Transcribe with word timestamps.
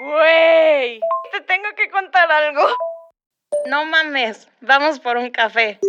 Güey, 0.00 1.00
te 1.32 1.40
tengo 1.40 1.68
que 1.76 1.90
contar 1.90 2.30
algo. 2.30 2.62
No 3.66 3.84
mames, 3.84 4.46
vamos 4.60 5.00
por 5.00 5.16
un 5.16 5.28
café. 5.30 5.80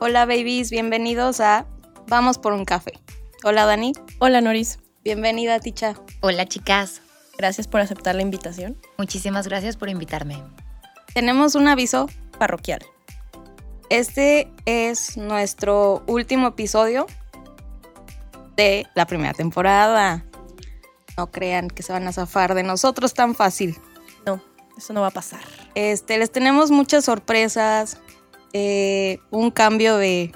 Hola 0.00 0.26
babies, 0.26 0.72
bienvenidos 0.72 1.38
a 1.38 1.64
Vamos 2.08 2.38
por 2.38 2.52
un 2.52 2.64
café. 2.64 2.94
Hola 3.44 3.66
Dani. 3.66 3.92
Hola 4.18 4.40
Noris. 4.40 4.81
Bienvenida 5.04 5.58
Ticha. 5.58 5.96
Hola 6.20 6.46
chicas. 6.46 7.02
Gracias 7.36 7.66
por 7.66 7.80
aceptar 7.80 8.14
la 8.14 8.22
invitación. 8.22 8.78
Muchísimas 8.98 9.48
gracias 9.48 9.76
por 9.76 9.88
invitarme. 9.88 10.40
Tenemos 11.12 11.56
un 11.56 11.66
aviso 11.66 12.08
Parroquial. 12.38 12.84
Este 13.90 14.48
es 14.64 15.16
nuestro 15.16 16.04
último 16.06 16.46
episodio 16.46 17.08
de 18.54 18.86
la 18.94 19.04
primera 19.06 19.34
temporada. 19.34 20.24
No 21.16 21.32
crean 21.32 21.68
que 21.68 21.82
se 21.82 21.92
van 21.92 22.06
a 22.06 22.12
zafar 22.12 22.54
de 22.54 22.62
nosotros 22.62 23.12
tan 23.12 23.34
fácil. 23.34 23.76
No, 24.24 24.40
eso 24.78 24.92
no 24.92 25.00
va 25.00 25.08
a 25.08 25.10
pasar. 25.10 25.40
Este, 25.74 26.16
les 26.16 26.30
tenemos 26.30 26.70
muchas 26.70 27.06
sorpresas, 27.06 27.98
eh, 28.52 29.18
un 29.32 29.50
cambio 29.50 29.96
de, 29.96 30.32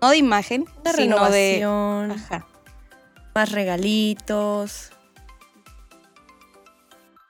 no 0.00 0.08
de 0.08 0.16
imagen, 0.16 0.64
Una 0.80 0.92
sino 0.94 1.30
de, 1.30 1.62
ajá, 1.62 2.46
más 3.34 3.52
regalitos. 3.52 4.90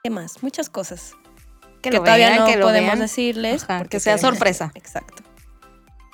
¿Qué 0.03 0.09
más? 0.09 0.41
Muchas 0.43 0.69
cosas. 0.69 1.13
que, 1.81 1.89
que 1.89 1.97
lo 1.97 2.03
todavía 2.03 2.29
vean, 2.29 2.39
no 2.39 2.45
que 2.47 2.57
lo 2.57 2.65
podemos 2.65 2.89
vean. 2.89 2.99
decirles. 2.99 3.63
Ajá, 3.63 3.79
porque 3.79 3.97
que 3.97 3.99
sea 3.99 4.17
sorpresa. 4.17 4.71
Exacto. 4.75 5.23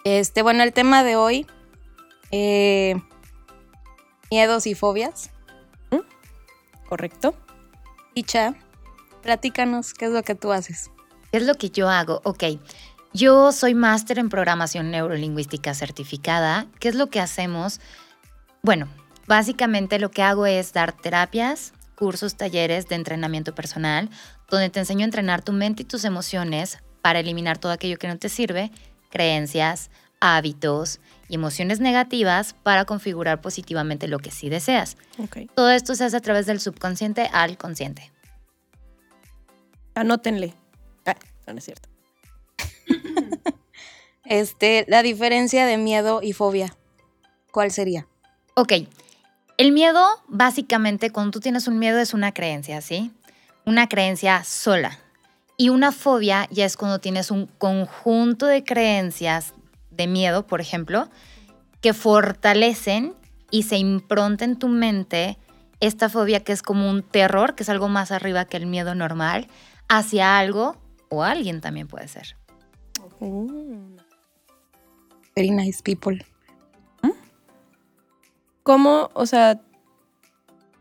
Este, 0.03 0.41
bueno, 0.41 0.63
el 0.63 0.73
tema 0.73 1.03
de 1.03 1.15
hoy, 1.15 1.47
eh, 2.31 2.95
miedos 4.31 4.67
y 4.67 4.75
fobias. 4.75 5.31
¿Correcto? 6.87 7.35
Icha, 8.13 8.55
platícanos 9.21 9.93
qué 9.93 10.05
es 10.05 10.11
lo 10.11 10.23
que 10.23 10.35
tú 10.35 10.53
haces. 10.53 10.89
¿Qué 11.31 11.37
es 11.39 11.43
lo 11.43 11.55
que 11.55 11.69
yo 11.69 11.89
hago? 11.89 12.21
Ok. 12.23 12.43
Yo 13.13 13.51
soy 13.51 13.73
máster 13.73 14.19
en 14.19 14.29
programación 14.29 14.89
neurolingüística 14.91 15.73
certificada. 15.73 16.67
¿Qué 16.79 16.87
es 16.87 16.95
lo 16.95 17.07
que 17.07 17.19
hacemos? 17.19 17.81
Bueno, 18.63 18.87
básicamente 19.27 19.99
lo 19.99 20.09
que 20.09 20.23
hago 20.23 20.45
es 20.45 20.73
dar 20.73 20.93
terapias, 20.93 21.73
cursos, 21.95 22.35
talleres 22.35 22.87
de 22.87 22.95
entrenamiento 22.95 23.53
personal, 23.53 24.09
donde 24.49 24.69
te 24.69 24.79
enseño 24.79 25.01
a 25.01 25.05
entrenar 25.05 25.41
tu 25.41 25.51
mente 25.51 25.83
y 25.83 25.85
tus 25.85 26.05
emociones 26.05 26.79
para 27.01 27.19
eliminar 27.19 27.57
todo 27.57 27.71
aquello 27.71 27.97
que 27.97 28.07
no 28.07 28.17
te 28.17 28.29
sirve, 28.29 28.71
creencias, 29.09 29.89
hábitos 30.19 30.99
y 31.29 31.35
emociones 31.35 31.79
negativas 31.79 32.53
para 32.63 32.85
configurar 32.85 33.41
positivamente 33.41 34.07
lo 34.07 34.19
que 34.19 34.31
sí 34.31 34.49
deseas. 34.49 34.97
Ok. 35.19 35.51
Todo 35.55 35.69
esto 35.71 35.95
se 35.95 36.05
hace 36.05 36.17
a 36.17 36.21
través 36.21 36.45
del 36.45 36.59
subconsciente 36.59 37.29
al 37.31 37.57
consciente. 37.57 38.11
Anótenle. 39.95 40.53
Ah, 41.05 41.15
no, 41.45 41.53
no 41.53 41.59
es 41.59 41.65
cierto. 41.65 41.89
Este, 44.29 44.83
la 44.89 45.03
diferencia 45.03 45.65
de 45.65 45.77
miedo 45.77 46.19
y 46.21 46.33
fobia, 46.33 46.75
¿cuál 47.51 47.71
sería? 47.71 48.09
Ok, 48.55 48.73
el 49.57 49.71
miedo 49.71 50.05
básicamente 50.27 51.09
cuando 51.11 51.31
tú 51.31 51.39
tienes 51.39 51.67
un 51.67 51.79
miedo 51.79 51.99
es 51.99 52.13
una 52.13 52.31
creencia, 52.31 52.81
¿sí? 52.81 53.11
Una 53.65 53.89
creencia 53.89 54.43
sola. 54.43 54.99
Y 55.57 55.69
una 55.69 55.91
fobia 55.91 56.47
ya 56.51 56.65
es 56.65 56.77
cuando 56.77 56.99
tienes 56.99 57.31
un 57.31 57.47
conjunto 57.47 58.45
de 58.45 58.63
creencias 58.63 59.53
de 59.89 60.05
miedo, 60.05 60.45
por 60.45 60.61
ejemplo, 60.61 61.09
que 61.81 61.93
fortalecen 61.93 63.15
y 63.49 63.63
se 63.63 63.77
impronta 63.77 64.45
en 64.45 64.57
tu 64.57 64.67
mente 64.67 65.37
esta 65.79 66.09
fobia 66.09 66.43
que 66.43 66.53
es 66.53 66.61
como 66.61 66.89
un 66.89 67.01
terror, 67.01 67.55
que 67.55 67.63
es 67.63 67.69
algo 67.69 67.87
más 67.87 68.11
arriba 68.11 68.45
que 68.45 68.57
el 68.57 68.67
miedo 68.67 68.93
normal, 68.93 69.47
hacia 69.89 70.37
algo 70.37 70.77
o 71.09 71.23
alguien 71.23 71.61
también 71.61 71.87
puede 71.87 72.07
ser. 72.07 72.35
Very 75.35 75.51
nice 75.51 75.81
people. 75.83 76.23
¿Cómo, 78.67 79.11
o 79.13 79.25
sea, 79.25 79.61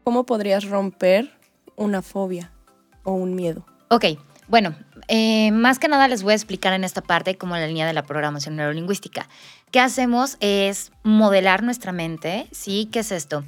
cómo 0.03 0.27
podrías 0.27 0.65
romper 0.65 1.31
una 1.77 2.03
fobia 2.03 2.51
o 3.05 3.13
un 3.13 3.37
miedo? 3.37 3.65
Ok, 3.91 4.07
bueno, 4.49 4.75
eh, 5.07 5.53
más 5.53 5.79
que 5.79 5.87
nada 5.87 6.09
les 6.09 6.25
voy 6.25 6.33
a 6.33 6.35
explicar 6.35 6.73
en 6.73 6.83
esta 6.83 7.01
parte 7.01 7.39
como 7.39 7.55
la 7.55 7.69
línea 7.69 7.87
de 7.87 7.93
la 7.93 8.03
programación 8.03 8.57
neurolingüística. 8.57 9.29
¿Qué 9.71 9.79
hacemos? 9.79 10.37
Es 10.41 10.91
modelar 11.05 11.63
nuestra 11.63 11.93
mente, 11.93 12.49
¿sí? 12.51 12.89
¿Qué 12.91 12.99
es 12.99 13.13
esto? 13.13 13.45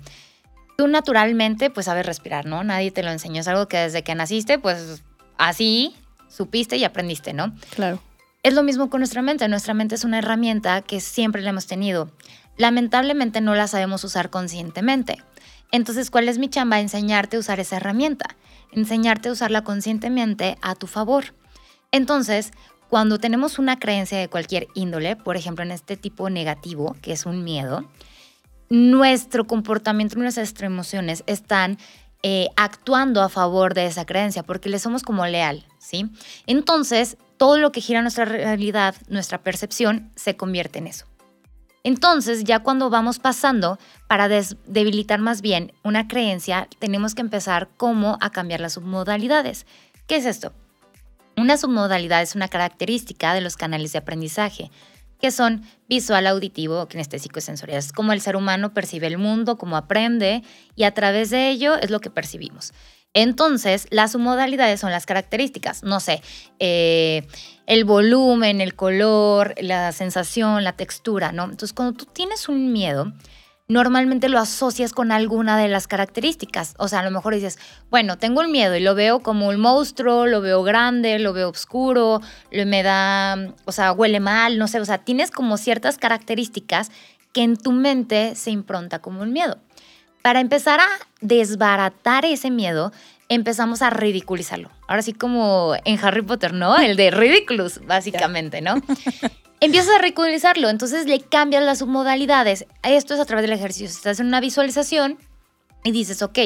Tú 0.76 0.86
naturalmente, 0.86 1.68
pues 1.68 1.86
sabes 1.86 2.06
respirar, 2.06 2.46
¿no? 2.46 2.62
Nadie 2.62 2.92
te 2.92 3.02
lo 3.02 3.10
enseñó, 3.10 3.40
es 3.40 3.48
algo 3.48 3.66
que 3.66 3.78
desde 3.78 4.04
que 4.04 4.14
naciste, 4.14 4.60
pues 4.60 5.02
así 5.36 5.96
supiste 6.28 6.76
y 6.76 6.84
aprendiste, 6.84 7.32
¿no? 7.32 7.56
Claro. 7.74 7.98
Es 8.44 8.54
lo 8.54 8.62
mismo 8.62 8.88
con 8.88 9.00
nuestra 9.00 9.20
mente. 9.20 9.48
Nuestra 9.48 9.74
mente 9.74 9.96
es 9.96 10.04
una 10.04 10.20
herramienta 10.20 10.80
que 10.82 11.00
siempre 11.00 11.42
la 11.42 11.50
hemos 11.50 11.66
tenido. 11.66 12.12
Lamentablemente 12.58 13.40
no 13.40 13.54
la 13.54 13.68
sabemos 13.68 14.04
usar 14.04 14.30
conscientemente. 14.30 15.22
Entonces, 15.70 16.10
¿cuál 16.10 16.28
es 16.28 16.38
mi 16.38 16.48
chamba? 16.48 16.80
Enseñarte 16.80 17.36
a 17.36 17.40
usar 17.40 17.60
esa 17.60 17.76
herramienta. 17.76 18.36
Enseñarte 18.72 19.28
a 19.28 19.32
usarla 19.32 19.62
conscientemente 19.62 20.58
a 20.60 20.74
tu 20.74 20.86
favor. 20.86 21.34
Entonces, 21.92 22.52
cuando 22.88 23.18
tenemos 23.18 23.58
una 23.58 23.78
creencia 23.78 24.18
de 24.18 24.28
cualquier 24.28 24.66
índole, 24.74 25.16
por 25.16 25.36
ejemplo, 25.36 25.64
en 25.64 25.70
este 25.70 25.96
tipo 25.96 26.30
negativo, 26.30 26.96
que 27.00 27.12
es 27.12 27.26
un 27.26 27.44
miedo, 27.44 27.84
nuestro 28.70 29.46
comportamiento, 29.46 30.18
nuestras 30.18 30.52
emociones 30.60 31.22
están 31.26 31.78
eh, 32.22 32.48
actuando 32.56 33.22
a 33.22 33.28
favor 33.28 33.74
de 33.74 33.86
esa 33.86 34.04
creencia 34.04 34.42
porque 34.42 34.68
le 34.68 34.78
somos 34.78 35.02
como 35.02 35.24
leal, 35.26 35.64
¿sí? 35.78 36.10
Entonces, 36.46 37.16
todo 37.36 37.58
lo 37.58 37.72
que 37.72 37.80
gira 37.80 38.02
nuestra 38.02 38.24
realidad, 38.24 38.96
nuestra 39.08 39.38
percepción, 39.38 40.10
se 40.16 40.36
convierte 40.36 40.80
en 40.80 40.88
eso. 40.88 41.06
Entonces, 41.84 42.44
ya 42.44 42.60
cuando 42.60 42.90
vamos 42.90 43.18
pasando, 43.18 43.78
para 44.08 44.28
debilitar 44.28 45.20
más 45.20 45.42
bien 45.42 45.72
una 45.84 46.08
creencia, 46.08 46.68
tenemos 46.78 47.14
que 47.14 47.22
empezar 47.22 47.68
como 47.76 48.18
a 48.20 48.30
cambiar 48.30 48.60
las 48.60 48.74
submodalidades. 48.74 49.66
¿Qué 50.06 50.16
es 50.16 50.26
esto? 50.26 50.52
Una 51.36 51.56
submodalidad 51.56 52.22
es 52.22 52.34
una 52.34 52.48
característica 52.48 53.32
de 53.32 53.40
los 53.40 53.56
canales 53.56 53.92
de 53.92 53.98
aprendizaje, 53.98 54.70
que 55.20 55.30
son 55.30 55.62
visual, 55.88 56.26
auditivo, 56.26 56.86
kinestésico 56.88 57.38
y 57.38 57.42
sensorial. 57.42 57.78
Es 57.78 57.92
como 57.92 58.12
el 58.12 58.20
ser 58.20 58.36
humano 58.36 58.74
percibe 58.74 59.06
el 59.06 59.18
mundo, 59.18 59.56
cómo 59.56 59.76
aprende, 59.76 60.42
y 60.76 60.84
a 60.84 60.94
través 60.94 61.30
de 61.30 61.48
ello 61.50 61.76
es 61.76 61.90
lo 61.90 62.00
que 62.00 62.10
percibimos. 62.10 62.72
Entonces, 63.20 63.88
las 63.90 64.12
submodalidades 64.12 64.78
son 64.78 64.92
las 64.92 65.04
características, 65.04 65.82
no 65.82 65.98
sé, 65.98 66.22
eh, 66.60 67.26
el 67.66 67.84
volumen, 67.84 68.60
el 68.60 68.76
color, 68.76 69.56
la 69.60 69.90
sensación, 69.90 70.62
la 70.62 70.74
textura, 70.74 71.32
¿no? 71.32 71.42
Entonces, 71.42 71.72
cuando 71.72 71.96
tú 71.96 72.04
tienes 72.04 72.48
un 72.48 72.72
miedo, 72.72 73.12
normalmente 73.66 74.28
lo 74.28 74.38
asocias 74.38 74.92
con 74.92 75.10
alguna 75.10 75.58
de 75.58 75.66
las 75.66 75.88
características. 75.88 76.74
O 76.78 76.86
sea, 76.86 77.00
a 77.00 77.02
lo 77.02 77.10
mejor 77.10 77.34
dices, 77.34 77.58
bueno, 77.90 78.18
tengo 78.18 78.40
un 78.40 78.52
miedo 78.52 78.76
y 78.76 78.80
lo 78.80 78.94
veo 78.94 79.18
como 79.18 79.48
un 79.48 79.58
monstruo, 79.58 80.28
lo 80.28 80.40
veo 80.40 80.62
grande, 80.62 81.18
lo 81.18 81.32
veo 81.32 81.48
oscuro, 81.48 82.20
lo 82.52 82.66
me 82.66 82.84
da, 82.84 83.36
o 83.64 83.72
sea, 83.72 83.90
huele 83.90 84.20
mal, 84.20 84.58
no 84.58 84.68
sé, 84.68 84.78
o 84.78 84.84
sea, 84.84 84.98
tienes 84.98 85.32
como 85.32 85.56
ciertas 85.56 85.98
características 85.98 86.92
que 87.32 87.42
en 87.42 87.56
tu 87.56 87.72
mente 87.72 88.36
se 88.36 88.52
impronta 88.52 89.00
como 89.00 89.22
un 89.22 89.32
miedo. 89.32 89.58
Para 90.28 90.40
empezar 90.40 90.78
a 90.78 90.88
desbaratar 91.22 92.26
ese 92.26 92.50
miedo, 92.50 92.92
empezamos 93.30 93.80
a 93.80 93.88
ridiculizarlo. 93.88 94.70
Ahora 94.86 95.00
sí 95.00 95.14
como 95.14 95.74
en 95.86 95.98
Harry 96.04 96.20
Potter, 96.20 96.52
¿no? 96.52 96.76
El 96.76 96.96
de 96.96 97.10
ridiculous, 97.10 97.80
básicamente, 97.86 98.60
¿no? 98.60 98.74
Empiezas 99.60 99.94
a 99.94 99.98
ridiculizarlo, 100.02 100.68
entonces 100.68 101.06
le 101.06 101.20
cambias 101.20 101.62
las 101.62 101.78
submodalidades. 101.78 102.66
Esto 102.82 103.14
es 103.14 103.20
a 103.20 103.24
través 103.24 103.42
del 103.44 103.54
ejercicio. 103.54 103.86
Estás 103.86 104.20
en 104.20 104.26
una 104.26 104.40
visualización 104.40 105.16
y 105.82 105.92
dices, 105.92 106.20
ok, 106.20 106.40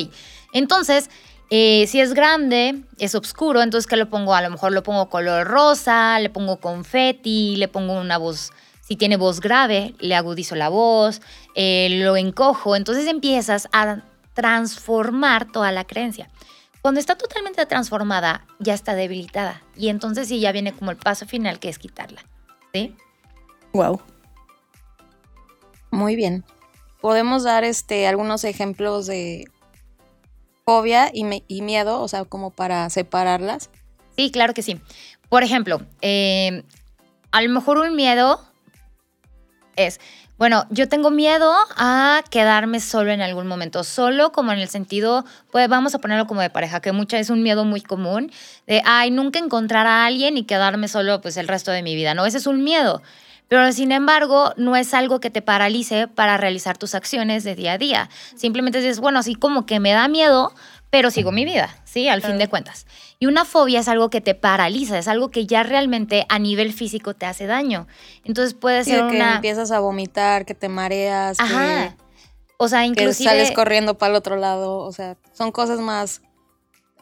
entonces, 0.52 1.10
eh, 1.50 1.88
si 1.88 2.00
es 2.00 2.14
grande, 2.14 2.84
es 3.00 3.16
oscuro, 3.16 3.62
entonces 3.62 3.88
¿qué 3.88 3.96
lo 3.96 4.08
pongo? 4.08 4.36
A 4.36 4.42
lo 4.42 4.50
mejor 4.50 4.70
lo 4.70 4.84
pongo 4.84 5.10
color 5.10 5.44
rosa, 5.44 6.20
le 6.20 6.30
pongo 6.30 6.58
confeti, 6.60 7.56
le 7.56 7.66
pongo 7.66 7.94
una 7.94 8.16
voz, 8.16 8.52
si 8.82 8.96
tiene 8.96 9.16
voz 9.16 9.40
grave, 9.40 9.94
le 10.00 10.14
agudizo 10.14 10.54
la 10.54 10.68
voz, 10.68 11.22
eh, 11.54 11.88
lo 12.02 12.16
encojo, 12.16 12.76
entonces 12.76 13.06
empiezas 13.06 13.68
a 13.72 14.02
transformar 14.34 15.50
toda 15.50 15.72
la 15.72 15.84
creencia. 15.84 16.28
Cuando 16.82 16.98
está 17.00 17.16
totalmente 17.16 17.64
transformada, 17.64 18.44
ya 18.58 18.74
está 18.74 18.94
debilitada. 18.94 19.62
Y 19.76 19.88
entonces 19.88 20.26
sí, 20.28 20.40
ya 20.40 20.52
viene 20.52 20.72
como 20.72 20.90
el 20.90 20.96
paso 20.98 21.26
final, 21.26 21.58
que 21.60 21.68
es 21.68 21.78
quitarla. 21.78 22.22
¿Sí? 22.74 22.94
Wow. 23.72 24.02
Muy 25.90 26.16
bien. 26.16 26.44
Podemos 27.00 27.44
dar 27.44 27.64
este 27.64 28.06
algunos 28.06 28.44
ejemplos 28.44 29.06
de 29.06 29.44
fobia 30.64 31.10
y, 31.12 31.24
me- 31.24 31.44
y 31.48 31.62
miedo, 31.62 32.00
o 32.00 32.08
sea, 32.08 32.24
como 32.24 32.50
para 32.50 32.88
separarlas. 32.90 33.70
Sí, 34.16 34.30
claro 34.30 34.54
que 34.54 34.62
sí. 34.62 34.80
Por 35.28 35.42
ejemplo, 35.42 35.82
eh, 36.00 36.64
a 37.30 37.42
lo 37.42 37.48
mejor 37.50 37.78
un 37.78 37.94
miedo 37.96 38.40
es, 39.76 40.00
bueno, 40.38 40.66
yo 40.70 40.88
tengo 40.88 41.10
miedo 41.10 41.54
a 41.76 42.22
quedarme 42.30 42.80
solo 42.80 43.12
en 43.12 43.20
algún 43.20 43.46
momento, 43.46 43.84
solo 43.84 44.32
como 44.32 44.52
en 44.52 44.58
el 44.58 44.68
sentido, 44.68 45.24
pues 45.50 45.68
vamos 45.68 45.94
a 45.94 45.98
ponerlo 45.98 46.26
como 46.26 46.40
de 46.40 46.50
pareja, 46.50 46.80
que 46.80 46.90
mucha 46.90 47.18
es 47.18 47.30
un 47.30 47.42
miedo 47.42 47.64
muy 47.64 47.80
común, 47.80 48.32
de, 48.66 48.82
ay, 48.84 49.10
nunca 49.10 49.38
encontrar 49.38 49.86
a 49.86 50.04
alguien 50.04 50.36
y 50.36 50.44
quedarme 50.44 50.88
solo 50.88 51.20
pues 51.20 51.36
el 51.36 51.46
resto 51.46 51.70
de 51.70 51.82
mi 51.82 51.94
vida, 51.94 52.14
¿no? 52.14 52.26
Ese 52.26 52.38
es 52.38 52.46
un 52.46 52.64
miedo. 52.64 53.02
Pero 53.52 53.70
sin 53.70 53.92
embargo, 53.92 54.54
no 54.56 54.76
es 54.76 54.94
algo 54.94 55.20
que 55.20 55.28
te 55.28 55.42
paralice 55.42 56.08
para 56.08 56.38
realizar 56.38 56.78
tus 56.78 56.94
acciones 56.94 57.44
de 57.44 57.54
día 57.54 57.74
a 57.74 57.78
día. 57.78 58.08
Simplemente 58.34 58.80
dices, 58.80 58.98
bueno, 58.98 59.18
así 59.18 59.34
como 59.34 59.66
que 59.66 59.78
me 59.78 59.92
da 59.92 60.08
miedo, 60.08 60.54
pero 60.92 61.10
sigo 61.10 61.32
mi 61.32 61.46
vida, 61.46 61.74
¿sí? 61.84 62.08
Al 62.08 62.20
fin 62.20 62.36
de 62.36 62.48
cuentas. 62.48 62.86
Y 63.18 63.24
una 63.24 63.46
fobia 63.46 63.80
es 63.80 63.88
algo 63.88 64.10
que 64.10 64.20
te 64.20 64.34
paraliza, 64.34 64.98
es 64.98 65.08
algo 65.08 65.30
que 65.30 65.46
ya 65.46 65.62
realmente 65.62 66.26
a 66.28 66.38
nivel 66.38 66.74
físico 66.74 67.14
te 67.14 67.24
hace 67.24 67.46
daño. 67.46 67.86
Entonces 68.24 68.52
puede 68.52 68.84
ser 68.84 69.06
que 69.08 69.16
una... 69.16 69.36
empiezas 69.36 69.70
a 69.70 69.80
vomitar, 69.80 70.44
que 70.44 70.54
te 70.54 70.68
mareas, 70.68 71.38
que- 71.38 71.44
Ajá. 71.44 71.96
O 72.58 72.68
sea, 72.68 72.80
que, 72.80 72.88
inclusive... 72.88 73.30
sales 73.30 73.52
corriendo 73.52 73.96
para 73.96 74.10
el 74.10 74.16
otro 74.16 74.36
lado. 74.36 74.76
O 74.80 74.92
sea, 74.92 75.16
son 75.32 75.50
cosas 75.50 75.80
más 75.80 76.20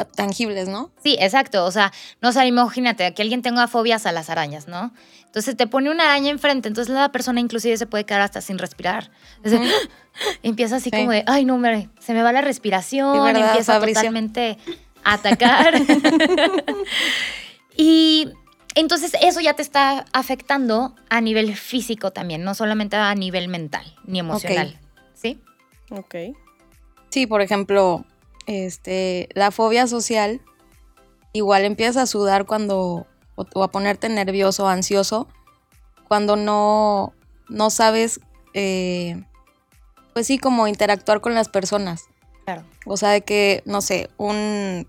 tangibles, 0.04 0.68
¿no? 0.68 0.90
Sí, 1.02 1.16
exacto. 1.20 1.64
O 1.64 1.70
sea, 1.70 1.92
no 2.20 2.32
sé, 2.32 2.46
imagínate 2.46 3.12
que 3.14 3.22
alguien 3.22 3.42
tenga 3.42 3.66
fobias 3.68 4.06
a 4.06 4.12
las 4.12 4.30
arañas, 4.30 4.68
¿no? 4.68 4.92
Entonces 5.26 5.56
te 5.56 5.66
pone 5.66 5.90
una 5.90 6.04
araña 6.04 6.30
enfrente, 6.30 6.68
entonces 6.68 6.92
la 6.92 7.12
persona 7.12 7.40
inclusive 7.40 7.76
se 7.76 7.86
puede 7.86 8.04
quedar 8.04 8.20
hasta 8.22 8.40
sin 8.40 8.58
respirar. 8.58 9.10
Entonces, 9.42 9.72
empieza 10.42 10.76
así 10.76 10.90
Sí. 10.90 10.96
como 10.96 11.10
de, 11.12 11.24
ay, 11.26 11.44
no, 11.44 11.56
me, 11.58 11.88
se 12.00 12.14
me 12.14 12.22
va 12.22 12.32
la 12.32 12.40
respiración, 12.40 13.14
Sí, 13.14 13.20
¿verdad, 13.20 13.48
empieza 13.50 13.74
Fabricio? 13.74 14.00
totalmente 14.02 14.58
a 15.04 15.14
atacar. 15.14 15.74
y 17.76 18.28
entonces 18.74 19.12
eso 19.22 19.40
ya 19.40 19.54
te 19.54 19.62
está 19.62 20.04
afectando 20.12 20.94
a 21.08 21.20
nivel 21.20 21.54
físico 21.56 22.12
también, 22.12 22.44
no 22.44 22.54
solamente 22.54 22.96
a 22.96 23.14
nivel 23.14 23.48
mental 23.48 23.96
ni 24.04 24.18
emocional. 24.18 24.78
¿Sí? 25.14 25.40
Ok. 25.90 26.14
Sí, 27.10 27.26
por 27.26 27.42
ejemplo, 27.42 28.04
este, 28.50 29.28
la 29.34 29.52
fobia 29.52 29.86
social, 29.86 30.40
igual 31.32 31.64
empiezas 31.64 31.96
a 31.96 32.06
sudar 32.06 32.46
cuando, 32.46 33.06
o, 33.36 33.46
o 33.54 33.62
a 33.62 33.70
ponerte 33.70 34.08
nervioso 34.08 34.66
ansioso, 34.66 35.28
cuando 36.08 36.34
no, 36.34 37.14
no 37.48 37.70
sabes, 37.70 38.18
eh, 38.52 39.22
pues 40.14 40.26
sí, 40.26 40.38
como 40.38 40.66
interactuar 40.66 41.20
con 41.20 41.34
las 41.34 41.48
personas. 41.48 42.08
Claro. 42.44 42.64
O 42.86 42.96
sea, 42.96 43.10
de 43.10 43.20
que, 43.20 43.62
no 43.66 43.80
sé, 43.80 44.10
un, 44.16 44.88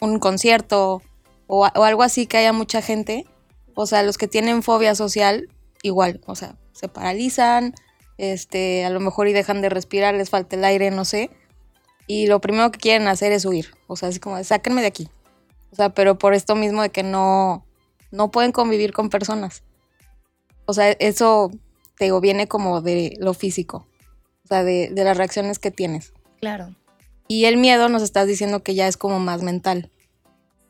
un 0.00 0.18
concierto 0.20 1.02
o, 1.48 1.66
o 1.66 1.84
algo 1.84 2.04
así 2.04 2.28
que 2.28 2.36
haya 2.36 2.52
mucha 2.52 2.80
gente. 2.80 3.26
O 3.74 3.86
sea, 3.86 4.04
los 4.04 4.18
que 4.18 4.28
tienen 4.28 4.62
fobia 4.62 4.94
social, 4.94 5.48
igual, 5.82 6.20
o 6.26 6.36
sea, 6.36 6.56
se 6.72 6.86
paralizan, 6.86 7.74
este, 8.18 8.84
a 8.84 8.90
lo 8.90 9.00
mejor 9.00 9.26
y 9.26 9.32
dejan 9.32 9.62
de 9.62 9.68
respirar, 9.68 10.14
les 10.14 10.30
falta 10.30 10.54
el 10.54 10.64
aire, 10.64 10.92
no 10.92 11.04
sé. 11.04 11.30
Y 12.08 12.26
lo 12.26 12.40
primero 12.40 12.72
que 12.72 12.80
quieren 12.80 13.06
hacer 13.06 13.30
es 13.30 13.44
huir. 13.44 13.74
O 13.86 13.94
sea, 13.94 14.08
así 14.08 14.18
como, 14.18 14.42
sáquenme 14.42 14.80
de 14.80 14.88
aquí. 14.88 15.08
O 15.70 15.76
sea, 15.76 15.90
pero 15.90 16.18
por 16.18 16.34
esto 16.34 16.56
mismo 16.56 16.82
de 16.82 16.88
que 16.88 17.04
no, 17.04 17.64
no 18.10 18.30
pueden 18.30 18.50
convivir 18.50 18.92
con 18.92 19.10
personas. 19.10 19.62
O 20.64 20.72
sea, 20.72 20.90
eso, 20.92 21.52
te 21.96 22.06
digo, 22.06 22.20
viene 22.20 22.48
como 22.48 22.80
de 22.80 23.16
lo 23.20 23.34
físico. 23.34 23.86
O 24.44 24.48
sea, 24.48 24.64
de, 24.64 24.88
de 24.90 25.04
las 25.04 25.18
reacciones 25.18 25.58
que 25.58 25.70
tienes. 25.70 26.14
Claro. 26.40 26.74
Y 27.28 27.44
el 27.44 27.58
miedo 27.58 27.90
nos 27.90 28.02
estás 28.02 28.26
diciendo 28.26 28.62
que 28.62 28.74
ya 28.74 28.88
es 28.88 28.96
como 28.96 29.20
más 29.20 29.42
mental. 29.42 29.90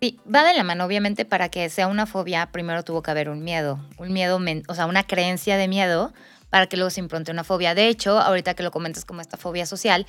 Sí, 0.00 0.18
va 0.32 0.44
de 0.44 0.54
la 0.54 0.64
mano, 0.64 0.84
obviamente, 0.84 1.24
para 1.24 1.48
que 1.48 1.68
sea 1.70 1.86
una 1.86 2.06
fobia, 2.06 2.50
primero 2.50 2.84
tuvo 2.84 3.02
que 3.02 3.10
haber 3.12 3.28
un 3.28 3.42
miedo, 3.42 3.80
un 3.98 4.12
miedo, 4.12 4.40
o 4.68 4.74
sea, 4.74 4.86
una 4.86 5.04
creencia 5.04 5.56
de 5.56 5.68
miedo 5.68 6.12
para 6.50 6.66
que 6.66 6.76
luego 6.76 6.90
se 6.90 7.00
impronte 7.00 7.30
una 7.30 7.44
fobia. 7.44 7.74
De 7.74 7.88
hecho, 7.88 8.18
ahorita 8.18 8.54
que 8.54 8.62
lo 8.62 8.70
comentas 8.70 9.04
como 9.04 9.20
esta 9.20 9.36
fobia 9.36 9.66
social, 9.66 10.06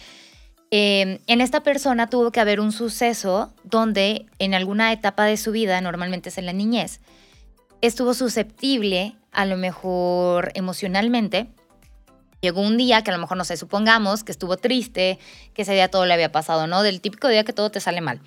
eh, 0.71 1.19
en 1.25 1.41
esta 1.41 1.61
persona 1.61 2.09
tuvo 2.09 2.31
que 2.31 2.39
haber 2.39 2.59
un 2.59 2.71
suceso 2.71 3.51
donde 3.63 4.27
en 4.37 4.53
alguna 4.53 4.91
etapa 4.91 5.25
de 5.25 5.37
su 5.37 5.51
vida, 5.51 5.81
normalmente 5.81 6.29
es 6.29 6.37
en 6.37 6.45
la 6.45 6.53
niñez, 6.53 6.99
estuvo 7.81 8.13
susceptible 8.13 9.15
a 9.31 9.45
lo 9.45 9.57
mejor 9.57 10.51
emocionalmente. 10.55 11.47
Llegó 12.41 12.61
un 12.61 12.77
día 12.77 13.03
que 13.03 13.11
a 13.11 13.13
lo 13.13 13.19
mejor, 13.19 13.37
no 13.37 13.43
sé, 13.43 13.57
supongamos 13.57 14.23
que 14.23 14.31
estuvo 14.31 14.57
triste, 14.57 15.19
que 15.53 15.63
ese 15.63 15.73
día 15.73 15.89
todo 15.89 16.05
le 16.05 16.13
había 16.13 16.31
pasado, 16.31 16.67
¿no? 16.67 16.83
Del 16.83 17.01
típico 17.01 17.27
día 17.27 17.43
que 17.43 17.51
todo 17.53 17.69
te 17.69 17.81
sale 17.81 17.99
mal. 18.01 18.21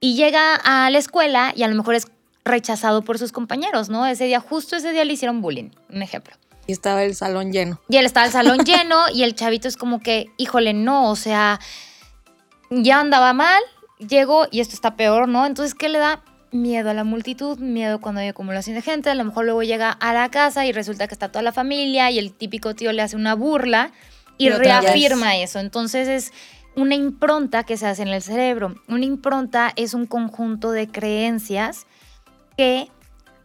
Y 0.00 0.14
llega 0.14 0.54
a 0.54 0.90
la 0.90 0.98
escuela 0.98 1.52
y 1.56 1.64
a 1.64 1.68
lo 1.68 1.74
mejor 1.74 1.96
es 1.96 2.06
rechazado 2.44 3.02
por 3.02 3.18
sus 3.18 3.32
compañeros, 3.32 3.88
¿no? 3.88 4.06
Ese 4.06 4.24
día, 4.24 4.40
justo 4.40 4.76
ese 4.76 4.92
día 4.92 5.04
le 5.04 5.12
hicieron 5.12 5.40
bullying, 5.40 5.70
un 5.90 6.02
ejemplo. 6.02 6.36
Y 6.68 6.72
estaba 6.72 7.02
el 7.02 7.14
salón 7.14 7.50
lleno. 7.50 7.80
Y 7.88 7.96
él 7.96 8.04
estaba 8.04 8.26
el 8.26 8.32
salón 8.32 8.58
lleno 8.64 9.08
y 9.12 9.22
el 9.22 9.34
chavito 9.34 9.68
es 9.68 9.78
como 9.78 10.00
que, 10.00 10.30
híjole, 10.36 10.74
no, 10.74 11.10
o 11.10 11.16
sea, 11.16 11.58
ya 12.70 13.00
andaba 13.00 13.32
mal, 13.32 13.62
llegó 13.98 14.46
y 14.50 14.60
esto 14.60 14.74
está 14.74 14.94
peor, 14.94 15.28
¿no? 15.28 15.46
Entonces, 15.46 15.74
¿qué 15.74 15.88
le 15.88 15.98
da? 15.98 16.22
Miedo 16.52 16.90
a 16.90 16.94
la 16.94 17.04
multitud, 17.04 17.58
miedo 17.58 18.02
cuando 18.02 18.20
hay 18.20 18.28
acumulación 18.28 18.76
de 18.76 18.82
gente, 18.82 19.08
a 19.08 19.14
lo 19.14 19.24
mejor 19.24 19.46
luego 19.46 19.62
llega 19.62 19.90
a 19.90 20.12
la 20.12 20.30
casa 20.30 20.66
y 20.66 20.72
resulta 20.72 21.08
que 21.08 21.14
está 21.14 21.30
toda 21.30 21.42
la 21.42 21.52
familia 21.52 22.10
y 22.10 22.18
el 22.18 22.32
típico 22.32 22.74
tío 22.74 22.92
le 22.92 23.00
hace 23.00 23.16
una 23.16 23.34
burla 23.34 23.90
y, 24.36 24.50
reafirma 24.50 25.36
eso. 25.36 25.60
Entonces 25.60 26.06
es 26.06 26.32
una 26.76 26.94
impronta 26.94 27.64
que 27.64 27.78
se 27.78 27.86
hace 27.86 28.02
en 28.02 28.08
el 28.08 28.22
cerebro. 28.22 28.74
Una 28.88 29.06
impronta 29.06 29.72
es 29.76 29.94
un 29.94 30.04
conjunto 30.04 30.70
de 30.70 30.88
creencias 30.88 31.86
que, 32.58 32.88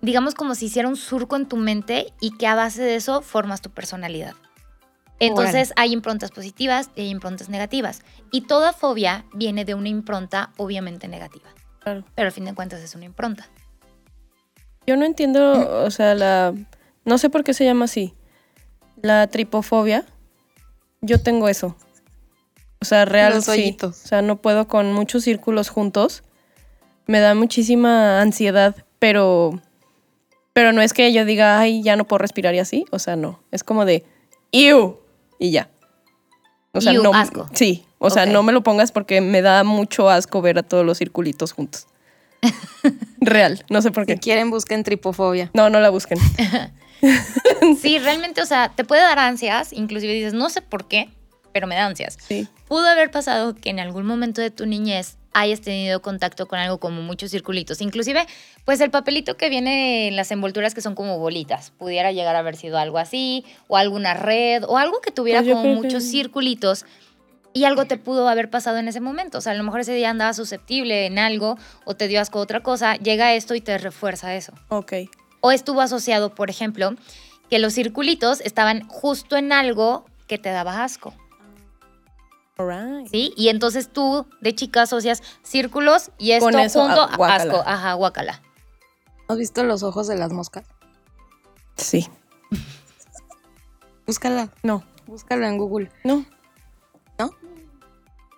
digamos, 0.03 0.35
como 0.35 0.53
si 0.53 0.65
hiciera 0.65 0.89
un 0.89 0.97
surco 0.97 1.37
en 1.37 1.47
tu 1.47 1.55
mente 1.55 2.13
y 2.19 2.35
que 2.37 2.45
a 2.45 2.55
base 2.55 2.83
de 2.83 2.95
eso 2.95 3.21
formas 3.21 3.61
tu 3.61 3.71
personalidad. 3.71 4.33
Entonces 5.19 5.71
hay 5.77 5.93
improntas 5.93 6.31
positivas 6.31 6.89
y 6.95 7.01
hay 7.01 7.09
improntas 7.09 7.47
negativas. 7.47 8.01
Y 8.29 8.41
toda 8.41 8.73
fobia 8.73 9.25
viene 9.33 9.63
de 9.63 9.75
una 9.75 9.87
impronta 9.87 10.51
obviamente 10.57 11.07
negativa. 11.07 11.49
Claro. 11.79 12.03
Pero 12.15 12.25
al 12.25 12.31
fin 12.33 12.43
de 12.43 12.53
cuentas 12.53 12.81
es 12.81 12.93
una 12.95 13.05
impronta. 13.05 13.47
Yo 14.85 14.97
no 14.97 15.05
entiendo, 15.05 15.83
o 15.85 15.89
sea, 15.89 16.13
la. 16.15 16.53
No 17.05 17.17
sé 17.17 17.29
por 17.29 17.45
qué 17.45 17.53
se 17.53 17.63
llama 17.63 17.85
así. 17.85 18.13
La 19.01 19.27
tripofobia. 19.27 20.05
Yo 20.99 21.21
tengo 21.21 21.47
eso. 21.47 21.77
O 22.81 22.85
sea, 22.85 23.05
real 23.05 23.35
Los 23.35 23.45
sí. 23.45 23.51
hoyitos. 23.51 24.03
O 24.03 24.07
sea, 24.07 24.21
no 24.21 24.41
puedo 24.41 24.67
con 24.67 24.91
muchos 24.91 25.23
círculos 25.23 25.69
juntos. 25.69 26.23
Me 27.07 27.21
da 27.21 27.33
muchísima 27.35 28.19
ansiedad, 28.21 28.75
pero. 28.99 29.61
Pero 30.53 30.71
no 30.71 30.81
es 30.81 30.93
que 30.93 31.11
yo 31.11 31.25
diga, 31.25 31.59
ay, 31.59 31.81
ya 31.81 31.95
no 31.95 32.05
puedo 32.05 32.19
respirar 32.19 32.53
y 32.55 32.59
así. 32.59 32.85
O 32.91 32.99
sea, 32.99 33.15
no. 33.15 33.39
Es 33.51 33.63
como 33.63 33.85
de, 33.85 34.05
¡Ew! 34.51 34.99
Y 35.39 35.51
ya. 35.51 35.69
O 36.73 36.81
sea, 36.81 36.93
Iu, 36.93 37.03
no. 37.03 37.13
asco. 37.13 37.49
Sí. 37.53 37.85
O 37.97 38.09
sea, 38.09 38.25
no 38.25 38.43
me 38.43 38.51
lo 38.51 38.61
pongas 38.63 38.91
porque 38.91 39.21
me 39.21 39.41
da 39.41 39.63
mucho 39.63 40.09
asco 40.09 40.41
ver 40.41 40.59
a 40.59 40.63
todos 40.63 40.85
los 40.85 40.97
circulitos 40.97 41.53
juntos. 41.53 41.87
Real. 43.21 43.63
No 43.69 43.81
sé 43.81 43.91
por 43.91 44.05
Si 44.05 44.13
qué. 44.13 44.19
quieren, 44.19 44.49
busquen 44.51 44.83
tripofobia. 44.83 45.49
No, 45.53 45.69
no 45.69 45.79
la 45.79 45.89
busquen. 45.89 46.19
Sí, 47.81 47.99
realmente, 47.99 48.41
o 48.41 48.45
sea, 48.45 48.71
te 48.73 48.85
puede 48.85 49.01
dar 49.01 49.19
ansias, 49.19 49.73
inclusive 49.73 50.13
dices, 50.13 50.33
no 50.33 50.49
sé 50.49 50.61
por 50.61 50.87
qué, 50.87 51.09
pero 51.51 51.67
me 51.67 51.75
da 51.75 51.85
ansias. 51.85 52.17
Sí. 52.25 52.47
Pudo 52.69 52.87
haber 52.87 53.11
pasado 53.11 53.55
que 53.55 53.69
en 53.71 53.81
algún 53.81 54.05
momento 54.05 54.39
de 54.41 54.51
tu 54.51 54.65
niñez 54.65 55.17
hayas 55.33 55.61
tenido 55.61 56.01
contacto 56.01 56.47
con 56.47 56.59
algo 56.59 56.79
como 56.79 57.01
muchos 57.01 57.31
circulitos. 57.31 57.81
Inclusive, 57.81 58.25
pues 58.65 58.79
el 58.81 58.91
papelito 58.91 59.35
que 59.37 59.49
viene 59.49 60.07
en 60.07 60.15
las 60.15 60.31
envolturas 60.31 60.73
que 60.73 60.81
son 60.81 60.95
como 60.95 61.17
bolitas, 61.19 61.71
pudiera 61.71 62.11
llegar 62.11 62.35
a 62.35 62.39
haber 62.39 62.55
sido 62.55 62.77
algo 62.77 62.97
así, 62.97 63.43
o 63.67 63.77
alguna 63.77 64.13
red, 64.13 64.63
o 64.67 64.77
algo 64.77 65.01
que 65.01 65.11
tuviera 65.11 65.41
Pues 65.41 65.53
como 65.53 65.63
que- 65.63 65.75
muchos 65.75 66.03
circulitos. 66.03 66.85
Y 67.55 67.65
algo 67.65 67.85
te 67.85 67.97
pudo 67.97 68.27
haber 68.29 68.49
pasado 68.49 68.77
en 68.77 68.87
ese 68.87 68.99
momento. 68.99 69.37
O 69.37 69.41
sea, 69.41 69.51
a 69.51 69.55
lo 69.55 69.63
mejor 69.63 69.81
ese 69.81 69.93
día 69.93 70.09
andabas 70.09 70.35
susceptible 70.37 71.05
en 71.05 71.19
algo 71.19 71.57
o 71.85 71.95
te 71.95 72.07
dio 72.07 72.19
asco 72.19 72.39
otra 72.39 72.61
cosa. 72.61 72.95
Llega 72.95 73.35
esto 73.35 73.53
y 73.53 73.61
te 73.61 73.77
refuerza 73.77 74.33
eso. 74.33 74.53
Ok. 74.69 74.93
O 75.41 75.51
estuvo 75.51 75.81
asociado, 75.81 76.33
por 76.33 76.49
ejemplo, 76.49 76.95
que 77.51 77.59
los 77.59 77.73
circulitos 77.75 78.41
estaban 78.41 78.87
justo 78.87 79.37
en 79.37 79.51
algo 79.51 80.05
que 80.27 80.39
te 80.39 80.49
daba 80.49 80.83
asco. 80.83 81.13
¿Sí? 83.09 83.33
Y 83.35 83.49
entonces 83.49 83.91
tú, 83.91 84.25
de 84.41 84.55
chica, 84.55 84.83
asocias 84.83 85.21
círculos 85.43 86.11
y 86.17 86.31
esto 86.31 86.45
Con 86.45 86.59
eso, 86.59 86.81
junto 86.85 87.01
a 87.01 87.15
guácala. 87.15 87.53
asco. 87.53 87.63
Ajá, 87.65 87.93
guácala. 87.93 88.41
¿Has 89.27 89.37
visto 89.37 89.63
los 89.63 89.83
ojos 89.83 90.07
de 90.07 90.17
las 90.17 90.31
moscas? 90.31 90.65
Sí. 91.75 92.07
Búscala. 94.05 94.49
No. 94.63 94.83
Búscalo 95.07 95.45
en 95.45 95.57
Google. 95.57 95.91
No. 96.03 96.25
¿No? 97.17 97.31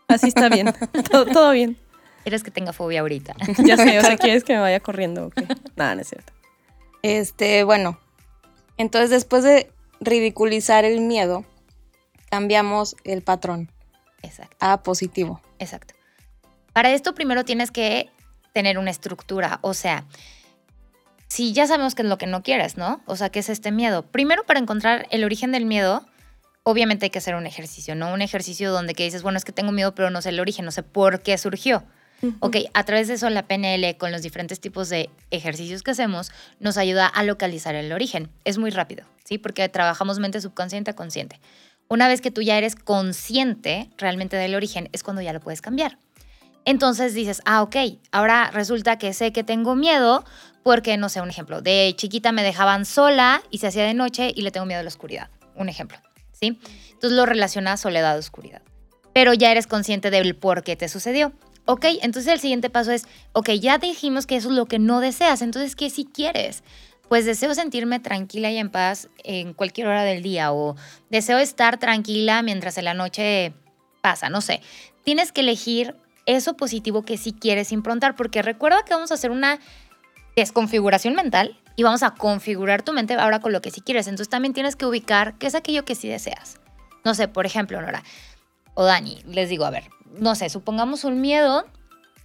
Así 0.08 0.28
está 0.28 0.50
bien. 0.50 0.74
todo, 1.12 1.26
todo 1.26 1.52
bien. 1.52 1.78
¿Quieres 2.24 2.44
que 2.44 2.52
tenga 2.52 2.74
fobia 2.74 3.02
ahorita? 3.02 3.36
Ya 3.66 3.78
sé, 3.78 4.00
o 4.00 4.02
sea, 4.02 4.18
¿quieres 4.18 4.44
que 4.44 4.54
me 4.54 4.60
vaya 4.60 4.80
corriendo? 4.80 5.28
Ok. 5.28 5.36
Nada, 5.76 5.96
no 5.96 6.02
es 6.02 6.10
cierto. 6.10 6.34
Este, 7.02 7.64
bueno. 7.64 8.00
Entonces, 8.78 9.10
después 9.10 9.44
de 9.44 9.72
ridiculizar 10.02 10.86
el 10.86 11.02
miedo, 11.02 11.46
cambiamos 12.30 12.96
el 13.04 13.22
patrón 13.22 13.72
Exacto, 14.26 14.58
a 14.60 14.84
positivo. 14.84 15.42
exacto. 15.60 15.94
Para 16.74 16.92
esto 16.92 17.16
primero 17.16 17.46
tienes 17.46 17.72
que 17.72 18.10
tener 18.54 18.78
una 18.78 18.92
estructura, 18.92 19.60
o 19.62 19.74
sea, 19.74 20.06
si 21.28 21.54
ya 21.54 21.68
sabemos 21.68 21.96
qué 21.96 22.04
es 22.04 22.08
lo 22.08 22.18
que 22.18 22.28
no 22.28 22.44
quieres, 22.44 22.78
¿no? 22.78 23.02
O 23.06 23.16
sea, 23.16 23.30
¿qué 23.30 23.40
es 23.40 23.50
este 23.50 23.72
miedo? 23.72 24.04
Primero, 24.04 24.46
para 24.46 24.60
encontrar 24.60 25.08
el 25.10 25.24
origen 25.24 25.52
del 25.52 25.66
miedo, 25.66 26.06
obviamente 26.64 27.06
hay 27.06 27.10
que 27.10 27.20
hacer 27.20 27.36
un 27.36 27.46
ejercicio, 27.46 27.96
¿no? 27.96 28.14
Un 28.14 28.22
ejercicio 28.22 28.72
donde 28.72 28.94
que 28.94 29.04
dices, 29.04 29.24
bueno, 29.24 29.38
es 29.38 29.46
que 29.46 29.52
tengo 29.52 29.72
miedo, 29.72 29.96
pero 29.96 30.10
no 30.10 30.22
sé 30.22 30.30
el 30.30 30.40
origen, 30.40 30.66
no 30.66 30.72
sé 30.72 30.84
por 30.84 31.22
qué 31.22 31.38
surgió. 31.38 31.84
Ok, 32.40 32.58
a 32.74 32.84
través 32.86 33.08
de 33.08 33.16
eso 33.16 33.30
la 33.30 33.48
PNL, 33.48 33.98
con 33.98 34.12
los 34.12 34.24
diferentes 34.24 34.60
tipos 34.60 34.90
de 34.90 35.12
ejercicios 35.30 35.84
que 35.84 35.92
hacemos, 35.92 36.32
nos 36.60 36.78
ayuda 36.78 37.06
a 37.06 37.24
localizar 37.24 37.76
el 37.76 37.92
origen. 37.92 38.32
Es 38.46 38.58
muy 38.58 38.72
rápido, 38.72 39.06
¿sí? 39.24 39.38
Porque 39.38 39.70
trabajamos 39.70 40.18
mente 40.18 40.42
subconsciente 40.42 40.92
a 40.92 40.96
consciente. 40.96 41.40
Una 41.88 42.08
vez 42.08 42.22
que 42.22 42.32
tú 42.32 42.42
ya 42.42 42.58
eres 42.58 42.76
consciente 42.76 43.90
realmente 43.98 44.38
del 44.38 44.56
origen, 44.56 44.90
es 44.92 45.04
cuando 45.04 45.22
ya 45.22 45.34
lo 45.34 45.40
puedes 45.40 45.62
cambiar. 45.62 46.00
Entonces 46.66 47.14
dices, 47.14 47.42
ah, 47.46 47.62
ok, 47.62 47.76
ahora 48.12 48.50
resulta 48.52 48.98
que 48.98 49.14
sé 49.14 49.32
que 49.32 49.44
tengo 49.44 49.76
miedo 49.76 50.26
porque, 50.64 50.98
no 50.98 51.10
sé, 51.10 51.22
un 51.22 51.30
ejemplo, 51.30 51.62
de 51.62 51.94
chiquita 51.96 52.32
me 52.32 52.42
dejaban 52.42 52.86
sola 52.86 53.44
y 53.52 53.60
se 53.60 53.68
hacía 53.68 53.84
de 53.86 53.94
noche 53.94 54.32
y 54.36 54.42
le 54.42 54.50
tengo 54.50 54.66
miedo 54.66 54.80
a 54.80 54.84
la 54.84 54.88
oscuridad. 54.88 55.30
Un 55.56 55.70
ejemplo, 55.70 56.00
¿sí? 56.32 56.60
Entonces 56.90 57.12
lo 57.12 57.28
relacionas 57.28 57.82
soledad, 57.82 58.18
oscuridad. 58.18 58.64
Pero 59.14 59.34
ya 59.36 59.52
eres 59.52 59.68
consciente 59.68 60.10
del 60.10 60.36
por 60.36 60.64
qué 60.64 60.76
te 60.76 60.90
sucedió. 60.90 61.34
Ok, 61.66 61.86
entonces 62.02 62.34
el 62.34 62.40
siguiente 62.40 62.72
paso 62.72 62.92
es, 62.92 63.06
ok, 63.34 63.52
ya 63.52 63.78
dijimos 63.78 64.26
que 64.26 64.36
eso 64.36 64.50
es 64.50 64.56
lo 64.56 64.66
que 64.66 64.80
no 64.80 65.02
deseas, 65.02 65.42
entonces, 65.42 65.76
¿qué 65.76 65.90
si 65.90 66.06
quieres? 66.06 66.64
Pues 67.10 67.26
deseo 67.26 67.54
sentirme 67.54 68.00
tranquila 68.00 68.50
y 68.52 68.58
en 68.58 68.70
paz 68.70 69.10
en 69.24 69.54
cualquier 69.54 69.88
hora 69.88 70.04
del 70.04 70.24
día 70.24 70.52
o 70.52 70.76
deseo 71.10 71.38
estar 71.38 71.78
tranquila 71.78 72.42
mientras 72.42 72.78
en 72.78 72.86
la 72.86 72.94
noche 72.94 73.54
pasa, 74.02 74.30
no 74.30 74.42
sé. 74.42 74.62
Tienes 75.04 75.32
que 75.32 75.42
elegir 75.42 75.96
eso 76.26 76.58
positivo 76.58 77.04
que 77.04 77.18
sí 77.18 77.34
quieres 77.34 77.72
improntar, 77.72 78.16
porque 78.16 78.42
recuerda 78.42 78.84
que 78.84 78.94
vamos 78.94 79.12
a 79.12 79.16
hacer 79.16 79.32
una 79.32 79.60
desconfiguración 80.36 81.14
mental 81.14 81.60
y 81.76 81.84
vamos 81.84 82.04
a 82.04 82.12
configurar 82.12 82.82
tu 82.82 82.94
mente 82.94 83.14
ahora 83.14 83.40
con 83.40 83.52
lo 83.52 83.62
que 83.62 83.72
sí 83.72 83.82
quieres. 83.82 84.08
Entonces 84.08 84.30
también 84.30 84.54
tienes 84.54 84.76
que 84.76 84.86
ubicar 84.86 85.38
qué 85.38 85.48
es 85.48 85.56
aquello 85.56 85.86
que 85.86 85.96
sí 85.96 86.08
deseas. 86.08 86.60
No 87.04 87.14
sé, 87.14 87.28
por 87.28 87.46
ejemplo, 87.46 87.82
Nora 87.82 88.04
o 88.74 88.84
Dani, 88.84 89.22
les 89.28 89.50
digo, 89.50 89.66
a 89.66 89.70
ver, 89.70 89.90
no 90.20 90.36
sé, 90.36 90.50
supongamos 90.50 91.04
un 91.04 91.22
miedo, 91.22 91.66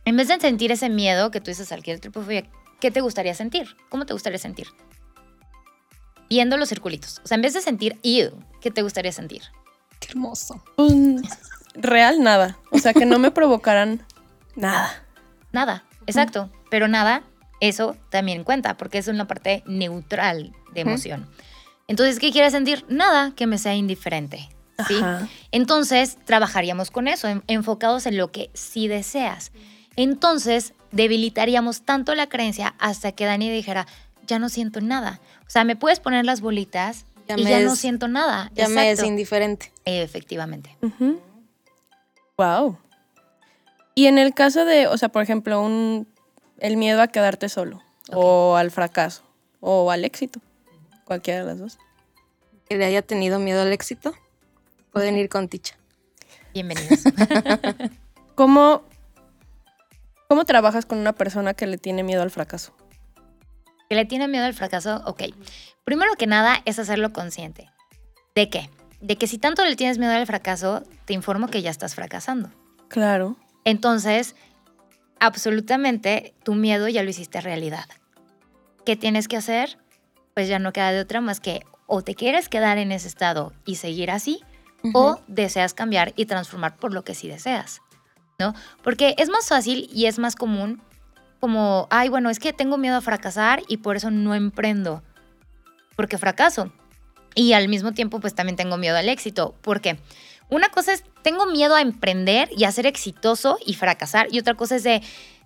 en 0.04 0.16
vez 0.16 0.28
de 0.28 0.40
sentir 0.40 0.72
ese 0.72 0.88
miedo 0.88 1.30
que 1.30 1.40
tú 1.40 1.50
dices 1.50 1.70
al 1.70 1.82
tripofobia, 1.82 2.44
¿qué 2.80 2.90
te 2.90 3.00
gustaría 3.00 3.34
sentir? 3.34 3.76
¿Cómo 3.88 4.06
te 4.06 4.12
gustaría 4.12 4.38
sentir? 4.38 4.68
Viendo 6.28 6.56
los 6.56 6.68
circulitos. 6.68 7.20
O 7.24 7.28
sea, 7.28 7.36
en 7.36 7.42
vez 7.42 7.54
de 7.54 7.60
sentir 7.60 7.98
ew, 8.02 8.32
¿qué 8.60 8.70
te 8.70 8.82
gustaría 8.82 9.12
sentir? 9.12 9.42
Qué 9.98 10.08
hermoso. 10.10 10.62
Pues, 10.76 10.92
real 11.74 12.22
nada. 12.22 12.58
O 12.70 12.78
sea, 12.78 12.92
que 12.92 13.06
no 13.06 13.18
me 13.18 13.30
provocaran 13.30 14.04
nada. 14.56 15.04
Nada, 15.52 15.84
exacto. 16.06 16.50
Pero 16.70 16.88
nada, 16.88 17.24
eso 17.60 17.96
también 18.10 18.44
cuenta, 18.44 18.76
porque 18.76 18.98
es 18.98 19.08
una 19.08 19.26
parte 19.26 19.62
neutral 19.66 20.52
de 20.72 20.80
emoción. 20.80 21.28
Entonces, 21.88 22.18
¿qué 22.18 22.30
quieres 22.30 22.52
sentir? 22.52 22.84
Nada 22.88 23.32
que 23.34 23.46
me 23.46 23.58
sea 23.58 23.74
indiferente. 23.74 24.48
¿sí? 24.86 24.94
Entonces, 25.50 26.16
trabajaríamos 26.24 26.90
con 26.90 27.08
eso, 27.08 27.28
enfocados 27.48 28.06
en 28.06 28.16
lo 28.16 28.30
que 28.30 28.50
sí 28.54 28.88
deseas. 28.88 29.52
Entonces, 30.02 30.72
debilitaríamos 30.92 31.82
tanto 31.82 32.14
la 32.14 32.26
creencia 32.26 32.74
hasta 32.78 33.12
que 33.12 33.26
Dani 33.26 33.50
dijera, 33.50 33.86
ya 34.26 34.38
no 34.38 34.48
siento 34.48 34.80
nada. 34.80 35.20
O 35.46 35.50
sea, 35.50 35.64
me 35.64 35.76
puedes 35.76 36.00
poner 36.00 36.24
las 36.24 36.40
bolitas 36.40 37.04
y 37.36 37.44
ya 37.44 37.60
no 37.60 37.76
siento 37.76 38.08
nada. 38.08 38.50
Ya 38.54 38.68
me 38.68 38.90
es 38.90 39.02
indiferente. 39.02 39.70
Efectivamente. 39.84 40.74
Wow. 42.38 42.78
Y 43.94 44.06
en 44.06 44.16
el 44.16 44.32
caso 44.32 44.64
de, 44.64 44.86
o 44.86 44.96
sea, 44.96 45.10
por 45.10 45.22
ejemplo, 45.22 45.60
un, 45.60 46.08
el 46.60 46.78
miedo 46.78 47.02
a 47.02 47.08
quedarte 47.08 47.50
solo, 47.50 47.82
o 48.10 48.56
al 48.56 48.70
fracaso, 48.70 49.22
o 49.60 49.90
al 49.90 50.06
éxito, 50.06 50.40
cualquiera 51.04 51.40
de 51.40 51.46
las 51.46 51.58
dos. 51.58 51.78
Que 52.70 52.78
le 52.78 52.86
haya 52.86 53.02
tenido 53.02 53.38
miedo 53.38 53.60
al 53.60 53.72
éxito, 53.74 54.14
pueden 54.92 55.18
ir 55.18 55.28
con 55.28 55.48
Ticha. 55.48 55.76
Bienvenidos. 56.54 57.00
¿Cómo, 58.34 58.84
¿Cómo 60.30 60.46
trabajas 60.46 60.86
con 60.86 60.96
una 60.98 61.12
persona 61.12 61.52
que 61.52 61.66
le 61.66 61.76
tiene 61.76 62.02
miedo 62.02 62.22
al 62.22 62.30
fracaso? 62.30 62.72
Que 63.90 63.96
le 63.96 64.06
tiene 64.06 64.28
miedo 64.28 64.46
al 64.46 64.54
fracaso, 64.54 65.02
ok. 65.04 65.24
Primero 65.84 66.14
que 66.14 66.26
nada 66.26 66.62
es 66.64 66.78
hacerlo 66.78 67.12
consciente. 67.12 67.68
¿De 68.34 68.48
qué? 68.48 68.70
de 69.00 69.16
que 69.16 69.26
si 69.26 69.38
tanto 69.38 69.64
le 69.64 69.76
tienes 69.76 69.98
miedo 69.98 70.12
al 70.12 70.26
fracaso, 70.26 70.82
te 71.04 71.14
informo 71.14 71.48
que 71.48 71.62
ya 71.62 71.70
estás 71.70 71.94
fracasando. 71.94 72.50
Claro. 72.88 73.36
Entonces, 73.64 74.36
absolutamente 75.18 76.34
tu 76.44 76.54
miedo 76.54 76.88
ya 76.88 77.02
lo 77.02 77.10
hiciste 77.10 77.40
realidad. 77.40 77.86
¿Qué 78.84 78.96
tienes 78.96 79.28
que 79.28 79.36
hacer? 79.36 79.78
Pues 80.34 80.48
ya 80.48 80.58
no 80.58 80.72
queda 80.72 80.92
de 80.92 81.00
otra 81.00 81.20
más 81.20 81.40
que 81.40 81.60
o 81.86 82.02
te 82.02 82.14
quieres 82.14 82.48
quedar 82.48 82.78
en 82.78 82.92
ese 82.92 83.08
estado 83.08 83.52
y 83.64 83.76
seguir 83.76 84.10
así, 84.10 84.40
o 84.94 85.20
deseas 85.26 85.74
cambiar 85.74 86.12
y 86.16 86.26
transformar 86.26 86.76
por 86.76 86.94
lo 86.94 87.02
que 87.02 87.14
sí 87.14 87.28
deseas, 87.28 87.82
¿no? 88.40 88.54
Porque 88.82 89.14
es 89.18 89.28
más 89.28 89.46
fácil 89.46 89.88
y 89.92 90.06
es 90.06 90.18
más 90.18 90.34
común 90.34 90.82
como, 91.38 91.86
ay, 91.90 92.08
bueno, 92.08 92.30
es 92.30 92.40
que 92.40 92.52
tengo 92.52 92.76
miedo 92.76 92.96
a 92.96 93.00
fracasar 93.00 93.62
y 93.68 93.76
por 93.76 93.96
eso 93.96 94.10
no 94.10 94.34
emprendo, 94.34 95.02
porque 95.94 96.18
fracaso. 96.18 96.72
Y 97.34 97.52
al 97.52 97.68
mismo 97.68 97.92
tiempo, 97.92 98.18
pues 98.18 98.34
también 98.34 98.56
tengo 98.56 98.76
miedo 98.76 98.96
al 98.96 99.08
éxito. 99.08 99.54
¿Por 99.60 99.80
qué? 99.80 100.00
Una 100.48 100.68
cosa 100.70 100.92
es, 100.92 101.04
tengo 101.22 101.46
miedo 101.46 101.76
a 101.76 101.80
emprender 101.80 102.50
y 102.56 102.64
a 102.64 102.72
ser 102.72 102.86
exitoso 102.86 103.58
y 103.64 103.74
fracasar. 103.74 104.26
Y 104.32 104.40
otra 104.40 104.54
cosa 104.54 104.76
es 104.76 104.82
de, 104.82 105.00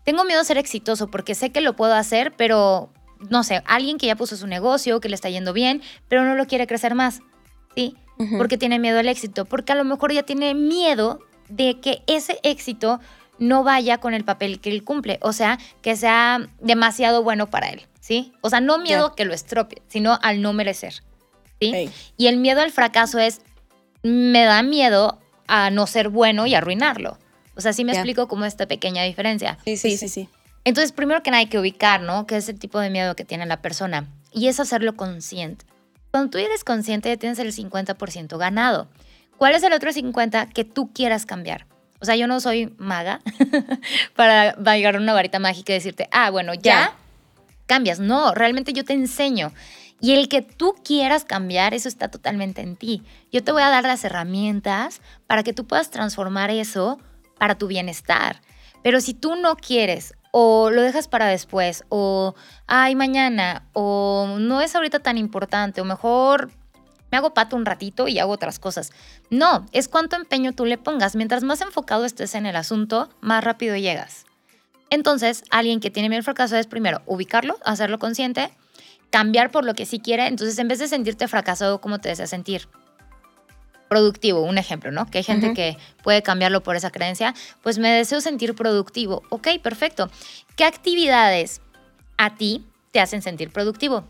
tengo 0.05 0.25
miedo 0.25 0.41
a 0.41 0.45
ser 0.45 0.57
exitoso 0.57 1.11
porque 1.11 1.35
sé 1.35 1.51
que 1.51 1.61
lo 1.61 1.77
puedo 1.77 1.95
hacer, 1.95 2.33
pero 2.37 2.91
no 3.29 3.45
sé, 3.45 3.63
alguien 3.67 3.99
que 3.99 4.07
ya 4.07 4.17
puso 4.17 4.37
su 4.37 4.47
negocio, 4.47 5.01
que 5.01 5.09
le 5.09 5.15
está 5.15 5.29
yendo 5.29 5.53
bien, 5.53 5.83
pero 6.09 6.25
no 6.25 6.35
lo 6.35 6.47
quiere 6.47 6.67
crecer 6.67 6.95
más. 6.95 7.21
¿Sí? 7.75 7.97
Porque 8.39 8.57
tiene 8.57 8.79
miedo 8.79 9.01
al 9.01 9.09
éxito. 9.09 9.45
Porque 9.45 9.73
a 9.73 9.77
lo 9.77 9.85
mejor 9.85 10.13
ya 10.13 10.23
tiene 10.23 10.55
miedo 10.55 11.21
de 11.49 11.81
que 11.81 12.03
ese 12.07 12.39
éxito 12.43 13.01
no 13.39 13.65
vaya 13.65 13.99
con 13.99 14.15
el 14.15 14.25
papel 14.25 14.61
que 14.61 14.71
él 14.71 14.85
cumple. 14.85 15.19
O 15.23 15.33
sea, 15.33 15.59
que 15.83 15.97
sea 15.97 16.49
demasiado 16.61 17.23
bueno 17.23 17.51
para 17.51 17.71
él. 17.71 17.83
¿Sí? 18.01 18.33
O 18.43 18.51
sea, 18.51 18.61
no 18.61 18.79
miedo 18.79 19.15
que 19.15 19.25
lo 19.25 19.33
estropie, 19.33 19.81
sino 19.89 20.19
al 20.23 20.43
no 20.43 20.53
merecer. 20.53 21.03
Y 21.59 22.27
el 22.27 22.37
miedo 22.37 22.61
al 22.61 22.71
fracaso 22.71 23.19
es, 23.19 23.41
me 24.03 24.45
da 24.45 24.63
miedo 24.63 25.19
a 25.47 25.71
no 25.71 25.87
ser 25.87 26.11
bueno 26.11 26.47
y 26.47 26.55
arruinarlo. 26.55 27.19
O 27.57 27.61
sea, 27.61 27.73
sí 27.73 27.85
me 27.85 27.93
explico 27.93 28.29
como 28.29 28.45
esta 28.45 28.67
pequeña 28.67 29.05
diferencia. 29.05 29.59
Sí, 29.65 29.79
sí, 29.79 29.97
sí, 29.97 30.09
sí. 30.09 30.29
Entonces, 30.65 30.93
primero 30.93 31.23
que 31.23 31.31
nada 31.31 31.41
hay 31.41 31.47
que 31.47 31.59
ubicar, 31.59 32.03
¿no? 32.03 32.27
¿Qué 32.27 32.37
es 32.37 32.49
el 32.49 32.59
tipo 32.59 32.79
de 32.81 32.91
miedo 32.91 33.17
que 33.17 33.25
tiene 33.25 33.47
la 33.47 33.63
persona? 33.63 34.09
Y 34.33 34.49
es 34.49 34.61
hacerlo 34.61 34.97
consciente. 34.97 35.65
Cuando 36.11 36.31
tú 36.31 36.39
eres 36.39 36.65
consciente, 36.65 37.09
ya 37.09 37.17
tienes 37.17 37.39
el 37.39 37.53
50% 37.53 38.39
ganado. 38.39 38.89
¿Cuál 39.39 39.55
es 39.55 39.63
el 39.63 39.73
otro 39.73 39.91
50% 39.91 40.53
que 40.53 40.65
tú 40.65 40.93
quieras 40.93 41.27
cambiar? 41.27 41.67
O 42.01 42.05
sea, 42.05 42.17
yo 42.17 42.27
no 42.27 42.41
soy 42.41 42.75
maga 42.79 43.21
para 44.17 44.55
llegar 44.77 44.97
una 44.97 45.13
varita 45.15 45.39
mágica 45.39 45.73
y 45.73 45.77
decirte, 45.77 46.09
ah, 46.13 46.31
bueno, 46.31 46.53
ya, 46.55 46.95
cambias. 47.67 47.99
No, 47.99 48.35
realmente 48.35 48.73
yo 48.73 48.85
te 48.85 48.93
enseño. 48.93 49.53
Y 50.01 50.13
el 50.13 50.29
que 50.29 50.43
tú 50.43 50.75
quieras 50.85 51.25
cambiar, 51.25 51.73
eso 51.73 51.89
está 51.89 52.09
totalmente 52.09 52.61
en 52.61 52.77
ti. 52.77 53.03
Yo 53.33 53.43
te 53.43 53.53
voy 53.53 53.63
a 53.63 53.71
dar 53.71 53.85
las 53.85 54.05
herramientas 54.05 55.01
para 55.27 55.43
que 55.43 55.53
tú 55.53 55.67
puedas 55.67 55.91
transformar 55.91 56.51
eso 56.51 56.99
para 57.39 57.57
tu 57.57 57.69
bienestar. 57.69 58.43
Pero 58.83 59.01
si 59.01 59.15
tú 59.15 59.35
no 59.37 59.57
quieres 59.57 60.15
o 60.31 60.69
lo 60.71 60.83
dejas 60.83 61.09
para 61.09 61.27
después 61.27 61.85
o, 61.89 62.35
ay, 62.67 62.97
mañana 62.97 63.67
o 63.73 64.37
no 64.39 64.61
es 64.61 64.75
ahorita 64.75 64.99
tan 64.99 65.17
importante 65.17 65.81
o 65.81 65.85
mejor 65.85 66.51
me 67.15 67.19
hago 67.19 67.33
pato 67.33 67.55
un 67.55 67.65
ratito 67.65 68.09
y 68.09 68.19
hago 68.19 68.33
otras 68.33 68.59
cosas. 68.59 68.91
No, 69.31 69.67
es 69.71 69.87
cuánto 69.87 70.17
empeño 70.17 70.53
tú 70.53 70.67
le 70.67 70.79
pongas. 70.79 71.15
Mientras 71.15 71.45
más 71.45 71.61
enfocado 71.61 72.05
estés 72.05 72.35
en 72.35 72.45
el 72.45 72.57
asunto, 72.57 73.09
más 73.21 73.45
rápido 73.45 73.77
llegas. 73.77 74.25
Entonces, 74.91 75.45
alguien 75.51 75.79
que 75.79 75.93
tiene 75.93 76.09
miedo 76.09 76.19
al 76.19 76.25
fracaso 76.25 76.57
es 76.57 76.67
primero 76.67 77.03
ubicarlo, 77.07 77.57
hacerlo 77.65 78.01
consciente 78.01 78.51
cambiar 79.11 79.53
por 79.53 79.65
lo 79.65 79.75
que 79.75 79.87
sí 79.87 80.01
quiere. 80.01 80.27
Entonces, 80.27 80.59
en 80.59 80.67
vez 80.67 80.81
de 80.81 80.89
sentirte 80.89 81.29
fracasado, 81.29 81.81
¿cómo 81.81 82.01
te 82.01 82.09
deseas 82.09 82.31
sentir? 82.31 82.67
Productivo, 83.89 84.41
un 84.41 84.59
ejemplo, 84.59 84.91
¿no? 84.91 85.09
Que 85.09 85.19
hay 85.19 85.25
gente 85.25 85.55
que 85.55 85.77
puede 86.03 86.21
cambiarlo 86.21 86.65
por 86.65 86.75
esa 86.75 86.91
creencia. 86.91 87.33
Pues 87.63 87.79
me 87.79 87.91
deseo 87.91 88.21
sentir 88.21 88.57
productivo. 88.57 89.23
Ok, 89.29 89.51
perfecto. 89.63 90.11
¿Qué 90.57 90.65
actividades 90.65 91.61
a 92.17 92.35
ti 92.35 92.67
te 92.91 92.99
hacen 92.99 93.23
sentir 93.23 93.53
productivo? 93.53 94.03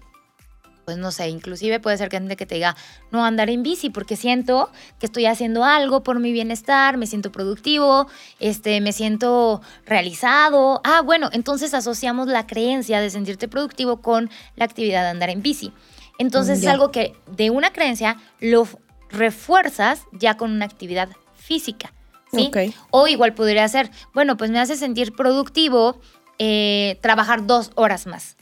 Pues 0.85 0.97
no 0.97 1.11
sé, 1.11 1.29
inclusive 1.29 1.81
puede 1.81 1.97
ser 1.97 2.11
gente 2.11 2.37
que 2.37 2.47
te 2.47 2.57
diga, 2.57 2.77
no 3.11 3.25
andar 3.25 3.51
en 3.51 3.63
bici 3.63 3.91
porque 3.91 4.17
siento 4.17 4.71
que 4.99 5.07
estoy 5.07 5.27
haciendo 5.27 5.65
algo 5.65 6.03
por 6.03 6.21
mi 6.21 6.33
bienestar, 6.33 6.97
me 6.97 7.07
siento 7.07 7.33
productivo, 7.33 8.09
este, 8.41 8.81
me 8.81 8.93
siento 8.93 9.61
realizado. 9.87 10.81
Ah, 10.85 11.03
bueno, 11.03 11.31
entonces 11.33 11.75
asociamos 11.75 12.29
la 12.29 12.47
creencia 12.47 13.01
de 13.01 13.11
sentirte 13.11 13.49
productivo 13.49 14.01
con 14.01 14.31
la 14.57 14.65
actividad 14.65 15.03
de 15.03 15.09
andar 15.09 15.31
en 15.31 15.43
bici. 15.43 15.73
Entonces 16.19 16.61
es 16.61 16.67
algo 16.67 16.91
que 16.91 17.15
de 17.37 17.51
una 17.51 17.73
creencia 17.73 18.19
lo 18.39 18.69
refuerzas 19.11 20.03
ya 20.13 20.37
con 20.37 20.53
una 20.53 20.65
actividad 20.65 21.09
física. 21.35 21.93
¿sí? 22.33 22.51
O 22.91 23.07
igual 23.09 23.35
podría 23.35 23.67
ser, 23.69 23.91
bueno, 24.13 24.37
pues 24.37 24.51
me 24.51 24.59
hace 24.59 24.77
sentir 24.77 25.15
productivo 25.15 26.01
eh, 26.39 26.99
trabajar 27.01 27.47
dos 27.47 27.71
horas 27.77 28.07
más, 28.07 28.37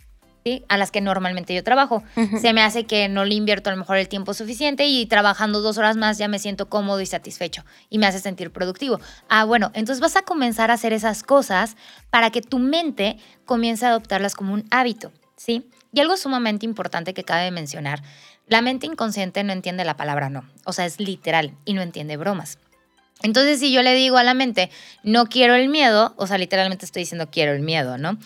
¿sí? 0.45 0.65
A 0.69 0.77
las 0.77 0.91
que 0.91 1.01
normalmente 1.01 1.55
yo 1.55 1.63
trabajo. 1.63 2.03
Se 2.41 2.53
me 2.53 2.63
hace 2.63 2.85
que 2.85 3.09
no 3.09 3.25
le 3.25 3.35
invierto 3.35 3.71
a 3.71 3.73
lo 3.73 3.79
mejor 3.79 3.97
el 3.97 4.09
tiempo 4.09 4.35
suficiente 4.35 4.87
y 4.87 5.07
trabajando 5.07 5.61
dos 5.61 5.79
horas 5.79 5.97
más 5.97 6.19
ya 6.19 6.29
me 6.29 6.39
siento 6.39 6.69
cómodo 6.69 7.01
y 7.01 7.07
satisfecho 7.07 7.65
y 7.91 7.99
me 7.99 8.07
hace 8.07 8.19
sentir 8.19 8.51
productivo. 8.51 9.01
Ah, 9.29 9.45
bueno, 9.45 9.71
entonces 9.75 10.01
vas 10.01 10.17
a 10.17 10.23
comenzar 10.23 10.71
a 10.71 10.75
hacer 10.75 10.93
esas 10.93 11.23
cosas 11.23 11.77
para 12.11 12.31
que 12.31 12.43
tu 12.43 12.59
mente 12.59 13.17
comience 13.45 13.87
a 13.87 13.91
adoptarlas 13.91 14.35
como 14.35 14.55
un 14.55 14.65
hábito, 14.71 15.13
¿sí? 15.37 15.67
Y 15.93 16.01
algo 16.01 16.17
sumamente 16.17 16.65
importante 16.65 17.15
que 17.15 17.25
cabe 17.25 17.51
mencionar, 17.51 18.03
la 18.49 18.63
mente 18.63 18.87
inconsciente 18.87 19.45
no 19.45 19.53
entiende 19.53 19.85
la 19.85 19.97
palabra 19.97 20.31
no, 20.31 20.45
o 20.65 20.73
sea, 20.73 20.87
es 20.87 20.99
literal 21.01 21.55
y 21.65 21.75
no 21.75 21.83
entiende 21.83 22.17
bromas. 22.17 22.59
Entonces, 23.23 23.61
si 23.61 23.73
yo 23.73 23.83
le 23.83 23.95
digo 23.95 24.17
a 24.17 24.25
la 24.25 24.35
mente, 24.35 24.69
no 25.05 25.27
quiero 25.27 25.55
el 25.55 25.69
miedo, 25.69 26.13
o 26.17 26.27
sea, 26.27 26.39
literalmente 26.39 26.85
estoy 26.85 27.03
diciendo 27.03 27.29
quiero 27.31 27.53
el 27.53 27.61
miedo, 27.61 27.97
¿no? 27.97 28.19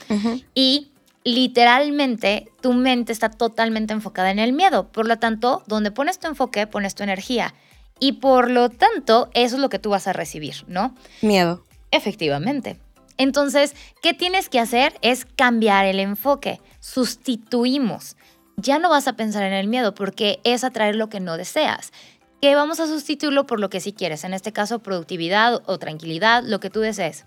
Y 0.54 0.90
literalmente 1.26 2.48
tu 2.60 2.72
mente 2.72 3.12
está 3.12 3.28
totalmente 3.30 3.92
enfocada 3.92 4.30
en 4.30 4.38
el 4.38 4.52
miedo. 4.52 4.86
Por 4.92 5.08
lo 5.08 5.18
tanto, 5.18 5.64
donde 5.66 5.90
pones 5.90 6.20
tu 6.20 6.28
enfoque, 6.28 6.68
pones 6.68 6.94
tu 6.94 7.02
energía. 7.02 7.52
Y 7.98 8.12
por 8.12 8.48
lo 8.48 8.70
tanto, 8.70 9.28
eso 9.34 9.56
es 9.56 9.60
lo 9.60 9.68
que 9.68 9.80
tú 9.80 9.90
vas 9.90 10.06
a 10.06 10.12
recibir, 10.12 10.64
¿no? 10.68 10.94
Miedo. 11.22 11.64
Efectivamente. 11.90 12.78
Entonces, 13.18 13.74
¿qué 14.02 14.14
tienes 14.14 14.48
que 14.48 14.60
hacer? 14.60 14.94
Es 15.02 15.24
cambiar 15.24 15.84
el 15.86 15.98
enfoque. 15.98 16.60
Sustituimos. 16.78 18.16
Ya 18.56 18.78
no 18.78 18.88
vas 18.88 19.08
a 19.08 19.14
pensar 19.14 19.42
en 19.42 19.52
el 19.52 19.66
miedo 19.66 19.94
porque 19.94 20.38
es 20.44 20.62
atraer 20.62 20.94
lo 20.94 21.08
que 21.08 21.18
no 21.18 21.36
deseas. 21.36 21.92
Que 22.40 22.54
vamos 22.54 22.78
a 22.78 22.86
sustituirlo 22.86 23.48
por 23.48 23.58
lo 23.58 23.68
que 23.68 23.80
sí 23.80 23.92
quieres. 23.92 24.22
En 24.22 24.32
este 24.32 24.52
caso, 24.52 24.78
productividad 24.78 25.60
o 25.66 25.78
tranquilidad, 25.78 26.44
lo 26.44 26.60
que 26.60 26.70
tú 26.70 26.80
desees. 26.80 27.24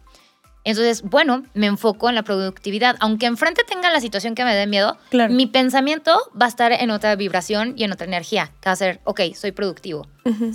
Entonces, 0.65 1.01
bueno, 1.03 1.43
me 1.53 1.67
enfoco 1.67 2.09
en 2.09 2.15
la 2.15 2.23
productividad. 2.23 2.95
Aunque 2.99 3.25
enfrente 3.25 3.63
tenga 3.63 3.89
la 3.89 4.01
situación 4.01 4.35
que 4.35 4.43
me 4.43 4.53
dé 4.53 4.67
miedo, 4.67 4.97
Claro. 5.09 5.33
mi 5.33 5.47
pensamiento 5.47 6.19
va 6.39 6.45
a 6.45 6.49
estar 6.49 6.71
en 6.71 6.91
otra 6.91 7.15
vibración 7.15 7.73
y 7.77 7.83
en 7.85 7.91
otra 7.91 8.05
energía. 8.05 8.51
Que 8.61 8.69
va 8.69 8.73
a 8.73 8.75
ser, 8.75 8.99
ok, 9.05 9.21
soy 9.35 9.51
productivo. 9.51 10.07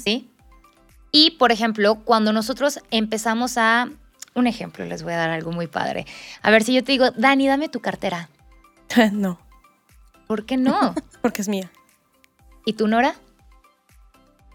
¿sí? 0.02 0.30
Y, 1.10 1.32
por 1.32 1.52
ejemplo, 1.52 1.96
cuando 2.04 2.32
nosotros 2.32 2.80
empezamos 2.90 3.56
a... 3.56 3.88
Un 4.34 4.46
ejemplo, 4.48 4.84
les 4.84 5.02
voy 5.04 5.12
a 5.12 5.16
dar 5.16 5.30
algo 5.30 5.52
muy 5.52 5.68
padre. 5.68 6.06
A 6.42 6.50
ver, 6.50 6.64
si 6.64 6.74
yo 6.74 6.82
te 6.84 6.92
digo, 6.92 7.10
Dani, 7.12 7.46
dame 7.46 7.68
tu 7.68 7.80
cartera. 7.80 8.28
no, 9.12 9.38
¿Por 10.26 10.44
qué 10.44 10.56
no? 10.56 10.94
porque 11.22 11.42
es 11.42 11.48
mía. 11.48 11.70
¿Y 12.66 12.72
tú, 12.74 12.88
Nora? 12.88 13.14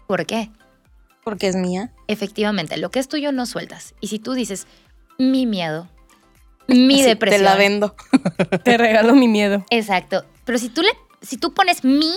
¿Por 0.06 0.26
qué? 0.26 0.50
Porque 1.24 1.48
es 1.48 1.56
mía. 1.56 1.92
Efectivamente, 2.08 2.76
lo 2.76 2.90
que 2.90 2.98
es 2.98 3.08
tuyo 3.08 3.32
no 3.32 3.46
sueltas. 3.46 3.94
Y 4.00 4.08
si 4.08 4.18
tú 4.18 4.32
dices, 4.34 4.66
mi 5.20 5.46
miedo, 5.46 5.86
mi 6.66 6.94
Así, 6.94 7.02
depresión. 7.04 7.42
Te 7.42 7.44
la 7.44 7.56
vendo. 7.56 7.94
Te 8.64 8.76
regalo 8.78 9.14
mi 9.14 9.28
miedo. 9.28 9.64
Exacto. 9.70 10.24
Pero 10.44 10.58
si 10.58 10.68
tú, 10.68 10.82
le, 10.82 10.90
si 11.20 11.36
tú 11.36 11.52
pones 11.52 11.84
mi, 11.84 12.14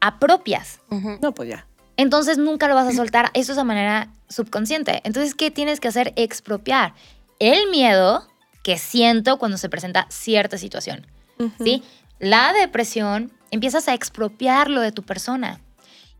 apropias. 0.00 0.80
Ujú. 0.90 1.18
No, 1.20 1.34
pues 1.34 1.48
ya. 1.48 1.66
entonces 1.96 2.38
nunca 2.38 2.68
lo 2.68 2.74
vas 2.74 2.86
a 2.86 2.92
soltar. 2.92 3.30
Eso 3.34 3.52
es 3.52 3.58
a 3.58 3.64
manera 3.64 4.12
subconsciente. 4.28 5.00
Entonces, 5.04 5.34
¿qué 5.34 5.50
tienes 5.50 5.80
que 5.80 5.88
hacer? 5.88 6.12
Expropiar 6.16 6.94
el 7.40 7.68
miedo 7.70 8.26
que 8.62 8.78
siento 8.78 9.38
cuando 9.38 9.58
se 9.58 9.68
presenta 9.68 10.06
cierta 10.08 10.58
situación. 10.58 11.06
¿sí? 11.62 11.82
La 12.18 12.52
depresión, 12.52 13.32
empiezas 13.50 13.88
a 13.88 13.94
expropiarlo 13.94 14.80
de 14.80 14.92
tu 14.92 15.02
persona. 15.02 15.60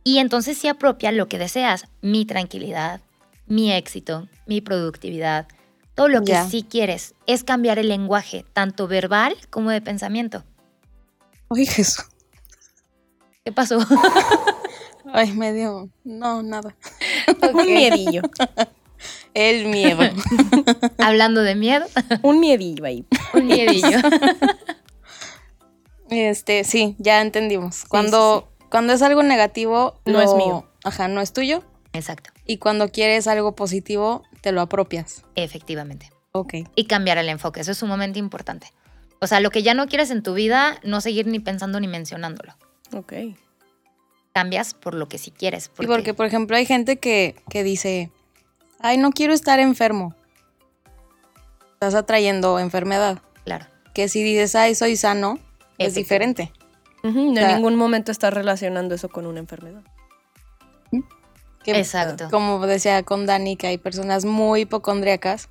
Y 0.04 0.18
entonces 0.18 0.56
sí 0.58 0.68
apropia 0.68 1.12
lo 1.12 1.28
que 1.28 1.38
deseas, 1.38 1.86
mi 2.00 2.24
tranquilidad, 2.24 3.00
mi 3.46 3.72
éxito, 3.72 4.28
mi 4.46 4.60
productividad, 4.60 5.46
todo 5.98 6.08
lo 6.08 6.20
que 6.22 6.32
Ya. 6.32 6.48
sí 6.48 6.62
quieres. 6.68 7.14
Es 7.26 7.44
cambiar 7.44 7.78
el 7.78 7.88
lenguaje, 7.88 8.44
tanto 8.54 8.86
verbal 8.88 9.36
como 9.50 9.70
de 9.70 9.80
pensamiento. 9.82 10.44
Ay, 11.50 11.66
Jesús. 11.66 12.04
¿Qué 13.44 13.52
pasó? 13.52 13.78
Ay, 15.12 15.32
medio. 15.32 15.88
No, 16.04 16.42
nada. 16.42 16.74
Un 17.52 17.66
miedillo. 17.66 18.22
El 19.34 19.66
miedo. 19.66 20.00
Hablando 20.98 21.42
de 21.42 21.54
miedo, 21.54 21.86
Un 22.22 22.40
miedillo 22.40 22.84
ahí. 22.84 23.06
un 23.34 23.46
miedillo. 23.46 23.98
Este, 26.10 26.64
sí, 26.64 26.96
ya 26.98 27.20
entendimos. 27.20 27.84
Cuando, 27.84 28.48
cuando 28.70 28.92
es 28.92 29.02
algo 29.02 29.22
negativo, 29.22 30.00
No 30.04 30.14
lo- 30.14 30.20
es 30.22 30.34
mío. 30.34 30.66
Ajá, 30.84 31.08
no 31.08 31.20
es 31.20 31.32
tuyo. 31.32 31.62
Exacto, 31.92 32.30
Y 32.44 32.58
cuando 32.58 32.90
quieres 32.90 33.26
algo 33.26 33.54
positivo, 33.54 34.22
te 34.40 34.52
lo 34.52 34.60
apropias. 34.60 35.24
efectivamente. 35.34 36.10
Ok. 36.32 36.54
Y 36.74 36.84
cambiar 36.86 37.18
el 37.18 37.28
enfoque, 37.28 37.60
eso 37.60 37.72
es 37.72 37.78
sumamente 37.78 38.18
importante. 38.18 38.72
O 39.20 39.26
sea, 39.26 39.40
lo 39.40 39.50
que 39.50 39.62
ya 39.62 39.74
no 39.74 39.86
quieres 39.88 40.10
en 40.10 40.22
tu 40.22 40.34
vida, 40.34 40.78
no 40.84 41.00
seguir 41.00 41.26
ni 41.26 41.40
pensando 41.40 41.80
ni 41.80 41.88
mencionándolo. 41.88 42.54
Ok. 42.94 43.12
Cambias 44.32 44.74
por 44.74 44.94
lo 44.94 45.08
que 45.08 45.18
sí 45.18 45.30
quieres. 45.32 45.70
Y 45.80 45.86
porque, 45.86 46.14
por 46.14 46.26
ejemplo, 46.26 46.56
hay 46.56 46.66
gente 46.66 46.98
que, 46.98 47.34
que 47.50 47.64
dice, 47.64 48.12
ay, 48.78 48.98
no 48.98 49.10
quiero 49.10 49.32
estar 49.32 49.58
enfermo. 49.58 50.14
Estás 51.72 51.94
atrayendo 51.94 52.58
enfermedad. 52.60 53.20
Claro. 53.44 53.66
Que 53.94 54.08
si 54.08 54.22
dices, 54.22 54.54
ay, 54.54 54.74
soy 54.76 54.96
sano, 54.96 55.40
es 55.78 55.94
diferente. 55.94 56.52
Sea- 57.02 57.54
ningún 57.56 57.74
momento 57.76 58.12
estás 58.12 58.32
relacionando 58.34 58.94
eso 58.94 59.08
con 59.08 59.26
una 59.26 59.40
enfermedad. 59.40 59.82
Que, 61.64 61.78
Exacto. 61.78 62.28
Como 62.30 62.64
decía 62.66 63.02
con 63.02 63.26
Dani, 63.26 63.56
que 63.56 63.66
hay 63.66 63.78
personas 63.78 64.24
muy 64.24 64.62
hipocondriacas 64.62 65.48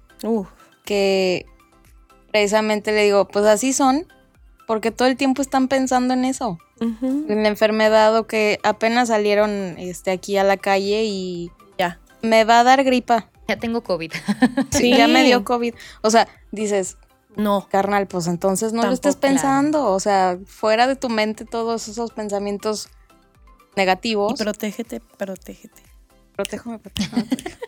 que 0.86 1.46
precisamente 2.32 2.92
le 2.92 3.04
digo, 3.04 3.28
pues 3.28 3.46
así 3.46 3.74
son, 3.74 4.06
porque 4.68 4.92
todo 4.92 5.08
el 5.08 5.18
tiempo 5.18 5.42
están 5.42 5.68
pensando 5.68 6.14
en 6.14 6.26
eso, 6.26 6.58
en 6.80 7.44
la 7.44 7.50
enfermedad 7.50 8.16
o 8.18 8.26
que 8.28 8.60
apenas 8.64 9.10
salieron 9.10 9.76
este, 9.78 10.12
aquí 10.12 10.38
a 10.38 10.44
la 10.44 10.58
calle 10.58 11.04
y 11.06 11.52
Ya. 11.78 12.00
me 12.22 12.44
va 12.46 12.60
a 12.60 12.64
dar 12.64 12.84
gripa. 12.84 13.30
Ya 13.48 13.58
tengo 13.58 13.82
COVID. 13.82 14.12
Sí, 14.72 14.96
ya 14.96 15.08
me 15.08 15.24
dio 15.24 15.44
COVID. 15.46 15.74
O 16.02 16.10
sea, 16.10 16.28
dices, 16.52 16.98
No. 17.36 17.68
carnal, 17.70 18.08
pues 18.08 18.28
entonces 18.28 18.74
no 18.74 18.84
lo 18.84 18.92
estés 18.92 19.16
pensando. 19.16 19.86
O 19.86 20.00
sea, 20.00 20.38
fuera 20.46 20.88
de 20.88 20.96
tu 20.96 21.08
mente 21.10 21.46
todos 21.46 21.88
esos 21.88 22.12
pensamientos 22.12 22.90
negativos. 23.76 24.34
Y 24.40 24.44
protégete, 24.44 25.00
protégete. 25.18 25.82
Protéjame, 26.38 26.80
protéjame, 26.80 27.24
protéjame. 27.26 27.68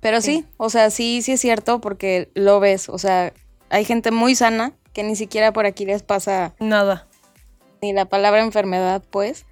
Pero 0.00 0.20
sí, 0.20 0.46
o 0.58 0.70
sea, 0.70 0.90
sí, 0.90 1.22
sí 1.22 1.32
es 1.32 1.40
cierto 1.40 1.80
porque 1.80 2.30
lo 2.34 2.60
ves. 2.60 2.88
O 2.88 2.98
sea, 2.98 3.32
hay 3.70 3.84
gente 3.84 4.12
muy 4.12 4.36
sana 4.36 4.72
que 4.92 5.02
ni 5.02 5.16
siquiera 5.16 5.52
por 5.52 5.66
aquí 5.66 5.84
les 5.84 6.02
pasa 6.02 6.54
Nada. 6.60 7.08
ni 7.82 7.92
la 7.92 8.04
palabra 8.04 8.42
enfermedad, 8.42 9.02
pues. 9.10 9.46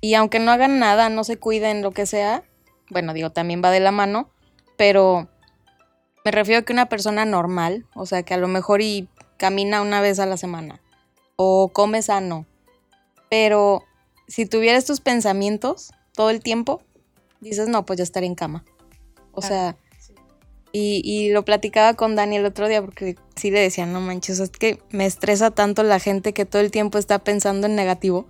Y 0.00 0.14
aunque 0.14 0.38
no 0.38 0.50
hagan 0.50 0.78
nada, 0.78 1.08
no 1.08 1.22
se 1.22 1.38
cuiden, 1.38 1.82
lo 1.82 1.92
que 1.92 2.06
sea, 2.06 2.42
bueno, 2.90 3.14
digo, 3.14 3.30
también 3.30 3.62
va 3.64 3.70
de 3.70 3.80
la 3.80 3.92
mano, 3.92 4.28
pero 4.76 5.28
me 6.24 6.30
refiero 6.30 6.60
a 6.60 6.64
que 6.64 6.72
una 6.72 6.88
persona 6.88 7.24
normal, 7.24 7.86
o 7.94 8.06
sea, 8.06 8.22
que 8.22 8.34
a 8.34 8.38
lo 8.38 8.48
mejor 8.48 8.82
y 8.82 9.08
camina 9.36 9.82
una 9.82 10.00
vez 10.00 10.18
a 10.18 10.26
la 10.26 10.36
semana 10.36 10.80
o 11.36 11.70
come 11.72 12.02
sano, 12.02 12.46
pero 13.30 13.82
si 14.28 14.46
tuviera 14.46 14.78
estos 14.78 15.00
pensamientos 15.00 15.92
todo 16.12 16.30
el 16.30 16.40
tiempo, 16.40 16.82
dices, 17.50 17.68
no, 17.68 17.84
pues 17.86 17.98
ya 17.98 18.02
estaría 18.02 18.28
en 18.28 18.34
cama. 18.34 18.64
O 19.32 19.42
sea, 19.42 19.76
y, 20.72 21.02
y 21.04 21.30
lo 21.30 21.44
platicaba 21.44 21.94
con 21.94 22.16
Dani 22.16 22.36
el 22.36 22.46
otro 22.46 22.66
día 22.66 22.82
porque 22.82 23.16
sí 23.36 23.52
le 23.52 23.60
decía, 23.60 23.86
no 23.86 24.00
manches, 24.00 24.40
es 24.40 24.50
que 24.50 24.80
me 24.90 25.06
estresa 25.06 25.52
tanto 25.52 25.84
la 25.84 26.00
gente 26.00 26.32
que 26.32 26.46
todo 26.46 26.60
el 26.60 26.72
tiempo 26.72 26.98
está 26.98 27.20
pensando 27.20 27.68
en 27.68 27.76
negativo. 27.76 28.26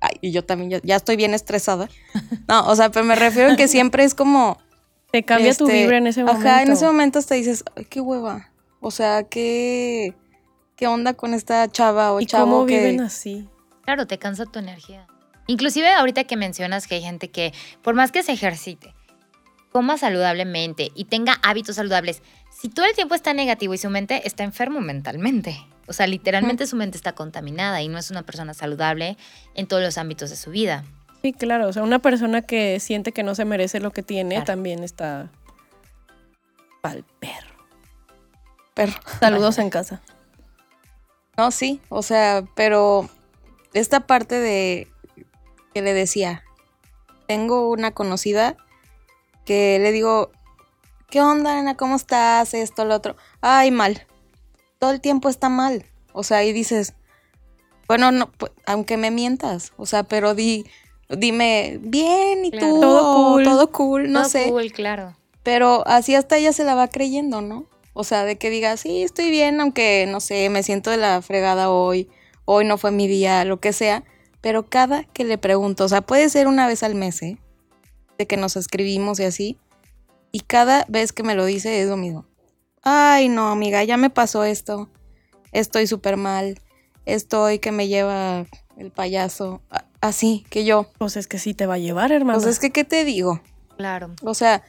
Ay, 0.00 0.16
y 0.20 0.30
yo 0.30 0.44
también, 0.44 0.70
ya, 0.70 0.80
ya 0.84 0.94
estoy 0.94 1.16
bien 1.16 1.34
estresada. 1.34 1.88
No, 2.48 2.64
o 2.68 2.76
sea, 2.76 2.90
pero 2.90 3.04
me 3.04 3.16
refiero 3.16 3.54
a 3.54 3.56
que 3.56 3.66
siempre 3.66 4.04
es 4.04 4.14
como... 4.14 4.58
Te 5.10 5.24
cambia 5.24 5.52
tu 5.54 5.66
este, 5.66 5.82
vibra 5.82 5.98
en 5.98 6.06
ese 6.06 6.22
momento. 6.22 6.48
Ajá, 6.48 6.62
en 6.62 6.70
ese 6.70 6.86
momento 6.86 7.18
hasta 7.18 7.34
dices, 7.34 7.64
ay, 7.74 7.86
qué 7.86 8.00
hueva. 8.00 8.52
O 8.80 8.92
sea, 8.92 9.24
qué, 9.24 10.14
qué 10.76 10.86
onda 10.86 11.14
con 11.14 11.34
esta 11.34 11.68
chava 11.68 12.12
o 12.12 12.20
¿Y 12.20 12.26
chavo 12.26 12.52
cómo 12.52 12.66
que... 12.66 12.78
viven 12.78 13.00
así? 13.00 13.48
Claro, 13.82 14.06
te 14.06 14.18
cansa 14.18 14.46
tu 14.46 14.60
energía. 14.60 15.08
Inclusive 15.46 15.88
ahorita 15.92 16.24
que 16.24 16.36
mencionas 16.36 16.86
que 16.86 16.96
hay 16.96 17.02
gente 17.02 17.30
que, 17.30 17.52
por 17.82 17.94
más 17.94 18.12
que 18.12 18.22
se 18.22 18.32
ejercite, 18.32 18.94
coma 19.72 19.98
saludablemente 19.98 20.90
y 20.94 21.04
tenga 21.04 21.34
hábitos 21.42 21.76
saludables, 21.76 22.22
si 22.50 22.68
todo 22.68 22.86
el 22.86 22.94
tiempo 22.94 23.14
está 23.14 23.34
negativo 23.34 23.74
y 23.74 23.78
su 23.78 23.90
mente 23.90 24.26
está 24.26 24.42
enfermo 24.44 24.80
mentalmente, 24.80 25.56
o 25.86 25.92
sea, 25.92 26.06
literalmente 26.06 26.66
su 26.66 26.74
mente 26.76 26.96
está 26.96 27.12
contaminada 27.12 27.80
y 27.82 27.88
no 27.88 27.98
es 27.98 28.10
una 28.10 28.22
persona 28.22 28.54
saludable 28.54 29.16
en 29.54 29.66
todos 29.66 29.82
los 29.82 29.98
ámbitos 29.98 30.30
de 30.30 30.36
su 30.36 30.50
vida. 30.50 30.84
Sí, 31.22 31.32
claro. 31.32 31.68
O 31.68 31.72
sea, 31.72 31.82
una 31.82 31.98
persona 32.00 32.42
que 32.42 32.80
siente 32.80 33.12
que 33.12 33.22
no 33.22 33.34
se 33.34 33.44
merece 33.44 33.80
lo 33.80 33.90
que 33.92 34.02
tiene 34.02 34.36
Claro. 34.36 34.46
también 34.46 34.82
está 34.82 35.30
pa'l 36.82 37.04
perro. 37.20 37.54
Pero, 38.74 38.92
Saludos 39.20 39.58
en 39.58 39.70
casa. 39.70 40.02
no, 41.36 41.50
sí, 41.50 41.80
o 41.88 42.02
sea, 42.02 42.44
pero 42.54 43.08
esta 43.74 44.00
parte 44.00 44.38
de 44.38 44.88
que 45.76 45.82
le 45.82 45.92
decía, 45.92 46.42
tengo 47.28 47.68
una 47.68 47.90
conocida 47.90 48.56
que 49.44 49.78
le 49.78 49.92
digo, 49.92 50.30
¿qué 51.10 51.20
onda, 51.20 51.58
Ana? 51.58 51.76
¿Cómo 51.76 51.96
estás? 51.96 52.54
Esto, 52.54 52.86
lo 52.86 52.94
otro. 52.94 53.14
Ay, 53.42 53.70
mal. 53.70 54.06
Todo 54.78 54.92
el 54.92 55.02
tiempo 55.02 55.28
está 55.28 55.50
mal. 55.50 55.84
O 56.14 56.22
sea, 56.22 56.42
y 56.44 56.54
dices, 56.54 56.94
bueno, 57.88 58.10
no, 58.10 58.30
aunque 58.64 58.96
me 58.96 59.10
mientas, 59.10 59.74
o 59.76 59.84
sea, 59.84 60.02
pero 60.04 60.34
di, 60.34 60.64
dime, 61.10 61.76
bien, 61.82 62.46
¿y 62.46 62.52
Claro. 62.52 62.68
tú? 62.70 62.80
Todo 62.80 63.14
cool. 63.14 63.44
Todo 63.44 63.70
cool, 63.70 64.12
no 64.12 64.20
Todo 64.22 64.30
sé. 64.30 64.48
cool, 64.48 64.72
claro. 64.72 65.14
Pero 65.42 65.86
así 65.86 66.14
hasta 66.14 66.38
ella 66.38 66.54
se 66.54 66.64
la 66.64 66.74
va 66.74 66.88
creyendo, 66.88 67.42
¿no? 67.42 67.66
O 67.92 68.02
sea, 68.02 68.24
de 68.24 68.38
que 68.38 68.48
diga, 68.48 68.78
sí, 68.78 69.02
estoy 69.02 69.28
bien, 69.28 69.60
aunque, 69.60 70.06
no 70.08 70.20
sé, 70.20 70.48
me 70.48 70.62
siento 70.62 70.88
de 70.90 70.96
la 70.96 71.20
fregada 71.20 71.68
hoy, 71.70 72.08
hoy 72.46 72.64
no 72.64 72.78
fue 72.78 72.92
mi 72.92 73.06
día, 73.08 73.44
lo 73.44 73.60
que 73.60 73.74
sea. 73.74 74.04
Pero 74.40 74.68
cada 74.68 75.04
que 75.04 75.24
le 75.24 75.38
pregunto, 75.38 75.84
o 75.84 75.88
sea, 75.88 76.02
puede 76.02 76.28
ser 76.28 76.46
una 76.46 76.66
vez 76.66 76.82
al 76.82 76.94
mes, 76.94 77.22
¿eh? 77.22 77.38
De 78.18 78.26
que 78.26 78.36
nos 78.36 78.56
escribimos 78.56 79.18
y 79.20 79.24
así. 79.24 79.58
Y 80.32 80.40
cada 80.40 80.84
vez 80.88 81.12
que 81.12 81.22
me 81.22 81.34
lo 81.34 81.44
dice 81.44 81.80
es 81.80 81.88
lo 81.88 81.96
mismo. 81.96 82.26
Ay, 82.82 83.28
no, 83.28 83.48
amiga, 83.48 83.82
ya 83.84 83.96
me 83.96 84.10
pasó 84.10 84.44
esto. 84.44 84.88
Estoy 85.52 85.86
súper 85.86 86.16
mal. 86.16 86.60
Estoy 87.04 87.58
que 87.58 87.72
me 87.72 87.88
lleva 87.88 88.46
el 88.76 88.90
payaso. 88.90 89.62
Así, 90.00 90.44
que 90.50 90.64
yo. 90.64 90.86
Pues 90.98 91.16
es 91.16 91.26
que 91.26 91.38
sí 91.38 91.54
te 91.54 91.66
va 91.66 91.74
a 91.74 91.78
llevar, 91.78 92.12
hermano. 92.12 92.38
Pues 92.38 92.50
es 92.50 92.58
que, 92.58 92.70
¿qué 92.70 92.84
te 92.84 93.04
digo? 93.04 93.40
Claro. 93.76 94.14
O 94.22 94.34
sea, 94.34 94.62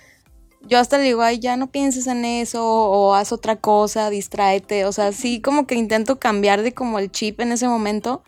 yo 0.62 0.80
hasta 0.80 0.98
le 0.98 1.04
digo, 1.04 1.22
ay, 1.22 1.40
ya 1.40 1.58
no 1.58 1.68
pienses 1.68 2.08
en 2.08 2.26
eso, 2.26 2.64
o 2.66 3.14
haz 3.14 3.32
otra 3.32 3.58
cosa, 3.58 4.10
distráete. 4.10 4.86
O 4.86 4.92
sea, 4.92 5.12
sí, 5.12 5.42
como 5.42 5.68
que 5.68 5.76
intento 5.76 6.20
cambiar 6.20 6.62
de 6.62 6.74
como 6.74 7.00
el 7.00 7.12
chip 7.12 7.40
en 7.42 7.52
ese 7.52 7.68
momento. 7.68 8.24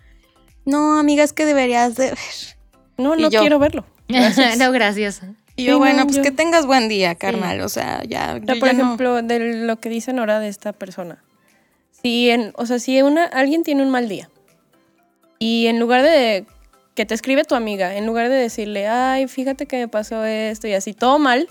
No, 0.69 0.97
amiga, 0.99 1.23
es 1.23 1.33
que 1.33 1.45
deberías 1.45 1.95
de 1.95 2.05
ver. 2.11 2.17
no, 2.97 3.15
no 3.15 3.29
yo. 3.29 3.39
quiero 3.41 3.59
verlo. 3.59 3.85
Gracias. 4.07 4.57
no, 4.57 4.71
gracias. 4.71 5.21
Y 5.55 5.63
Sí, 5.63 5.65
yo, 5.67 5.73
no, 5.73 5.79
bueno, 5.79 6.03
pues 6.05 6.17
yo- 6.17 6.23
que 6.23 6.31
tengas 6.31 6.65
buen 6.65 6.87
día, 6.89 7.15
carnal. 7.15 7.61
O 7.61 7.69
sea, 7.69 8.03
ya. 8.05 8.33
Por 8.39 8.45
ya 8.45 8.55
no- 8.55 8.67
ejemplo, 8.67 9.21
de 9.21 9.39
lo 9.65 9.79
que 9.79 9.89
dice 9.89 10.13
Nora 10.13 10.39
de 10.39 10.47
esta 10.47 10.73
persona. 10.73 11.23
Si 12.01 12.29
en, 12.29 12.53
o 12.55 12.65
sea, 12.65 12.79
si 12.79 13.01
una, 13.01 13.25
alguien 13.25 13.63
tiene 13.63 13.83
un 13.83 13.89
mal 13.89 14.07
día 14.07 14.29
y 15.37 15.67
en 15.67 15.79
lugar 15.79 16.01
de 16.01 16.45
que 16.95 17.05
te 17.05 17.13
escribe 17.13 17.43
tu 17.43 17.55
amiga, 17.55 17.95
en 17.95 18.05
lugar 18.05 18.29
de 18.29 18.35
decirle, 18.35 18.87
ay, 18.87 19.27
fíjate 19.27 19.65
que 19.65 19.77
me 19.77 19.87
pasó 19.87 20.23
esto 20.25 20.67
y 20.67 20.73
así, 20.73 20.93
todo 20.93 21.19
mal, 21.19 21.47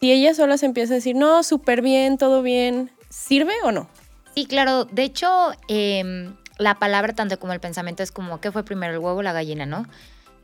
si 0.00 0.10
ella 0.12 0.34
sola 0.34 0.56
se 0.58 0.66
empieza 0.66 0.94
a 0.94 0.96
decir, 0.96 1.16
no, 1.16 1.42
súper 1.42 1.80
bien, 1.82 2.16
todo 2.18 2.42
bien, 2.42 2.90
¿sirve 3.10 3.52
o 3.62 3.72
no? 3.72 3.88
Sí, 4.34 4.46
claro. 4.46 4.84
De 4.86 5.02
hecho, 5.04 5.52
em, 5.68 6.34
la 6.62 6.76
palabra 6.76 7.12
tanto 7.12 7.38
como 7.38 7.52
el 7.52 7.60
pensamiento 7.60 8.02
es 8.02 8.12
como, 8.12 8.40
¿qué 8.40 8.50
fue 8.50 8.64
primero, 8.64 8.94
el 8.94 8.98
huevo 8.98 9.18
o 9.18 9.22
la 9.22 9.32
gallina, 9.32 9.66
no? 9.66 9.84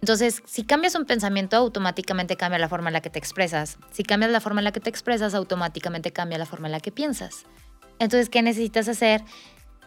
Entonces, 0.00 0.42
si 0.46 0.62
cambias 0.64 0.94
un 0.94 1.06
pensamiento, 1.06 1.56
automáticamente 1.56 2.36
cambia 2.36 2.58
la 2.58 2.68
forma 2.68 2.90
en 2.90 2.92
la 2.92 3.00
que 3.00 3.10
te 3.10 3.18
expresas. 3.18 3.78
Si 3.90 4.04
cambias 4.04 4.30
la 4.30 4.40
forma 4.40 4.60
en 4.60 4.64
la 4.64 4.72
que 4.72 4.80
te 4.80 4.90
expresas, 4.90 5.34
automáticamente 5.34 6.12
cambia 6.12 6.38
la 6.38 6.46
forma 6.46 6.68
en 6.68 6.72
la 6.72 6.80
que 6.80 6.92
piensas. 6.92 7.46
Entonces, 7.98 8.28
¿qué 8.28 8.42
necesitas 8.42 8.88
hacer? 8.88 9.24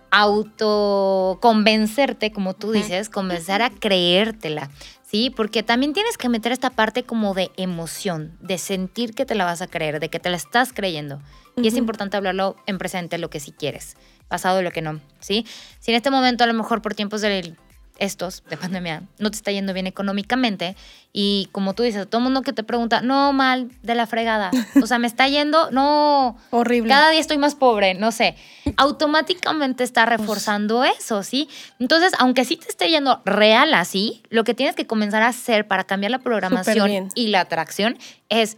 Autoconvencerte, 0.10 2.34
como 2.34 2.56
tú 2.56 2.74
dices, 2.74 3.08
comenzar 3.08 3.62
a 3.62 3.70
creértela, 3.70 4.70
¿sí? 5.04 5.30
Porque 5.30 5.64
también 5.64 5.94
tienes 5.94 6.18
que 6.18 6.28
meter 6.28 6.52
esta 6.52 6.72
parte 6.72 7.04
como 7.04 7.34
de 7.34 7.50
emoción, 7.56 8.38
de 8.42 8.58
sentir 8.58 9.14
que 9.14 9.26
te 9.26 9.36
la 9.36 9.46
vas 9.46 9.62
a 9.62 9.68
creer, 9.68 10.02
de 10.02 10.10
que 10.10 10.20
te 10.20 10.30
la 10.30 10.36
estás 10.36 10.74
creyendo. 10.74 11.22
Y 11.56 11.70
es 11.70 11.76
importante 11.76 12.18
hablarlo 12.18 12.58
en 12.66 12.78
presente, 12.78 13.18
lo 13.18 13.30
que 13.30 13.40
sí 13.40 13.54
quieres, 13.54 13.96
pasado 14.32 14.64
lo 14.64 14.72
que 14.72 14.82
no, 14.82 15.00
¿sí? 15.20 15.46
Si 15.80 15.92
en 15.92 15.98
este 15.98 16.10
momento 16.10 16.44
a 16.44 16.48
lo 16.48 16.54
mejor 16.54 16.82
por 16.82 16.96
tiempos 16.96 17.22
de 17.22 17.54
estos, 18.00 18.44
de 18.50 18.58
pandemia, 18.58 19.04
no 19.20 19.30
te 19.30 19.36
está 19.36 19.52
yendo 19.52 19.74
bien 19.74 19.86
económicamente 19.86 20.76
y 21.14 21.50
como 21.52 21.76
tú 21.76 21.84
dices, 21.84 22.10
todo 22.10 22.18
el 22.18 22.24
mundo 22.24 22.42
que 22.42 22.54
te 22.54 22.64
pregunta, 22.64 23.02
no, 23.02 23.32
mal, 23.34 23.70
de 23.84 23.94
la 23.94 24.08
fregada, 24.08 24.50
o 24.82 24.88
sea, 24.88 24.98
me 24.98 25.06
está 25.06 25.28
yendo, 25.28 25.70
no, 25.70 26.36
Horrible. 26.50 26.90
cada 26.90 27.12
día 27.12 27.20
estoy 27.20 27.38
más 27.38 27.54
pobre, 27.54 27.94
no 27.94 28.12
sé. 28.12 28.36
Automáticamente 28.78 29.84
está 29.84 30.08
reforzando 30.08 30.84
eso, 30.84 31.22
¿sí? 31.22 31.48
Entonces, 31.78 32.14
aunque 32.18 32.44
sí 32.46 32.56
te 32.56 32.70
esté 32.70 32.90
yendo 32.90 33.22
real 33.26 33.74
así, 33.76 34.24
lo 34.30 34.44
que 34.44 34.56
tienes 34.56 34.76
que 34.76 34.88
comenzar 34.88 35.22
a 35.22 35.28
hacer 35.28 35.68
para 35.68 35.84
cambiar 35.84 36.12
la 36.12 36.20
programación 36.20 37.10
y 37.14 37.28
la 37.28 37.42
atracción 37.42 38.00
es 38.30 38.58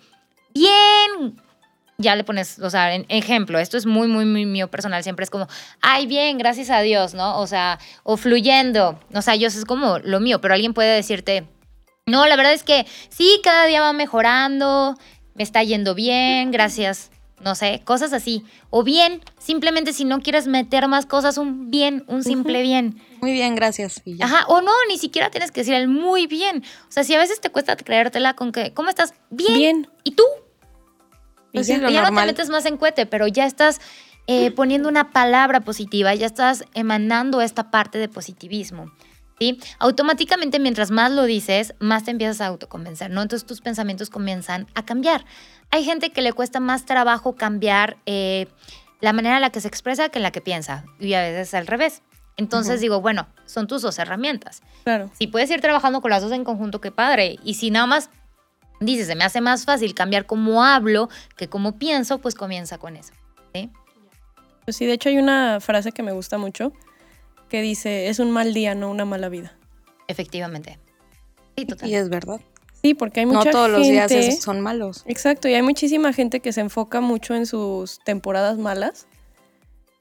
bien. 0.54 1.43
Ya 2.04 2.16
le 2.16 2.24
pones, 2.24 2.60
o 2.60 2.70
sea, 2.70 2.94
en 2.94 3.06
ejemplo, 3.10 3.58
esto 3.58 3.78
es 3.78 3.86
muy, 3.86 4.08
muy, 4.08 4.26
muy 4.26 4.46
mío 4.46 4.70
personal, 4.70 5.02
siempre 5.02 5.24
es 5.24 5.30
como, 5.30 5.48
ay, 5.82 6.06
bien, 6.06 6.38
gracias 6.38 6.70
a 6.70 6.82
Dios, 6.82 7.14
¿no? 7.14 7.40
O 7.40 7.48
sea, 7.48 7.80
o 8.04 8.18
fluyendo, 8.18 9.00
o 9.14 9.22
sea, 9.22 9.36
yo 9.36 9.48
eso 9.48 9.58
es 9.58 9.66
como 9.66 10.00
lo 10.00 10.20
mío, 10.20 10.42
pero 10.42 10.54
alguien 10.54 10.74
puede 10.74 10.94
decirte, 10.94 11.48
no, 12.06 12.28
la 12.28 12.36
verdad 12.36 12.54
es 12.54 12.64
que 12.64 12.86
sí, 13.10 13.40
cada 13.44 13.66
día 13.66 13.82
va 13.82 13.94
mejorando, 13.94 14.96
me 15.36 15.44
está 15.44 15.64
yendo 15.64 15.96
bien, 15.96 16.52
gracias, 16.52 17.10
no 17.44 17.56
sé, 17.56 17.82
cosas 17.84 18.14
así. 18.14 18.44
O 18.70 18.84
bien, 18.84 19.22
simplemente 19.38 19.94
si 19.94 20.06
no 20.06 20.22
quieres 20.22 20.48
meter 20.48 20.88
más 20.88 21.06
cosas, 21.06 21.38
un 21.38 21.70
bien, 21.70 22.04
un 22.08 22.24
simple 22.24 22.62
bien. 22.62 23.02
Muy 23.22 23.34
bien, 23.34 23.56
gracias. 23.56 24.02
Ajá, 24.22 24.46
o 24.48 24.62
no, 24.62 24.72
ni 24.90 24.98
siquiera 24.98 25.30
tienes 25.30 25.52
que 25.52 25.62
decir 25.62 25.74
el 25.74 25.88
muy 25.88 26.28
bien. 26.28 26.64
O 26.88 26.92
sea, 26.92 27.04
si 27.04 27.14
a 27.14 27.18
veces 27.18 27.42
te 27.42 27.50
cuesta 27.50 27.76
creértela 27.76 28.34
con 28.34 28.52
que, 28.52 28.74
¿cómo 28.74 28.90
estás? 28.90 29.14
Bien. 29.30 29.54
Bien. 29.54 29.90
¿Y 30.04 30.12
tú? 30.12 30.24
Pues 31.54 31.70
Y 31.70 31.74
sí, 31.74 31.80
ya, 31.80 31.84
lo 31.84 31.90
ya 31.90 32.10
no 32.10 32.20
te 32.20 32.26
metes 32.26 32.50
más 32.50 32.66
en 32.66 32.78
cohete, 32.78 33.06
pero 33.06 33.28
ya 33.28 33.46
estás 33.46 33.80
eh, 34.28 34.52
poniendo 34.52 34.90
una 34.90 35.12
palabra 35.12 35.62
positiva, 35.62 36.14
ya 36.16 36.26
estás 36.26 36.66
emanando 36.74 37.42
esta 37.42 37.72
parte 37.72 37.98
de 37.98 38.10
positivismo. 38.10 38.92
¿Sí? 39.40 39.60
Automáticamente, 39.80 40.60
mientras 40.60 40.92
más 40.92 41.12
lo 41.12 41.24
dices, 41.24 41.74
más 41.80 42.06
te 42.06 42.12
empiezas 42.12 42.40
a 42.40 42.48
autoconvencer, 42.48 43.10
¿no? 43.10 43.22
Entonces 43.22 43.46
tus 43.46 43.62
pensamientos 43.62 44.10
comienzan 44.10 44.68
a 44.76 44.86
cambiar. 44.86 45.26
Hay 45.72 45.84
gente 45.84 46.12
que 46.12 46.22
le 46.22 46.34
cuesta 46.34 46.60
más 46.60 46.86
trabajo 46.86 47.36
cambiar 47.36 47.98
eh, 48.06 48.48
la 49.02 49.12
manera 49.12 49.36
en 49.36 49.42
la 49.42 49.50
que 49.50 49.60
se 49.60 49.68
expresa 49.68 50.10
que 50.10 50.20
en 50.20 50.24
la 50.24 50.32
que 50.32 50.40
piensa, 50.40 50.86
y 51.00 51.14
a 51.14 51.22
veces 51.22 51.54
al 51.56 51.68
revés. 51.68 52.04
Entonces 52.38 52.76
Ujú. 52.76 52.82
digo, 52.82 53.02
bueno, 53.02 53.28
son 53.46 53.68
tus 53.68 53.82
dos 53.82 54.00
herramientas. 54.00 54.62
Claro. 54.86 55.10
Si 55.18 55.28
puedes 55.28 55.50
ir 55.50 55.62
trabajando 55.62 56.00
con 56.00 56.12
las 56.12 56.22
dos 56.22 56.32
en 56.32 56.44
conjunto, 56.44 56.80
qué 56.80 56.92
padre. 56.92 57.38
Y 57.44 57.56
si 57.56 57.70
nada 57.70 57.86
más 57.86 58.10
dices, 58.84 59.08
se 59.08 59.16
me 59.16 59.24
hace 59.24 59.42
más 59.42 59.66
fácil 59.66 59.94
cambiar 59.94 60.26
cómo 60.26 60.64
hablo 60.64 61.10
que 61.38 61.48
cómo 61.48 61.78
pienso, 61.78 62.20
pues 62.20 62.36
comienza 62.36 62.78
con 62.78 62.96
eso. 62.98 63.14
¿sí? 63.54 63.70
Pues 64.66 64.76
sí, 64.78 64.86
de 64.86 64.94
hecho 64.94 65.10
hay 65.10 65.18
una 65.18 65.60
frase 65.60 65.92
que 65.92 66.04
me 66.04 66.12
gusta 66.12 66.38
mucho 66.38 66.74
que 67.50 67.62
dice, 67.62 68.08
es 68.10 68.20
un 68.20 68.32
mal 68.32 68.54
día, 68.54 68.74
no 68.76 68.90
una 68.90 69.06
mala 69.06 69.30
vida. 69.30 69.56
Efectivamente. 70.08 70.80
Sí, 71.58 71.66
total. 71.66 71.90
Y 71.90 71.96
es 71.96 72.10
verdad. 72.10 72.42
Sí, 72.82 72.94
porque 72.96 73.22
hay 73.22 73.26
No 73.26 73.34
mucha 73.36 73.52
todos 73.52 73.70
los 73.70 73.82
días 73.88 74.12
son 74.42 74.60
malos. 74.60 75.04
Exacto, 75.06 75.48
y 75.48 75.54
hay 75.54 75.62
muchísima 75.62 76.12
gente 76.14 76.40
que 76.42 76.52
se 76.52 76.62
enfoca 76.62 77.00
mucho 77.00 77.34
en 77.36 77.46
sus 77.46 78.00
temporadas 78.04 78.58
malas, 78.58 79.08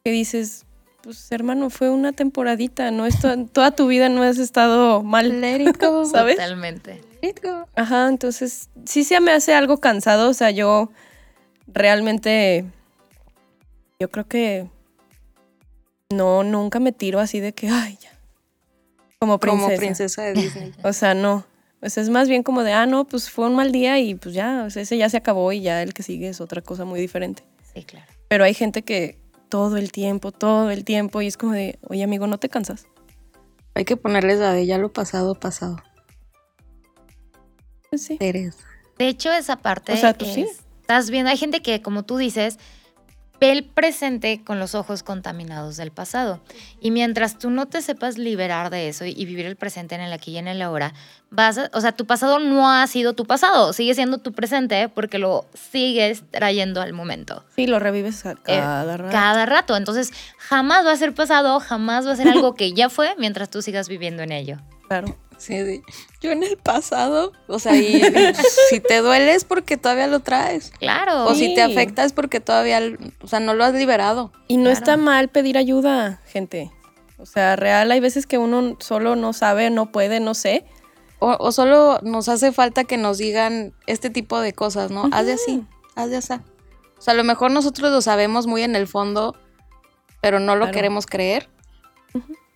que 0.05 0.11
dices, 0.11 0.65
pues 1.03 1.31
hermano, 1.31 1.71
fue 1.71 1.91
una 1.91 2.13
temporadita, 2.13 2.91
no 2.91 3.07
es 3.07 3.21
to- 3.21 3.47
toda 3.47 3.71
tu 3.73 3.87
vida 3.87 4.09
no 4.09 4.23
has 4.23 4.39
estado 4.39 5.03
mal, 5.03 5.41
Let 5.41 5.61
it 5.63 5.81
go. 5.81 6.05
¿sabes? 6.07 6.37
Totalmente. 6.37 7.03
Go. 7.43 7.69
Ajá, 7.77 8.09
entonces 8.09 8.69
sí 8.85 9.05
se 9.05 9.21
me 9.21 9.33
hace 9.33 9.55
algo 9.55 9.79
cansado, 9.79 10.29
o 10.31 10.35
sea, 10.35 10.51
yo 10.51 10.91
realmente, 11.69 12.65
yo 14.01 14.11
creo 14.11 14.27
que 14.27 14.69
no, 16.11 16.43
nunca 16.43 16.81
me 16.81 16.93
tiro 16.93 17.21
así 17.21 17.41
de 17.41 17.53
que, 17.53 17.69
ay, 17.69 17.97
ya, 18.01 18.11
como 19.19 19.39
princesa. 19.39 19.67
Como 19.67 19.77
princesa 19.79 20.23
de 20.23 20.33
Disney. 20.35 20.73
O 20.83 20.93
sea, 20.93 21.15
no. 21.15 21.45
O 21.81 21.89
sea, 21.89 22.03
es 22.03 22.11
más 22.11 22.29
bien 22.29 22.43
como 22.43 22.63
de, 22.65 22.73
ah, 22.73 22.87
no, 22.87 23.05
pues 23.05 23.31
fue 23.31 23.47
un 23.47 23.57
mal 23.57 23.73
día 23.73 23.99
y 23.99 24.15
pues 24.15 24.35
ya, 24.35 24.65
o 24.67 24.71
sea, 24.71 24.83
ese 24.83 24.97
ya 24.99 25.09
se 25.09 25.17
acabó 25.17 25.53
y 25.53 25.63
ya 25.63 25.83
el 25.83 25.95
que 25.95 26.03
sigue 26.03 26.29
es 26.29 26.41
otra 26.41 26.61
cosa 26.61 26.85
muy 26.85 27.01
diferente. 27.01 27.45
Sí, 27.75 27.85
claro. 27.85 28.07
Pero 28.29 28.45
hay 28.45 28.55
gente 28.55 28.83
que 28.83 29.19
todo 29.49 29.77
el 29.77 29.93
tiempo, 29.93 30.33
todo 30.33 30.71
el 30.71 30.85
tiempo, 30.85 31.23
y 31.23 31.27
es 31.27 31.37
como 31.37 31.53
de, 31.53 31.79
oye, 31.89 32.03
amigo, 32.03 32.27
¿no 32.27 32.39
te 32.39 32.49
cansas? 32.49 32.87
Hay 33.75 33.85
que 33.85 33.97
ponerles 33.97 34.39
la 34.39 34.53
de 34.53 34.67
ya 34.67 34.79
lo 34.79 34.93
pasado, 34.93 35.35
pasado. 35.35 35.77
Pues 37.93 38.07
sí. 38.07 38.17
Eres. 38.21 38.57
De 38.99 39.07
hecho, 39.07 39.31
esa 39.31 39.57
parte 39.57 39.93
O 39.93 39.97
sea, 39.99 40.15
tú 40.15 40.25
es- 40.25 40.33
sí. 40.33 40.47
estás 40.81 41.11
viendo, 41.11 41.31
hay 41.31 41.37
gente 41.37 41.61
que, 41.61 41.83
como 41.83 42.05
tú 42.05 42.17
dices, 42.17 42.59
ve 43.39 43.53
el 43.53 43.65
presente 43.65 44.43
con 44.43 44.59
los 44.59 44.75
ojos 44.75 45.03
contaminados 45.03 45.77
del 45.77 45.91
pasado. 45.91 46.41
Y 46.81 46.91
mientras 46.91 47.39
tú 47.39 47.51
no 47.51 47.67
te 47.67 47.83
sepas 47.83 48.17
liberar 48.17 48.71
de 48.71 48.89
eso 48.89 49.05
y 49.05 49.13
vivir 49.27 49.45
el 49.45 49.57
presente 49.57 49.95
en 49.95 50.01
el 50.01 50.11
aquí 50.15 50.31
y 50.31 50.39
en 50.39 50.49
el 50.49 50.63
ahora, 50.63 50.95
vas 51.31 51.59
a- 51.59 51.71
o 51.75 51.83
sea, 51.83 51.93
tu 51.93 52.07
pasado 52.07 52.39
no 52.39 52.71
ha 52.71 52.87
sido 52.87 53.13
tu 53.13 53.27
pasado, 53.27 53.75
sigue 53.75 53.95
siendo 53.95 54.17
tu 54.19 54.33
presente 54.33 54.89
porque 54.89 55.19
lo 55.19 55.45
sigues 55.53 56.23
trayendo 56.31 56.81
al 56.81 56.95
momento. 56.95 57.45
Sí, 57.57 57.67
lo 57.67 57.79
revives 57.79 58.25
a 58.25 58.31
Eh, 58.33 58.37
cada 58.47 58.97
rato. 58.97 59.13
Cada 59.13 59.45
rato. 59.45 59.77
Entonces, 59.77 60.13
jamás 60.39 60.87
va 60.87 60.93
a 60.93 60.97
ser 60.97 61.13
pasado, 61.15 61.61
jamás 61.61 62.07
va 62.07 62.13
a 62.13 62.17
ser 62.17 62.29
algo 62.29 62.55
que 62.55 62.73
ya 62.73 62.89
fue 62.89 63.15
mientras 63.19 63.51
tú 63.51 63.61
sigas 63.61 63.87
viviendo 63.89 64.23
en 64.23 64.33
ello. 64.33 64.57
Claro. 64.89 65.15
Sí, 65.43 65.65
sí. 65.67 65.83
Yo 66.21 66.31
en 66.31 66.45
el 66.45 66.57
pasado, 66.57 67.33
o 67.49 67.59
sea, 67.59 67.75
y, 67.77 68.01
si 68.71 68.79
te 68.81 68.99
duele 68.99 69.35
es 69.35 69.45
porque 69.45 69.77
todavía 69.77 70.07
lo 70.07 70.21
traes. 70.21 70.71
Claro. 70.79 71.25
O 71.27 71.35
si 71.35 71.55
te 71.55 71.63
afecta 71.63 72.05
es 72.05 72.13
porque 72.13 72.39
todavía, 72.39 72.81
o 73.23 73.27
sea, 73.27 73.41
no 73.41 73.53
lo 73.55 73.65
has 73.65 73.75
liberado. 73.75 74.31
Y 74.47 74.57
no 74.59 74.65
Claro. 74.65 74.79
está 74.79 74.97
mal 74.97 75.29
pedir 75.31 75.59
ayuda, 75.59 76.21
gente. 76.27 76.71
O 77.19 77.27
sea, 77.27 77.57
real, 77.57 77.91
hay 77.91 77.99
veces 78.01 78.27
que 78.27 78.39
uno 78.39 78.77
solo 78.79 79.17
no 79.17 79.33
sabe, 79.33 79.71
no 79.71 79.91
puede, 79.91 80.21
no 80.21 80.35
sé. 80.35 80.65
O, 81.19 81.37
o 81.39 81.51
solo 81.53 81.99
nos 82.03 82.29
hace 82.29 82.53
falta 82.53 82.85
que 82.85 82.97
nos 82.97 83.19
digan 83.19 83.73
este 83.87 84.11
tipo 84.11 84.41
de 84.41 84.53
cosas, 84.53 84.91
¿no? 84.93 85.09
Haz 85.13 85.27
de 85.27 85.33
así, 85.33 85.65
haz 85.97 86.11
de 86.11 86.17
así. 86.19 86.35
O 86.99 87.01
sea, 87.03 87.15
a 87.15 87.17
lo 87.17 87.25
mejor 87.25 87.51
nosotros 87.51 87.91
lo 87.91 88.01
sabemos 88.01 88.47
muy 88.47 88.63
en 88.63 88.77
el 88.77 88.87
fondo, 88.87 89.37
pero 90.21 90.39
no 90.39 90.55
lo 90.55 90.67
Claro. 90.67 90.73
queremos 90.75 91.07
creer. 91.07 91.49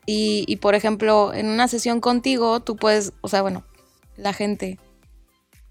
Y, 0.06 0.44
y, 0.46 0.56
por 0.56 0.74
ejemplo, 0.74 1.34
en 1.34 1.46
una 1.48 1.66
sesión 1.68 2.00
contigo, 2.00 2.60
tú 2.60 2.76
puedes, 2.76 3.12
o 3.22 3.28
sea, 3.28 3.42
bueno, 3.42 3.64
la 4.16 4.32
gente 4.32 4.78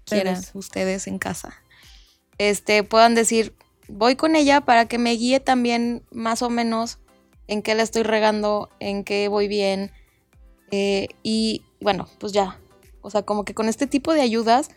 quiera, 0.04 0.38
Ustedes. 0.52 1.06
en 1.06 1.18
casa, 1.18 1.54
este, 2.38 2.82
puedan 2.84 3.14
decir, 3.14 3.54
voy 3.88 4.14
con 4.14 4.36
ella 4.36 4.60
para 4.60 4.86
que 4.86 4.98
me 4.98 5.12
guíe 5.12 5.40
también 5.40 6.02
más 6.10 6.42
o 6.42 6.50
menos 6.50 6.98
en 7.48 7.62
qué 7.62 7.74
la 7.74 7.82
estoy 7.82 8.02
regando, 8.02 8.68
en 8.78 9.04
qué 9.04 9.28
voy 9.28 9.48
bien. 9.48 9.90
eh, 10.70 11.08
y 11.22 11.62
bueno, 11.80 12.08
pues 12.18 12.32
ya. 12.32 12.58
O 13.00 13.10
sea, 13.10 13.22
como 13.22 13.44
que 13.44 13.54
con 13.54 13.68
este 13.68 13.86
tipo 13.86 14.12
de 14.12 14.20
ayudas, 14.20 14.68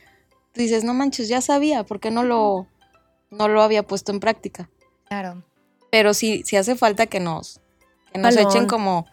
tú 0.54 0.62
dices, 0.62 0.84
no 0.84 0.94
manches, 0.94 1.28
ya 1.28 1.42
sabía, 1.42 1.84
¿por 1.84 2.00
qué 2.00 2.12
no 2.12 2.24
lo, 2.24 2.68
no 3.32 3.48
lo 3.48 3.62
había 3.62 3.84
puesto 3.84 4.12
en 4.12 4.20
práctica? 4.20 4.70
Claro. 5.08 5.44
Pero 5.92 6.14
sí, 6.14 6.44
sí 6.46 6.56
hace 6.56 6.76
falta 6.76 7.08
que 7.08 7.20
nos, 7.20 7.60
que 8.14 8.20
nos 8.20 8.38
echen 8.38 8.68
como 8.68 9.08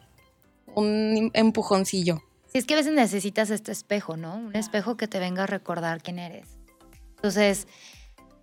un 0.76 1.30
empujoncillo. 1.34 2.22
Sí, 2.52 2.58
es 2.58 2.64
que 2.66 2.74
a 2.74 2.76
veces 2.76 2.92
necesitas 2.92 3.50
este 3.50 3.72
espejo, 3.72 4.16
¿no? 4.16 4.36
Un 4.36 4.54
espejo 4.56 4.96
que 4.96 5.08
te 5.08 5.18
venga 5.18 5.42
a 5.42 5.46
recordar 5.46 6.00
quién 6.02 6.18
eres. 6.20 6.46
Entonces, 7.16 7.66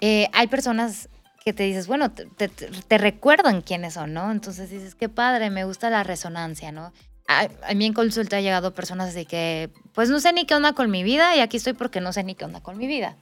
eh, 0.01 0.27
hay 0.33 0.47
personas 0.47 1.09
que 1.45 1.53
te 1.53 1.63
dices, 1.63 1.87
bueno, 1.87 2.11
te, 2.11 2.25
te- 2.25 2.47
te 2.49 2.97
recuerdan 2.97 3.61
quiénes 3.61 3.93
son, 3.95 4.13
¿no? 4.13 4.31
Entonces 4.31 4.69
dices, 4.69 4.95
qué 4.95 5.09
padre, 5.09 5.49
me 5.49 5.63
gusta 5.63 5.89
la 5.89 6.03
resonancia, 6.03 6.71
¿no? 6.71 6.91
A, 7.27 7.47
a 7.69 7.73
mí 7.73 7.85
en 7.85 7.93
consulta 7.93 8.37
ha 8.37 8.41
llegado 8.41 8.73
personas 8.73 9.13
de 9.13 9.25
que, 9.25 9.69
pues 9.93 10.09
no 10.09 10.19
sé 10.19 10.33
ni 10.33 10.45
qué 10.45 10.55
onda 10.55 10.73
con 10.73 10.89
mi 10.91 11.03
vida 11.03 11.35
y 11.35 11.39
aquí 11.39 11.57
estoy 11.57 11.73
porque 11.73 12.01
no 12.01 12.11
sé 12.13 12.23
ni 12.23 12.35
qué 12.35 12.45
onda 12.45 12.61
con 12.61 12.77
mi 12.77 12.87
vida. 12.87 13.15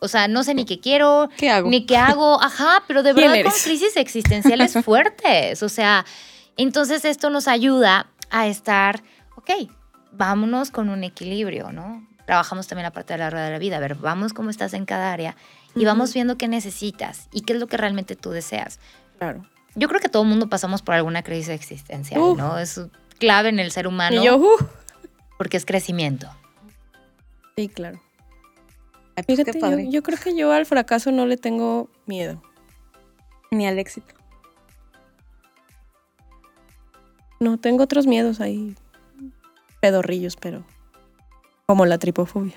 O 0.00 0.08
sea, 0.08 0.28
no 0.28 0.42
sé 0.44 0.54
ni 0.54 0.64
qué 0.64 0.80
quiero, 0.80 1.28
¿Qué 1.36 1.50
hago? 1.50 1.68
ni 1.70 1.86
qué 1.86 1.96
hago, 1.96 2.40
ajá, 2.42 2.82
pero 2.88 3.02
de 3.02 3.14
¿Quién 3.14 3.32
verdad 3.32 3.50
con 3.50 3.60
crisis 3.60 3.96
existenciales 3.96 4.72
fuertes. 4.84 5.62
O 5.62 5.68
sea, 5.68 6.04
entonces 6.56 7.04
esto 7.04 7.30
nos 7.30 7.46
ayuda 7.48 8.10
a 8.32 8.48
estar, 8.48 9.02
ok, 9.36 9.70
vámonos 10.10 10.70
con 10.72 10.88
un 10.88 11.04
equilibrio, 11.04 11.70
¿no? 11.70 12.04
Trabajamos 12.26 12.66
también 12.66 12.84
la 12.84 12.92
parte 12.92 13.12
de 13.12 13.18
la 13.18 13.30
rueda 13.30 13.44
de 13.46 13.52
la 13.52 13.58
vida. 13.58 13.76
A 13.76 13.80
ver, 13.80 13.94
vamos 13.94 14.32
cómo 14.32 14.50
estás 14.50 14.74
en 14.74 14.86
cada 14.86 15.12
área 15.12 15.36
y 15.74 15.84
vamos 15.84 16.12
viendo 16.14 16.36
qué 16.36 16.48
necesitas 16.48 17.28
y 17.32 17.42
qué 17.42 17.52
es 17.52 17.60
lo 17.60 17.66
que 17.66 17.76
realmente 17.76 18.16
tú 18.16 18.30
deseas. 18.30 18.80
Claro. 19.18 19.46
Yo 19.74 19.88
creo 19.88 20.00
que 20.00 20.08
todo 20.08 20.22
el 20.22 20.28
mundo 20.28 20.48
pasamos 20.48 20.82
por 20.82 20.94
alguna 20.94 21.22
crisis 21.22 21.50
existencial. 21.50 22.20
¿no? 22.36 22.58
Es 22.58 22.80
clave 23.18 23.48
en 23.50 23.58
el 23.60 23.70
ser 23.70 23.86
humano 23.86 24.20
Y 24.20 24.26
yo, 24.26 24.36
uh, 24.36 24.56
porque 25.38 25.56
es 25.56 25.64
crecimiento. 25.64 26.28
sí, 27.56 27.68
claro. 27.68 28.00
Pues, 29.14 29.26
Fíjate, 29.26 29.52
yo, 29.52 29.60
padre. 29.60 29.88
yo 29.90 30.02
creo 30.02 30.18
que 30.18 30.34
yo 30.36 30.52
al 30.52 30.64
fracaso 30.64 31.12
no 31.12 31.26
le 31.26 31.36
tengo 31.36 31.90
miedo. 32.06 32.42
Ni 33.50 33.66
al 33.66 33.78
éxito. 33.78 34.14
No, 37.42 37.58
tengo 37.58 37.82
otros 37.82 38.06
miedos 38.06 38.40
ahí. 38.40 38.76
Pedorrillos, 39.80 40.36
pero. 40.36 40.64
Como 41.66 41.86
la 41.86 41.98
tripofobia. 41.98 42.54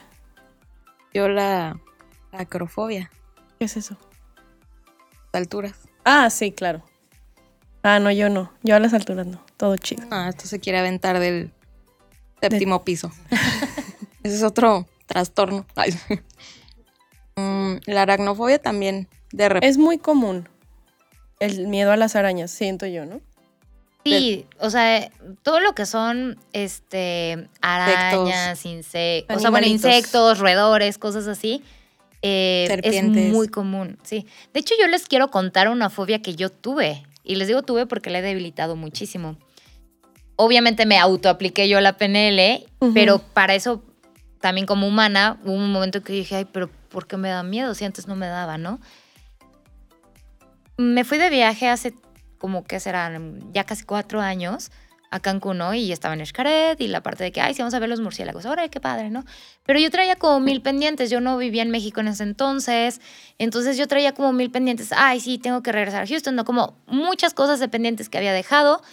Yo 1.12 1.28
la, 1.28 1.80
acrofobia, 2.32 3.10
¿Qué 3.58 3.66
es 3.66 3.78
eso? 3.78 3.98
alturas. 5.34 5.74
Ah, 6.04 6.30
sí, 6.30 6.52
claro. 6.52 6.84
Ah, 7.82 7.98
no, 8.00 8.12
yo 8.12 8.30
no. 8.30 8.54
Yo 8.62 8.76
a 8.76 8.80
las 8.80 8.94
alturas 8.94 9.26
no. 9.26 9.44
Todo 9.58 9.76
chido. 9.76 10.06
Ah, 10.12 10.30
esto 10.30 10.46
se 10.46 10.60
quiere 10.60 10.78
aventar 10.78 11.20
del 11.20 11.52
séptimo 12.40 12.86
piso. 12.86 13.12
Ese 14.24 14.36
es 14.36 14.44
otro 14.44 14.88
trastorno. 15.08 15.66
Ay. 15.76 15.98
Mm, 17.38 17.80
la 17.88 18.04
aracnofobia 18.04 18.60
también, 18.60 19.10
de 19.34 19.50
repente. 19.50 19.68
Es 19.68 19.78
muy 19.78 19.98
común 19.98 20.48
el 21.42 21.68
miedo 21.68 21.92
a 21.92 21.98
las 21.98 22.16
arañas, 22.16 22.50
siento 22.50 22.86
yo, 22.86 23.06
¿no? 23.06 23.20
Sí, 24.06 24.46
o 24.60 24.70
sea, 24.70 25.10
todo 25.42 25.60
lo 25.60 25.74
que 25.74 25.86
son 25.88 26.38
este 26.54 27.50
arañas, 27.62 28.64
insectos, 28.66 29.36
o 29.36 29.40
sea, 29.40 29.50
bueno, 29.50 29.66
Animalitos. 29.66 29.92
insectos, 29.92 30.40
roedores, 30.40 30.98
cosas 31.00 31.28
así. 31.28 31.64
eh. 32.22 32.80
Es 32.84 33.04
muy 33.34 33.48
común, 33.48 33.98
sí. 34.04 34.28
De 34.54 34.60
hecho, 34.60 34.76
yo 34.80 34.88
les 34.88 35.08
quiero 35.08 35.32
contar 35.32 35.70
una 35.70 35.90
fobia 35.90 36.22
que 36.22 36.36
yo 36.36 36.50
tuve. 36.52 37.04
Y 37.24 37.36
les 37.36 37.48
digo 37.48 37.64
tuve 37.64 37.88
porque 37.88 38.12
la 38.12 38.20
he 38.20 38.22
debilitado 38.22 38.76
muchísimo. 38.76 39.38
Obviamente 40.36 40.86
me 40.86 41.00
autoapliqué 41.00 41.68
yo 41.68 41.82
la 41.82 41.98
PNL, 41.98 42.64
pero 42.94 43.18
para 43.20 43.56
eso, 43.56 43.84
también 44.40 44.68
como 44.68 44.88
humana, 44.88 45.40
hubo 45.44 45.54
un 45.54 45.72
momento 45.72 46.04
que 46.04 46.14
dije, 46.14 46.36
ay, 46.36 46.46
pero 46.46 46.70
¿por 46.90 47.08
qué 47.08 47.18
me 47.18 47.30
da 47.30 47.42
miedo? 47.42 47.74
Si 47.74 47.84
antes 47.86 48.06
no 48.08 48.16
me 48.16 48.28
daba, 48.28 48.60
¿no? 48.60 48.80
Me 50.78 51.04
fui 51.04 51.18
de 51.18 51.30
viaje 51.32 51.68
hace 51.70 51.94
como 52.46 52.64
que 52.64 52.80
serán 52.80 53.40
ya 53.54 53.64
casi 53.64 53.86
cuatro 53.86 54.22
años 54.22 54.70
a 55.10 55.20
Cancún, 55.20 55.58
¿no? 55.58 55.74
Y 55.74 55.92
estaba 55.92 56.14
en 56.14 56.24
Xcaret 56.24 56.80
y 56.80 56.88
la 56.88 57.02
parte 57.02 57.24
de 57.24 57.32
que, 57.32 57.42
ay, 57.42 57.56
sí, 57.56 57.62
vamos 57.64 57.74
a 57.74 57.80
ver 57.80 57.90
los 57.90 58.02
murciélagos. 58.02 58.46
Ahora, 58.46 58.68
qué 58.68 58.80
padre, 58.80 59.10
¿no? 59.10 59.26
Pero 59.66 59.80
yo 59.80 59.90
traía 59.90 60.16
como 60.16 60.40
mil 60.40 60.62
pendientes. 60.62 61.10
Yo 61.10 61.22
no 61.22 61.40
vivía 61.40 61.64
en 61.64 61.72
México 61.72 62.02
en 62.02 62.10
ese 62.10 62.22
entonces. 62.22 63.02
Entonces 63.40 63.78
yo 63.78 63.88
traía 63.88 64.12
como 64.12 64.32
mil 64.32 64.52
pendientes. 64.52 64.92
Ay, 64.96 65.22
sí, 65.22 65.40
tengo 65.40 65.64
que 65.64 65.72
regresar 65.72 66.04
a 66.04 66.08
Houston, 66.08 66.36
¿no? 66.36 66.46
Como 66.46 66.78
muchas 66.86 67.34
cosas 67.34 67.60
de 67.60 67.68
pendientes 67.68 68.10
que 68.10 68.20
había 68.20 68.32
dejado. 68.32 68.84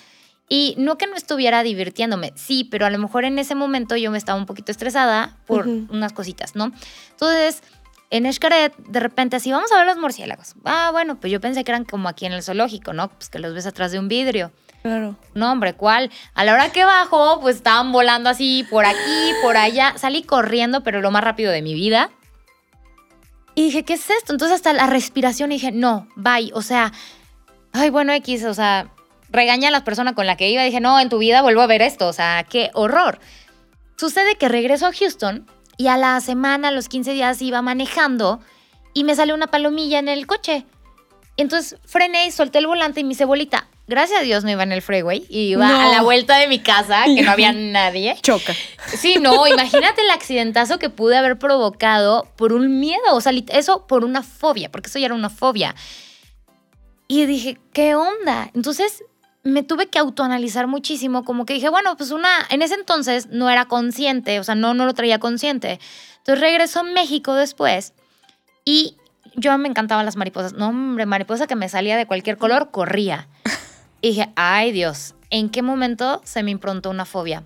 Y 0.49 0.75
no 0.79 0.97
que 0.97 1.07
no 1.07 1.15
estuviera 1.15 1.63
divirtiéndome, 1.63 2.33
sí, 2.37 2.65
pero 2.65 2.87
a 2.87 2.91
lo 2.91 2.99
mejor 2.99 3.27
en 3.27 3.39
ese 3.39 3.55
momento 3.55 3.97
yo 3.97 4.11
me 4.11 4.17
estaba 4.17 4.39
un 4.39 4.47
poquito 4.47 4.73
estresada 4.73 5.37
por 5.47 5.69
Ujú. 5.69 5.93
unas 5.93 6.15
cositas, 6.15 6.57
¿no? 6.57 6.73
Entonces, 7.11 7.63
en 8.13 8.31
Xcaret, 8.31 8.77
de 8.77 9.01
repente 9.01 9.37
así, 9.37 9.51
vamos 9.51 9.73
a 9.73 9.79
ver 9.79 9.87
los 9.87 9.97
murciélagos. 9.97 10.55
Ah, 10.67 10.91
bueno, 10.93 11.19
pues 11.19 11.33
yo 11.33 11.41
pensé 11.41 11.65
que 11.65 11.71
eran 11.71 11.87
como 11.87 12.11
aquí 12.11 12.27
en 12.27 12.35
el 12.35 12.43
zoológico, 12.43 12.93
¿no? 12.93 13.09
Pues 13.09 13.31
que 13.31 13.39
los 13.39 13.55
ves 13.55 13.67
atrás 13.67 13.91
de 13.91 13.99
un 13.99 14.09
vidrio. 14.09 14.53
Claro. 14.83 15.17
No, 15.33 15.51
hombre, 15.51 15.73
¿cuál? 15.73 16.11
A 16.35 16.45
la 16.45 16.53
hora 16.53 16.71
que 16.71 16.85
bajo, 16.85 17.41
pues 17.41 17.57
estaban 17.57 17.91
volando 17.91 18.29
así 18.29 18.67
por 18.69 18.85
aquí, 18.85 19.33
por 19.41 19.57
allá. 19.57 19.95
Salí 19.97 20.25
corriendo, 20.25 20.83
pero 20.83 21.01
lo 21.01 21.11
más 21.11 21.25
rápido 21.25 21.51
de 21.53 21.63
mi 21.63 21.73
vida. 21.73 22.11
Y 23.55 23.65
dije, 23.65 23.83
¿qué 23.83 23.95
es 23.95 24.11
esto? 24.11 24.35
Entonces 24.35 24.57
hasta 24.57 24.75
la 24.75 24.87
respiración 24.87 25.49
dije, 25.49 25.73
no, 25.73 26.07
bye. 26.15 26.51
O 26.53 26.61
sea, 26.61 26.93
ay, 27.73 27.89
bueno, 27.89 28.13
X, 28.13 28.45
o 28.45 28.53
sea, 28.53 28.91
regaña 29.31 29.69
a 29.69 29.73
la 29.73 29.85
persona 29.85 30.15
con 30.15 30.27
la 30.27 30.37
que 30.37 30.51
iba. 30.51 30.63
Dije, 30.63 30.81
no, 30.81 31.01
en 31.01 31.09
tu 31.09 31.17
vida 31.17 31.41
vuelvo 31.41 31.63
a 31.63 31.67
ver 31.67 31.81
esto. 31.81 32.09
O 32.09 32.13
sea, 32.13 32.45
qué 32.47 32.71
horror. 32.75 33.21
Sucede 33.97 34.37
que 34.37 34.51
regreso 34.51 34.87
a 34.87 34.93
Houston 34.93 35.47
y 35.83 35.89
a 35.89 35.97
la 35.97 36.21
semana, 36.21 36.69
a 36.69 36.71
los 36.71 36.89
15 36.89 37.13
días, 37.13 37.43
iba 37.43 37.61
manejando 37.61 38.39
y 38.95 39.03
me 39.05 39.17
salió 39.17 39.35
una 39.35 39.49
palomilla 39.49 39.99
en 39.99 40.09
el 40.09 40.27
coche. 40.29 40.65
Entonces 41.37 41.77
frené 41.87 42.27
y 42.27 42.31
solté 42.31 42.59
el 42.59 42.67
volante 42.69 43.01
y 43.01 43.05
me 43.05 43.13
hice 43.15 43.25
bolita. 43.25 43.67
Gracias 43.89 44.21
a 44.21 44.23
Dios 44.23 44.45
no 44.45 44.51
iba 44.51 44.63
en 44.63 44.71
el 44.71 44.81
freeway, 44.81 45.27
iba 45.29 45.67
No. 45.67 45.81
a 45.81 45.89
la 45.89 46.03
vuelta 46.03 46.37
de 46.39 46.47
mi 46.47 46.61
casa, 46.61 47.03
que 47.05 47.23
no 47.23 47.33
había 47.33 47.53
nadie. 47.55 48.17
Choca. 48.23 48.55
Sí, 48.97 49.17
no, 49.21 49.45
imagínate 49.49 50.03
el 50.03 50.11
accidentazo 50.11 50.79
que 50.79 50.89
pude 50.89 51.17
haber 51.17 51.37
provocado 51.39 52.29
por 52.37 52.53
un 52.53 52.79
miedo, 52.79 53.03
o 53.13 53.21
sea, 53.21 53.33
eso 53.49 53.87
por 53.89 54.05
una 54.05 54.23
fobia, 54.23 54.71
porque 54.71 54.89
eso 54.89 55.01
ya 55.01 55.07
era 55.07 55.15
una 55.17 55.31
fobia. 55.31 55.75
Y 57.09 57.27
dije, 57.27 57.59
¿qué 57.73 57.97
onda? 57.97 58.51
Entonces 58.55 59.03
me 59.45 59.63
tuve 59.63 59.89
que 59.89 59.99
autoanalizar 59.99 60.67
muchísimo, 60.67 61.25
como 61.25 61.47
que 61.47 61.55
dije, 61.55 61.69
bueno, 61.69 61.97
pues 61.97 62.11
una, 62.11 62.29
en 62.51 62.63
ese 62.63 62.75
entonces 62.75 63.29
no 63.29 63.51
era 63.51 63.67
consciente, 63.67 64.39
o 64.39 64.45
sea, 64.45 64.55
no, 64.55 64.75
no 64.75 64.87
lo 64.87 64.95
traía 64.95 65.19
consciente. 65.19 65.81
Entonces 66.19 66.41
regresó 66.41 66.81
a 66.81 66.85
México 66.85 67.35
después 67.35 67.95
y 68.65 68.97
yo 69.35 69.57
me 69.59 69.69
encantaban 69.69 70.07
las 70.07 70.17
mariposas. 70.17 70.53
No, 70.53 70.69
hombre, 70.69 71.07
mariposa 71.07 71.47
que 71.47 71.57
me 71.57 71.69
salía 71.69 71.97
de 71.97 72.07
cualquier 72.07 72.37
color, 72.37 72.71
corría. 72.71 73.29
Y 74.01 74.09
dije, 74.09 74.33
ay 74.37 74.73
Dios, 74.73 75.15
¿en 75.31 75.49
qué 75.49 75.63
momento 75.63 76.21
se 76.25 76.43
me 76.43 76.51
improntó 76.51 76.91
una 76.91 77.05
fobia? 77.05 77.45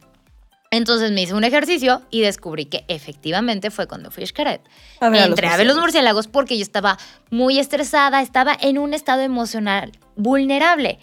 Entonces 0.71 1.13
me 1.13 1.23
hice 1.23 1.35
un 1.35 1.45
ejercicio 1.45 2.03
y 2.11 2.23
descubrí 2.23 2.67
que 2.67 2.85
efectivamente 2.89 3.71
fue 3.71 3.87
cuando 3.87 4.11
fui 4.11 4.25
a 4.25 4.27
Xcaret. 4.27 4.61
A 5.01 5.09
ver, 5.09 5.21
a 5.21 5.27
los 5.29 5.39
Entré 5.39 5.49
a 5.49 5.57
ver 5.57 5.67
los 5.67 5.79
murciélagos 5.79 6.27
porque 6.29 6.57
yo 6.57 6.63
estaba 6.63 6.99
muy 7.31 7.59
estresada, 7.59 8.21
estaba 8.21 8.57
en 8.61 8.79
un 8.79 8.93
estado 8.93 9.23
emocional 9.23 9.93
vulnerable. 10.17 10.99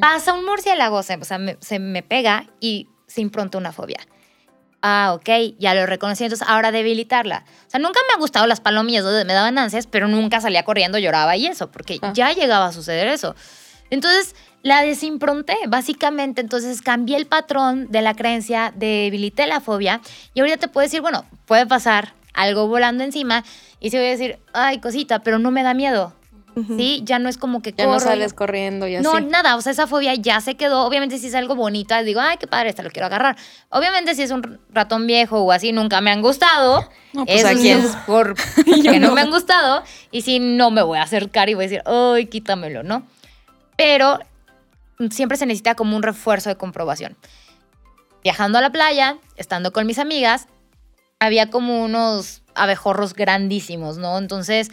Pasa 0.00 0.32
un 0.32 0.44
murciélago, 0.44 1.02
se, 1.02 1.14
o 1.16 1.24
sea, 1.24 1.38
me, 1.38 1.56
se 1.60 1.78
me 1.78 2.02
pega 2.02 2.46
y 2.60 2.88
se 3.06 3.20
impronta 3.20 3.58
una 3.58 3.72
fobia. 3.72 3.98
Ah, 4.80 5.12
ok, 5.14 5.56
ya 5.58 5.74
lo 5.74 5.86
reconocí, 5.86 6.24
entonces 6.24 6.46
ahora 6.48 6.72
debilitarla. 6.72 7.44
O 7.66 7.70
sea, 7.70 7.78
nunca 7.78 8.00
me 8.08 8.14
han 8.14 8.20
gustado 8.20 8.46
las 8.46 8.60
palomillas, 8.60 9.04
donde 9.04 9.24
me 9.24 9.32
daban 9.32 9.56
ansias, 9.58 9.86
pero 9.86 10.08
nunca 10.08 10.40
salía 10.40 10.64
corriendo, 10.64 10.98
lloraba 10.98 11.36
y 11.36 11.46
eso, 11.46 11.70
porque 11.70 11.98
Ah. 12.02 12.12
ya 12.14 12.32
llegaba 12.32 12.66
a 12.66 12.72
suceder 12.72 13.06
eso. 13.06 13.36
Entonces, 13.90 14.34
la 14.62 14.82
desimpronté, 14.82 15.56
básicamente. 15.68 16.40
Entonces, 16.40 16.82
cambié 16.82 17.16
el 17.16 17.26
patrón 17.26 17.88
de 17.90 18.02
la 18.02 18.14
creencia, 18.14 18.72
debilité 18.74 19.46
la 19.46 19.60
fobia. 19.60 20.00
Y 20.34 20.40
ahorita 20.40 20.56
te 20.56 20.68
puedo 20.68 20.84
decir, 20.84 21.00
bueno, 21.00 21.26
puede 21.46 21.66
pasar 21.66 22.14
algo 22.32 22.66
volando 22.66 23.04
encima. 23.04 23.44
Y 23.80 23.90
si 23.90 23.98
voy 23.98 24.06
a 24.06 24.10
decir, 24.10 24.38
ay, 24.52 24.78
cosita, 24.80 25.20
pero 25.20 25.38
no 25.38 25.50
me 25.50 25.62
da 25.62 25.74
miedo. 25.74 26.14
¿Sí? 26.76 27.02
Ya 27.04 27.18
no 27.18 27.28
es 27.28 27.38
como 27.38 27.62
que 27.62 27.72
Ya 27.72 27.86
no 27.86 28.00
sales 28.00 28.32
corriendo 28.34 28.86
y 28.86 28.96
así. 28.96 29.04
No, 29.04 29.20
nada, 29.20 29.56
o 29.56 29.60
sea, 29.60 29.72
esa 29.72 29.86
fobia 29.86 30.14
ya 30.14 30.40
se 30.40 30.54
quedó. 30.56 30.84
Obviamente, 30.84 31.18
si 31.18 31.28
es 31.28 31.34
algo 31.34 31.54
bonito, 31.54 31.94
digo, 32.02 32.20
ay, 32.20 32.36
qué 32.38 32.46
padre, 32.46 32.68
esta 32.68 32.82
lo 32.82 32.90
quiero 32.90 33.06
agarrar. 33.06 33.36
Obviamente, 33.70 34.14
si 34.14 34.22
es 34.22 34.30
un 34.30 34.60
ratón 34.70 35.06
viejo 35.06 35.40
o 35.40 35.52
así, 35.52 35.72
nunca 35.72 36.00
me 36.00 36.10
han 36.10 36.22
gustado. 36.22 36.88
No, 37.14 37.26
pues, 37.26 37.40
Eso 37.40 37.48
¿a 37.48 37.50
sí 37.50 37.60
quién? 37.60 37.78
es 37.80 37.94
por 38.06 38.34
que 38.64 38.98
no 38.98 39.12
me 39.12 39.20
han 39.20 39.30
gustado. 39.30 39.82
Y 40.10 40.22
si 40.22 40.38
no 40.38 40.70
me 40.70 40.80
voy 40.80 40.96
a 40.96 41.02
acercar 41.02 41.50
y 41.50 41.54
voy 41.54 41.66
a 41.66 41.68
decir, 41.68 41.82
ay, 41.84 42.24
quítamelo, 42.24 42.82
¿no? 42.82 43.06
Pero 43.76 44.18
siempre 45.10 45.36
se 45.36 45.44
necesita 45.44 45.74
como 45.74 45.94
un 45.94 46.02
refuerzo 46.02 46.48
de 46.48 46.56
comprobación. 46.56 47.14
Viajando 48.24 48.56
a 48.56 48.60
la 48.62 48.70
playa, 48.70 49.18
estando 49.36 49.72
con 49.72 49.86
mis 49.86 49.98
amigas, 49.98 50.46
había 51.22 51.50
como 51.50 51.84
unos 51.84 52.42
abejorros 52.56 53.14
grandísimos, 53.14 53.96
¿no? 53.96 54.18
Entonces, 54.18 54.70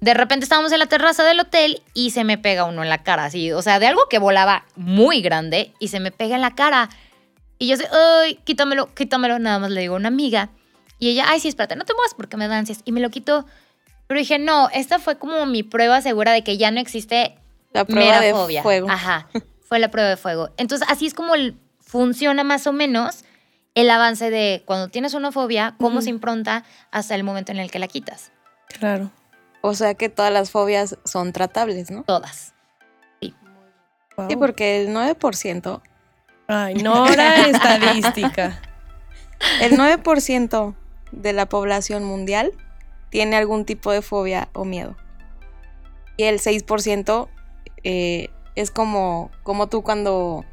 de 0.00 0.14
repente 0.14 0.44
estábamos 0.44 0.72
en 0.72 0.80
la 0.80 0.86
terraza 0.86 1.22
del 1.22 1.38
hotel 1.38 1.80
y 1.94 2.10
se 2.10 2.24
me 2.24 2.38
pega 2.38 2.64
uno 2.64 2.82
en 2.82 2.88
la 2.88 3.04
cara, 3.04 3.26
así, 3.26 3.52
o 3.52 3.62
sea, 3.62 3.78
de 3.78 3.86
algo 3.86 4.08
que 4.10 4.18
volaba 4.18 4.64
muy 4.74 5.22
grande 5.22 5.72
y 5.78 5.88
se 5.88 6.00
me 6.00 6.10
pega 6.10 6.34
en 6.34 6.42
la 6.42 6.56
cara. 6.56 6.90
Y 7.58 7.68
yo 7.68 7.76
sé, 7.76 7.88
ay, 7.92 8.34
quítamelo, 8.44 8.92
quítamelo, 8.94 9.38
nada 9.38 9.60
más 9.60 9.70
le 9.70 9.80
digo 9.80 9.94
a 9.94 9.98
una 9.98 10.08
amiga. 10.08 10.50
Y 10.98 11.10
ella, 11.10 11.26
ay, 11.28 11.38
sí, 11.38 11.46
espérate, 11.48 11.76
no 11.76 11.84
te 11.84 11.94
muevas 11.94 12.14
porque 12.14 12.36
me 12.36 12.48
da 12.48 12.58
ansias. 12.58 12.80
Y 12.84 12.90
me 12.90 13.00
lo 13.00 13.10
quitó. 13.10 13.46
Pero 14.08 14.18
dije, 14.18 14.38
no, 14.40 14.68
esta 14.74 14.98
fue 14.98 15.18
como 15.18 15.46
mi 15.46 15.62
prueba 15.62 16.02
segura 16.02 16.32
de 16.32 16.42
que 16.42 16.58
ya 16.58 16.70
no 16.72 16.80
existe 16.80 17.38
La 17.72 17.84
prueba 17.84 18.20
de 18.20 18.32
fobia. 18.32 18.62
fuego. 18.62 18.90
Ajá, 18.90 19.28
fue 19.68 19.78
la 19.78 19.90
prueba 19.90 20.10
de 20.10 20.16
fuego. 20.16 20.50
Entonces, 20.56 20.86
así 20.90 21.06
es 21.06 21.14
como 21.14 21.32
funciona 21.80 22.42
más 22.44 22.66
o 22.66 22.72
menos 22.72 23.24
el 23.76 23.90
avance 23.90 24.30
de 24.30 24.64
cuando 24.66 24.88
tienes 24.88 25.14
una 25.14 25.30
fobia, 25.30 25.76
cómo 25.78 26.00
se 26.00 26.08
impronta 26.08 26.64
hasta 26.90 27.14
el 27.14 27.22
momento 27.22 27.52
en 27.52 27.58
el 27.58 27.70
que 27.70 27.78
la 27.78 27.86
quitas. 27.86 28.32
Claro. 28.78 29.12
O 29.60 29.74
sea 29.74 29.94
que 29.94 30.08
todas 30.08 30.32
las 30.32 30.50
fobias 30.50 30.98
son 31.04 31.32
tratables, 31.32 31.90
¿no? 31.90 32.02
Todas. 32.02 32.54
Wow. 34.16 34.28
Sí, 34.30 34.36
porque 34.36 34.82
el 34.82 34.94
9%, 34.94 35.82
Ay, 36.48 36.76
Nora 36.76 37.48
estadística. 37.48 38.62
el 39.60 39.76
9% 39.76 40.74
de 41.12 41.32
la 41.34 41.46
población 41.46 42.02
mundial 42.02 42.52
tiene 43.10 43.36
algún 43.36 43.66
tipo 43.66 43.92
de 43.92 44.00
fobia 44.00 44.48
o 44.54 44.64
miedo. 44.64 44.96
Y 46.16 46.24
el 46.24 46.40
6% 46.40 47.28
eh, 47.84 48.30
es 48.54 48.70
como, 48.70 49.30
como 49.42 49.66
tú 49.66 49.82
cuando, 49.82 50.46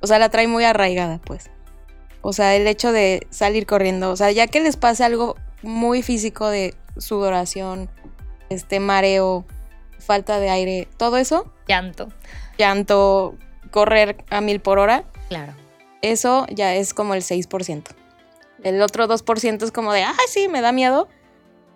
o 0.00 0.06
sea, 0.06 0.20
la 0.20 0.28
trae 0.28 0.46
muy 0.46 0.62
arraigada, 0.62 1.18
pues. 1.24 1.50
O 2.22 2.32
sea, 2.32 2.54
el 2.56 2.66
hecho 2.66 2.92
de 2.92 3.26
salir 3.30 3.66
corriendo, 3.66 4.10
o 4.10 4.16
sea, 4.16 4.30
ya 4.30 4.46
que 4.46 4.60
les 4.60 4.76
pase 4.76 5.04
algo 5.04 5.36
muy 5.62 6.02
físico 6.02 6.48
de 6.48 6.74
sudoración, 6.96 7.90
este 8.48 8.80
mareo, 8.80 9.44
falta 9.98 10.38
de 10.40 10.48
aire, 10.50 10.88
todo 10.96 11.16
eso, 11.16 11.52
Llanto. 11.68 12.08
llanto, 12.58 13.34
correr 13.70 14.24
a 14.30 14.40
mil 14.40 14.60
por 14.60 14.78
hora, 14.78 15.04
Claro. 15.28 15.52
eso 16.02 16.46
ya 16.50 16.74
es 16.74 16.94
como 16.94 17.14
el 17.14 17.22
6%. 17.22 17.84
El 18.62 18.80
otro 18.82 19.08
2% 19.08 19.62
es 19.64 19.72
como 19.72 19.92
de, 19.92 20.02
ay, 20.04 20.14
sí, 20.28 20.46
me 20.48 20.60
da 20.60 20.70
miedo, 20.72 21.08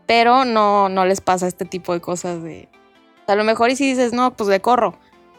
pero 0.06 0.44
no, 0.44 0.88
no 0.88 1.04
les 1.06 1.20
pasa 1.20 1.48
este 1.48 1.64
tipo 1.64 1.92
de 1.92 2.00
cosas 2.00 2.42
de... 2.42 2.68
A 3.26 3.34
lo 3.34 3.42
mejor 3.42 3.70
y 3.70 3.76
si 3.76 3.88
dices, 3.88 4.12
no, 4.12 4.36
pues 4.36 4.48
le 4.48 4.60
corro, 4.60 4.96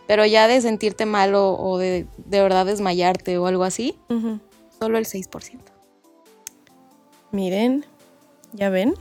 pero 0.07 0.25
ya 0.25 0.47
de 0.49 0.59
sentirte 0.59 1.05
mal 1.05 1.35
o, 1.35 1.53
o 1.57 1.77
de, 1.77 2.05
de 2.17 2.41
verdad 2.41 2.65
desmayarte 2.65 3.37
o 3.37 3.47
algo 3.47 3.63
así. 3.63 3.97
Solo 4.79 4.97
el 4.97 5.05
6%. 5.05 5.59
Miren, 7.31 7.85
¿ya 8.53 8.69
ven? 8.69 8.93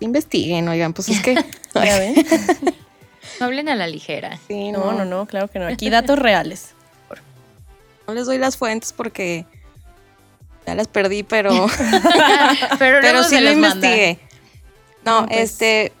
Investiguen, 0.00 0.68
oigan, 0.68 0.92
pues 0.92 1.08
es 1.08 1.20
que... 1.22 1.34
¿Ya 1.74 1.98
ven? 1.98 2.14
No 3.40 3.46
hablen 3.46 3.68
a 3.68 3.74
la 3.76 3.86
ligera. 3.86 4.38
sí, 4.46 4.70
No, 4.72 4.92
no, 4.92 5.04
no, 5.04 5.26
claro 5.26 5.48
que 5.48 5.58
no. 5.58 5.66
Aquí 5.66 5.90
datos 5.90 6.18
reales. 6.18 6.70
No 8.06 8.14
les 8.14 8.26
doy 8.26 8.36
las 8.38 8.56
fuentes 8.56 8.92
porque 8.92 9.46
ya 10.66 10.74
las 10.74 10.86
perdí, 10.88 11.22
pero... 11.22 11.50
Pero, 12.78 12.98
Pero 13.00 13.22
sí 13.24 13.40
lo 13.40 13.50
investigué. 13.50 14.18
No, 15.04 15.22
No, 15.22 15.26
pues. 15.28 15.38
este 15.40 15.92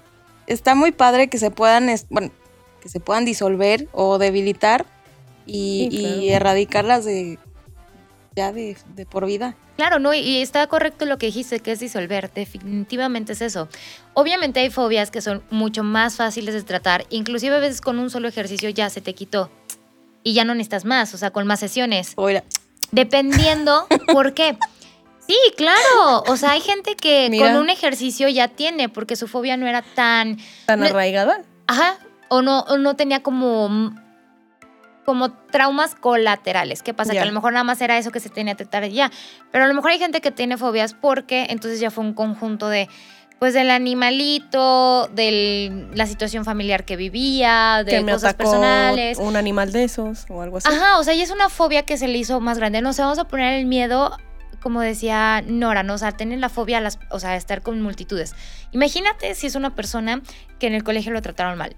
está 0.46 0.74
muy 0.74 0.92
padre 0.92 1.28
que 1.28 1.38
se 1.38 1.50
puedan, 1.50 1.88
bueno, 2.10 2.30
que 2.80 2.88
se 2.88 3.00
puedan 3.00 3.24
disolver 3.24 3.88
o 3.92 4.18
debilitar 4.18 4.84
y, 5.46 5.88
Sí, 5.90 5.96
y 5.96 6.00
claro. 6.00 6.22
erradicarlas 6.36 7.04
de 7.04 7.38
ya 8.34 8.52
de, 8.52 8.76
de 8.94 9.06
por 9.06 9.26
vida. 9.26 9.56
Claro, 9.76 9.98
no, 9.98 10.14
y 10.14 10.38
está 10.42 10.66
correcto 10.66 11.04
lo 11.06 11.18
que 11.18 11.26
dijiste, 11.26 11.60
que 11.60 11.72
es 11.72 11.80
disolver. 11.80 12.30
Definitivamente 12.32 13.32
es 13.32 13.42
eso. 13.42 13.68
Obviamente 14.14 14.60
hay 14.60 14.70
fobias 14.70 15.10
que 15.10 15.20
son 15.20 15.42
mucho 15.50 15.82
más 15.82 16.16
fáciles 16.16 16.54
de 16.54 16.62
tratar, 16.62 17.04
inclusive 17.10 17.56
a 17.56 17.58
veces 17.60 17.80
con 17.80 17.98
un 17.98 18.10
solo 18.10 18.28
ejercicio 18.28 18.68
ya 18.70 18.88
se 18.90 19.00
te 19.00 19.14
quitó 19.14 19.50
y 20.22 20.34
ya 20.34 20.44
no 20.44 20.54
necesitas 20.54 20.84
más, 20.84 21.14
o 21.14 21.18
sea, 21.18 21.30
con 21.30 21.46
más 21.46 21.60
sesiones. 21.60 22.12
Oiga, 22.16 22.44
Dependiendo, 22.92 23.86
¿por 24.12 24.34
qué? 24.34 24.56
Sí, 25.26 25.36
claro. 25.56 26.22
O 26.26 26.36
sea, 26.36 26.50
hay 26.52 26.60
gente 26.60 26.94
que 26.94 27.26
Mira. 27.30 27.48
con 27.52 27.56
un 27.60 27.70
ejercicio 27.70 28.28
ya 28.28 28.48
tiene, 28.48 28.88
porque 28.88 29.16
su 29.16 29.26
fobia 29.28 29.56
no 29.56 29.66
era 29.66 29.82
tan, 29.82 30.38
¿Tan 30.66 30.80
No- 30.80 30.86
arraigada? 30.86 31.42
ajá, 31.66 31.96
o 32.28 32.42
no, 32.42 32.60
o 32.60 32.76
no 32.78 32.94
tenía 32.96 33.22
como, 33.22 33.94
como 35.04 35.32
traumas 35.32 35.94
colaterales. 35.94 36.82
¿Qué 36.82 36.94
pasa? 36.94 37.12
Que 37.12 37.20
a 37.20 37.24
lo 37.24 37.32
mejor 37.32 37.52
nada 37.52 37.64
más 37.64 37.80
era 37.80 37.98
eso 37.98 38.10
que 38.10 38.20
se 38.20 38.28
tenía 38.28 38.54
que 38.54 38.64
tratar 38.64 38.88
ya. 38.90 39.10
Pero 39.50 39.64
a 39.64 39.68
lo 39.68 39.74
mejor 39.74 39.90
hay 39.90 39.98
gente 39.98 40.20
que 40.20 40.30
tiene 40.30 40.56
fobias 40.56 40.94
porque 40.94 41.46
entonces 41.50 41.80
ya 41.80 41.90
fue 41.90 42.04
un 42.04 42.14
conjunto 42.14 42.68
de, 42.68 42.88
pues, 43.38 43.54
del 43.54 43.70
animalito, 43.70 45.08
de 45.08 45.88
la 45.94 46.06
situación 46.06 46.44
familiar 46.44 46.84
que 46.84 46.96
vivía, 46.96 47.82
de 47.84 47.90
que 47.90 48.00
me 48.00 48.12
cosas 48.12 48.34
atacó 48.34 48.50
personales. 48.50 49.18
un 49.18 49.36
animal 49.36 49.72
de 49.72 49.84
esos 49.84 50.26
o 50.28 50.42
algo 50.42 50.58
así. 50.58 50.68
Ajá, 50.68 50.98
o 50.98 51.04
sea, 51.04 51.14
y 51.14 51.20
es 51.20 51.30
una 51.30 51.48
fobia 51.48 51.82
que 51.82 51.96
se 51.96 52.06
le 52.06 52.18
hizo 52.18 52.40
más 52.40 52.58
grande. 52.58 52.80
No 52.80 52.92
sé, 52.92 53.02
vamos 53.02 53.18
a 53.18 53.24
poner 53.24 53.58
el 53.58 53.66
miedo, 53.66 54.16
como 54.62 54.80
decía 54.80 55.42
Nora, 55.44 55.82
¿no? 55.82 55.94
O 55.94 55.98
sea, 55.98 56.12
tener 56.12 56.38
la 56.38 56.48
fobia 56.48 56.78
a 56.78 56.80
las, 56.80 57.00
o 57.10 57.18
sea, 57.18 57.34
estar 57.34 57.62
con 57.62 57.82
multitudes. 57.82 58.36
Imagínate 58.70 59.34
si 59.34 59.48
es 59.48 59.56
una 59.56 59.74
persona 59.74 60.22
que 60.60 60.68
en 60.68 60.74
el 60.74 60.84
colegio 60.84 61.10
lo 61.10 61.20
trataron 61.20 61.58
mal, 61.58 61.74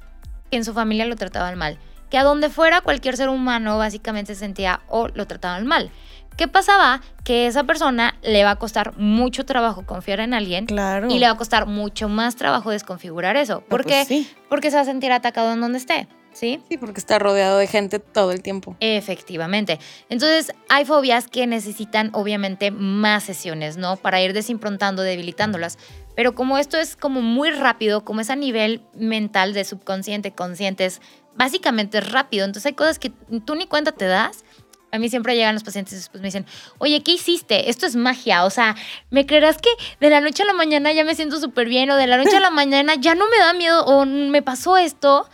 que 0.51 0.59
en 0.59 0.65
su 0.67 0.75
familia 0.75 1.07
lo 1.07 1.17
trataban 1.17 1.57
mal, 1.57 1.79
que 2.15 2.19
a 2.19 2.23
donde 2.23 2.49
fuera 2.49 2.81
cualquier 2.81 3.17
ser 3.17 3.29
humano 3.29 3.77
básicamente 3.77 4.37
se 4.37 4.39
sentía 4.39 4.83
o 4.89 5.09
lo 5.09 5.27
trataban 5.27 5.67
mal. 5.67 5.91
¿Qué 6.37 6.47
pasaba? 6.47 7.01
Que 7.25 7.49
esa 7.49 7.65
persona 7.65 8.15
le 8.23 8.45
va 8.45 8.51
a 8.53 8.57
costar 8.57 8.97
mucho 8.97 9.45
trabajo 9.45 9.85
confiar 9.85 10.21
en 10.21 10.33
alguien 10.33 10.67
Claro. 10.67 11.09
y 11.11 11.19
le 11.19 11.27
va 11.27 11.33
a 11.33 11.37
costar 11.37 11.67
mucho 11.67 12.09
más 12.09 12.37
trabajo 12.37 12.71
desconfigurar 12.71 13.37
eso. 13.37 13.55
No, 13.55 13.61
¿Por 13.63 13.83
pues 13.83 13.97
qué? 13.97 14.05
sí. 14.05 14.31
Porque 14.49 14.71
se 14.71 14.77
va 14.77 14.83
a 14.83 14.85
sentir 14.85 15.11
atacado 15.11 15.53
en 15.55 15.61
donde 15.61 15.79
esté, 15.79 16.07
¿sí? 16.33 16.61
sí, 16.69 16.77
porque 16.79 17.01
está 17.01 17.19
rodeado 17.19 17.59
de 17.59 17.67
gente 17.67 17.99
todo 17.99 18.31
el 18.31 18.43
tiempo. 18.43 18.77
Efectivamente. 18.79 19.81
Entonces, 20.09 20.53
hay 20.69 20.85
fobias 20.85 21.27
que 21.27 21.49
necesitan 21.49 22.11
obviamente 22.13 22.71
más 22.71 23.25
sesiones, 23.25 23.77
¿no? 23.77 23.97
Para 23.97 24.23
ir 24.23 24.35
desimprontando, 24.35 25.03
debilitándolas. 25.03 25.79
Pero 26.15 26.35
como 26.35 26.59
esto 26.59 26.79
es 26.79 26.97
como 26.97 27.23
muy 27.23 27.51
rápido, 27.51 28.05
como 28.05 28.21
es 28.21 28.31
a 28.31 28.37
nivel 28.37 28.83
mental 28.95 29.53
de 29.53 29.65
subconsciente, 29.65 30.33
consciente, 30.33 30.85
es 30.85 31.01
básicamente 31.37 32.01
rápido. 32.01 32.45
Entonces, 32.45 32.67
hay 32.67 32.75
cosas 32.75 32.99
que 32.99 33.11
tú 33.45 33.55
ni 33.55 33.67
cuenta 33.67 33.93
te 33.93 34.07
das. 34.07 34.45
A 34.93 34.99
mí 34.99 35.09
siempre 35.09 35.35
llegan 35.35 35.55
los 35.55 35.65
pacientes 35.65 35.95
y 35.95 35.97
después 35.97 36.21
me 36.21 36.29
dicen, 36.29 36.47
oye, 36.79 37.03
¿qué 37.03 37.13
hiciste? 37.13 37.69
Esto 37.69 37.85
es 37.87 37.97
magia. 37.97 38.45
O 38.45 38.51
sea, 38.51 38.77
¿me 39.11 39.27
creerás 39.27 39.59
que 39.59 39.71
de 39.99 40.09
la 40.09 40.21
noche 40.21 40.45
a 40.45 40.47
la 40.47 40.53
mañana 40.53 40.93
ya 40.93 41.05
me 41.05 41.17
siento 41.17 41.41
súper 41.41 41.69
bien? 41.69 41.91
O 41.91 41.97
de 41.97 42.07
la 42.07 42.17
noche 42.17 42.37
a 42.37 42.41
la 42.41 42.51
mañana 42.53 42.95
ya 42.95 43.17
no 43.17 43.29
me 43.29 43.39
da 43.39 43.53
miedo 43.55 43.85
o 43.85 44.07
me 44.07 44.41
pasó 44.43 44.77
esto. 44.77 45.29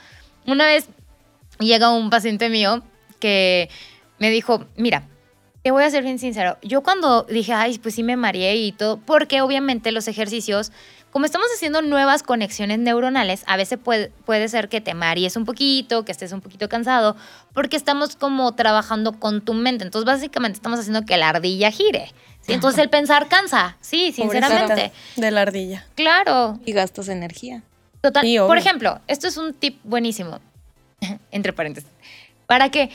Una 0.47 0.65
vez 0.65 0.89
llega 1.59 1.91
un 1.91 2.09
paciente 2.09 2.49
mío 2.49 2.83
que 3.19 3.69
me 4.19 4.31
dijo, 4.31 4.65
mira, 4.77 5.10
te 5.63 5.71
voy 5.71 5.85
a 5.85 5.91
ser 5.91 6.03
bien 6.03 6.19
sincero, 6.19 6.57
yo 6.63 6.83
cuando 6.83 7.25
dije, 7.25 7.53
ay, 7.53 7.79
pues 7.79 7.95
sí 7.95 8.03
me 8.03 8.17
mareé 8.17 8.57
y 8.57 8.73
todo, 8.73 8.97
porque 8.99 9.43
obviamente 9.43 9.93
los 9.93 10.09
ejercicios, 10.09 10.73
como 11.11 11.27
estamos 11.27 11.49
haciendo 11.55 11.83
nuevas 11.83 12.23
conexiones 12.23 12.79
neuronales, 12.79 13.43
a 13.47 13.59
veces 13.59 13.79
puede, 13.79 14.11
puede 14.25 14.49
ser 14.49 14.71
que 14.71 14.81
te 14.81 14.95
marees 14.95 15.37
un 15.37 15.45
poquito, 15.45 16.05
que 16.05 16.13
estés 16.13 16.33
un 16.33 16.41
poquito 16.41 16.69
cansado, 16.69 17.15
porque 17.53 17.77
estamos 17.77 18.17
como 18.17 18.55
trabajando 18.55 19.19
con 19.19 19.43
tu 19.43 19.53
mente. 19.53 19.85
Entonces, 19.85 20.07
básicamente 20.07 20.57
estamos 20.57 20.79
haciendo 20.79 21.05
que 21.05 21.17
la 21.19 21.29
ardilla 21.29 21.71
gire. 21.71 22.13
¿sí? 22.41 22.53
Entonces, 22.55 22.81
el 22.81 22.89
pensar 22.89 23.29
cansa, 23.29 23.77
sí, 23.81 24.13
sinceramente. 24.13 24.67
Pobrecita 24.67 24.93
De 25.17 25.31
la 25.31 25.43
ardilla. 25.43 25.87
Claro, 25.95 26.59
Y 26.65 26.73
gastas 26.73 27.09
energía. 27.09 27.63
Total. 28.01 28.23
Sí, 28.23 28.39
por 28.39 28.57
ejemplo, 28.57 28.99
esto 29.09 29.29
es 29.29 29.37
un 29.37 29.53
tip 29.53 29.79
buenísimo, 29.85 30.39
entre 31.33 31.53
paréntesis, 31.53 31.91
para 32.47 32.71
que, 32.71 32.89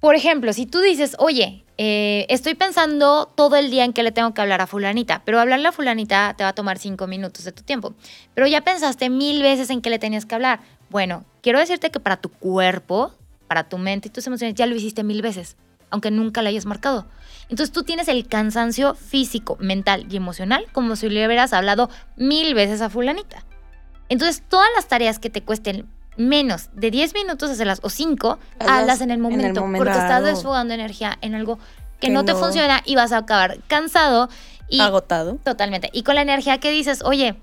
por 0.00 0.14
ejemplo, 0.14 0.54
si 0.54 0.64
tú 0.64 0.80
dices, 0.80 1.14
oye, 1.18 1.65
eh, 1.78 2.26
estoy 2.28 2.54
pensando 2.54 3.26
todo 3.34 3.56
el 3.56 3.70
día 3.70 3.84
en 3.84 3.92
que 3.92 4.02
le 4.02 4.12
tengo 4.12 4.32
que 4.32 4.40
hablar 4.40 4.60
a 4.60 4.66
fulanita, 4.66 5.22
pero 5.24 5.40
hablarle 5.40 5.68
a 5.68 5.72
fulanita 5.72 6.34
te 6.36 6.44
va 6.44 6.50
a 6.50 6.54
tomar 6.54 6.78
cinco 6.78 7.06
minutos 7.06 7.44
de 7.44 7.52
tu 7.52 7.62
tiempo, 7.62 7.94
pero 8.34 8.46
ya 8.46 8.62
pensaste 8.62 9.10
mil 9.10 9.42
veces 9.42 9.70
en 9.70 9.82
que 9.82 9.90
le 9.90 9.98
tenías 9.98 10.26
que 10.26 10.34
hablar. 10.34 10.60
Bueno, 10.88 11.24
quiero 11.42 11.58
decirte 11.58 11.90
que 11.90 12.00
para 12.00 12.16
tu 12.16 12.30
cuerpo, 12.30 13.12
para 13.46 13.68
tu 13.68 13.78
mente 13.78 14.08
y 14.08 14.10
tus 14.10 14.26
emociones, 14.26 14.54
ya 14.54 14.66
lo 14.66 14.74
hiciste 14.74 15.04
mil 15.04 15.22
veces, 15.22 15.56
aunque 15.90 16.10
nunca 16.10 16.42
le 16.42 16.48
hayas 16.48 16.66
marcado. 16.66 17.06
Entonces 17.48 17.72
tú 17.72 17.82
tienes 17.82 18.08
el 18.08 18.26
cansancio 18.26 18.94
físico, 18.94 19.56
mental 19.60 20.06
y 20.10 20.16
emocional 20.16 20.66
como 20.72 20.96
si 20.96 21.08
le 21.08 21.26
hubieras 21.26 21.52
hablado 21.52 21.90
mil 22.16 22.54
veces 22.54 22.80
a 22.80 22.90
fulanita. 22.90 23.44
Entonces, 24.08 24.42
todas 24.48 24.68
las 24.74 24.88
tareas 24.88 25.18
que 25.18 25.30
te 25.30 25.42
cuesten 25.42 25.88
menos 26.16 26.70
de 26.72 26.90
10 26.90 27.14
minutos 27.14 27.50
hacerlas 27.50 27.80
o 27.82 27.90
5, 27.90 28.38
Hazlas 28.60 29.00
en 29.00 29.10
el 29.10 29.18
en 29.18 29.40
el 29.40 29.52
momento. 29.54 29.60
porque 29.76 29.92
estás 29.92 30.24
desfogando 30.24 30.74
energía 30.74 31.18
en 31.20 31.34
algo 31.34 31.58
que, 32.00 32.08
Que 32.08 32.10
no 32.10 32.24
te 32.24 32.34
funciona 32.34 32.82
y 32.84 32.94
vas 32.94 33.12
a 33.12 33.18
acabar 33.18 33.58
cansado 33.68 34.28
y 34.68 34.80
Agotado. 34.80 35.38
totalmente. 35.44 35.90
Y 35.92 36.02
con 36.02 36.14
la 36.16 36.22
energía 36.22 36.58
que 36.58 36.70
dices, 36.70 37.02
oye, 37.04 37.36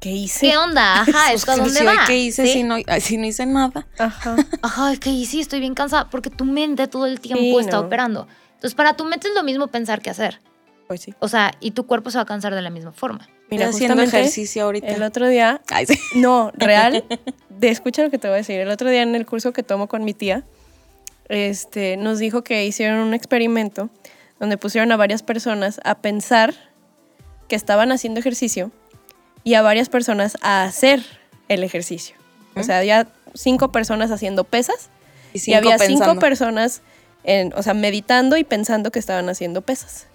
¿Qué 0.00 0.10
hice? 0.10 0.48
¿qué 0.50 0.56
onda? 0.56 1.00
Ajá, 1.02 1.32
¿esto 1.32 1.56
dónde 1.56 1.84
va? 1.84 2.04
¿Qué 2.06 2.16
hice 2.18 2.46
¿Sí? 2.46 2.52
si, 2.54 2.62
no, 2.62 2.76
si 3.00 3.18
no 3.18 3.26
hice 3.26 3.44
nada? 3.46 3.86
Ajá. 3.98 4.36
Ajá, 4.62 4.92
y 5.04 5.26
sí, 5.26 5.40
estoy 5.40 5.60
bien 5.60 5.74
cansada 5.74 6.08
porque 6.08 6.30
tu 6.30 6.44
mente 6.46 6.88
todo 6.88 7.06
el 7.06 7.20
tiempo 7.20 7.42
Sí, 7.42 7.56
está 7.58 7.76
no. 7.76 7.82
operando. 7.82 8.26
Entonces, 8.54 8.74
para 8.74 8.94
tu 8.94 9.04
mente 9.04 9.28
es 9.28 9.34
lo 9.34 9.42
mismo 9.42 9.66
pensar 9.66 10.00
que 10.00 10.08
hacer. 10.10 10.40
Pues 10.88 11.02
sí. 11.02 11.14
O 11.18 11.28
sea, 11.28 11.52
y 11.60 11.72
tu 11.72 11.86
cuerpo 11.86 12.10
se 12.10 12.18
va 12.18 12.22
a 12.22 12.26
cansar 12.26 12.54
de 12.54 12.62
la 12.62 12.70
misma 12.70 12.92
forma. 12.92 13.28
Mira, 13.50 13.68
haciendo 13.68 14.02
ejercicio 14.02 14.64
ahorita. 14.64 14.88
el 14.88 15.02
otro 15.02 15.28
día 15.28 15.60
Ay, 15.70 15.86
sí. 15.86 15.98
No, 16.14 16.52
real. 16.56 17.04
De, 17.48 17.68
escucha 17.68 18.02
lo 18.02 18.10
que 18.10 18.18
te 18.18 18.28
voy 18.28 18.34
a 18.34 18.38
decir. 18.38 18.60
El 18.60 18.70
otro 18.70 18.88
día 18.88 19.02
en 19.02 19.14
el 19.14 19.26
curso 19.26 19.52
que 19.52 19.62
tomo 19.62 19.88
con 19.88 20.04
mi 20.04 20.14
tía, 20.14 20.44
este, 21.28 21.96
nos 21.96 22.18
dijo 22.18 22.42
que 22.42 22.64
hicieron 22.64 22.98
un 22.98 23.14
experimento 23.14 23.90
donde 24.38 24.56
pusieron 24.56 24.90
a 24.92 24.96
varias 24.96 25.22
personas 25.22 25.80
a 25.84 25.96
pensar 25.96 26.54
que 27.48 27.56
estaban 27.56 27.92
haciendo 27.92 28.20
ejercicio 28.20 28.70
y 29.44 29.54
a 29.54 29.62
varias 29.62 29.88
personas 29.88 30.38
a 30.40 30.64
hacer 30.64 31.04
el 31.48 31.64
ejercicio. 31.64 32.16
O 32.56 32.62
sea, 32.62 32.78
había 32.78 33.08
cinco 33.34 33.70
personas 33.70 34.10
haciendo 34.10 34.44
pesas 34.44 34.90
Y, 35.32 35.54
había 35.54 35.78
cinco 35.78 36.18
personas, 36.18 36.82
en, 37.22 37.52
o 37.54 37.62
sea, 37.62 37.74
meditando 37.74 38.36
y 38.36 38.44
pensando 38.44 38.90
que 38.90 38.98
estaban 38.98 39.28
haciendo 39.28 39.62
pesas. 39.62 40.06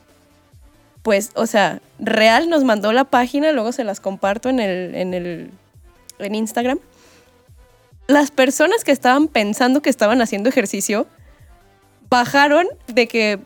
Pues, 1.06 1.30
o 1.36 1.45
sea, 1.45 1.82
Real 1.99 2.49
nos 2.49 2.64
mandó 2.64 2.91
la 2.91 3.03
página, 3.03 3.51
luego 3.51 3.72
se 3.72 3.84
las 3.84 3.99
comparto 3.99 4.49
en 4.49 4.60
el, 4.60 4.95
en 4.95 5.14
el 5.14 5.51
en 6.18 6.34
Instagram. 6.34 6.80
Las 8.08 8.32
personas 8.32 8.84
que 8.84 8.91
estaban 8.91 9.28
pensando 9.28 9.84
que 9.84 9.91
estaban 9.91 10.20
haciendo 10.24 10.49
ejercicio 10.49 11.06
bajaron 12.10 12.66
de 12.88 13.08
que 13.08 13.38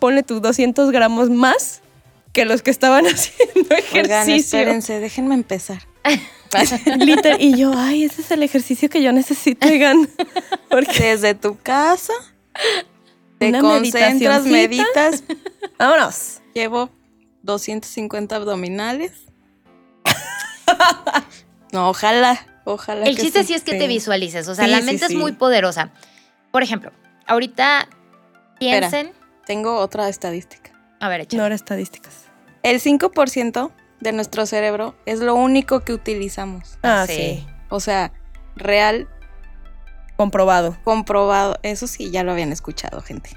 ponle 0.00 0.24
tus 0.24 0.42
200 0.42 0.90
gramos 0.90 1.30
más 1.30 1.82
que 2.32 2.44
los 2.44 2.62
que 2.62 2.72
estaban 2.72 3.06
haciendo 3.06 3.60
Oigan, 3.70 3.78
ejercicio. 4.02 4.58
espérense, 4.58 4.98
déjenme 4.98 5.34
empezar. 5.36 5.82
Liter- 6.98 7.40
y 7.40 7.56
yo, 7.56 7.74
ay, 7.76 8.02
ese 8.02 8.22
es 8.22 8.30
el 8.32 8.42
ejercicio 8.42 8.88
que 8.88 9.02
yo 9.02 9.12
necesito, 9.12 9.68
oigan. 9.68 10.08
Porque, 10.68 11.12
Desde 11.12 11.34
tu 11.36 11.56
casa, 11.62 12.12
te 13.38 13.56
concentras, 13.60 14.44
meditas. 14.46 15.22
vámonos. 15.78 16.40
Llevo 16.54 16.90
250 17.44 18.34
abdominales. 18.36 19.12
No, 21.72 21.88
ojalá, 21.90 22.46
ojalá. 22.64 23.04
El 23.04 23.16
que 23.16 23.22
chiste 23.22 23.40
sí. 23.40 23.48
sí 23.48 23.54
es 23.54 23.62
que 23.64 23.74
te 23.76 23.88
visualices. 23.88 24.46
O 24.46 24.54
sea, 24.54 24.66
Sí, 24.66 24.70
la 24.70 24.80
mente 24.80 25.08
sí. 25.08 25.14
es 25.14 25.18
muy 25.20 25.32
poderosa. 25.32 25.90
Por 26.52 26.62
ejemplo, 26.62 26.92
ahorita 27.26 27.88
piensen. 28.60 29.12
Tengo 29.44 29.78
otra 29.78 30.08
estadística. 30.08 30.70
A 31.00 31.08
ver, 31.08 31.22
échale. 31.22 31.40
No 31.40 31.46
era 31.46 31.54
estadísticas. 31.56 32.26
El 32.62 32.80
5% 32.80 33.72
de 34.00 34.12
nuestro 34.12 34.46
cerebro 34.46 34.94
es 35.04 35.18
lo 35.18 35.34
único 35.34 35.80
que 35.80 35.92
utilizamos. 35.92 36.78
Ah, 36.84 37.06
Sí. 37.08 37.14
sí. 37.14 37.46
O 37.70 37.80
sea, 37.80 38.12
real, 38.54 39.08
Comprobado. 40.16 40.78
comprobado. 40.84 41.58
Eso 41.64 41.88
sí, 41.88 42.12
ya 42.12 42.22
lo 42.22 42.30
habían 42.30 42.52
escuchado, 42.52 43.00
gente. 43.00 43.30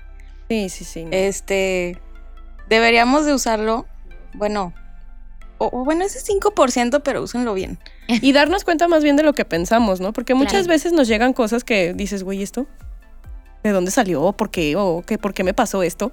Sí, 0.47 0.69
sí, 0.69 0.85
sí. 0.85 1.07
Este, 1.09 1.99
deberíamos 2.69 3.25
de 3.25 3.33
usarlo, 3.33 3.87
bueno, 4.34 4.73
o, 5.57 5.69
o 5.71 5.84
bueno, 5.84 6.03
ese 6.05 6.19
5%, 6.19 7.01
pero 7.03 7.21
úsenlo 7.23 7.53
bien. 7.53 7.80
Y 8.07 8.32
darnos 8.32 8.63
cuenta 8.63 8.88
más 8.88 9.03
bien 9.03 9.15
de 9.15 9.23
lo 9.23 9.34
que 9.34 9.43
pensamos, 9.45 9.99
¿no? 9.99 10.13
Porque 10.13 10.34
muchas 10.34 10.51
Claro. 10.63 10.67
veces 10.69 10.93
nos 10.93 11.07
llegan 11.07 11.34
cosas 11.34 11.63
que 11.63 11.93
dices, 11.93 12.23
güey, 12.23 12.43
¿esto? 12.43 12.67
¿De 13.63 13.71
dónde 13.71 13.91
salió? 13.91 14.32
¿Por 14.34 14.49
qué? 14.51 14.75
¿O 14.78 15.03
qué? 15.05 15.17
¿Por 15.17 15.34
qué 15.34 15.43
me 15.43 15.53
pasó 15.53 15.84
esto? 15.84 16.11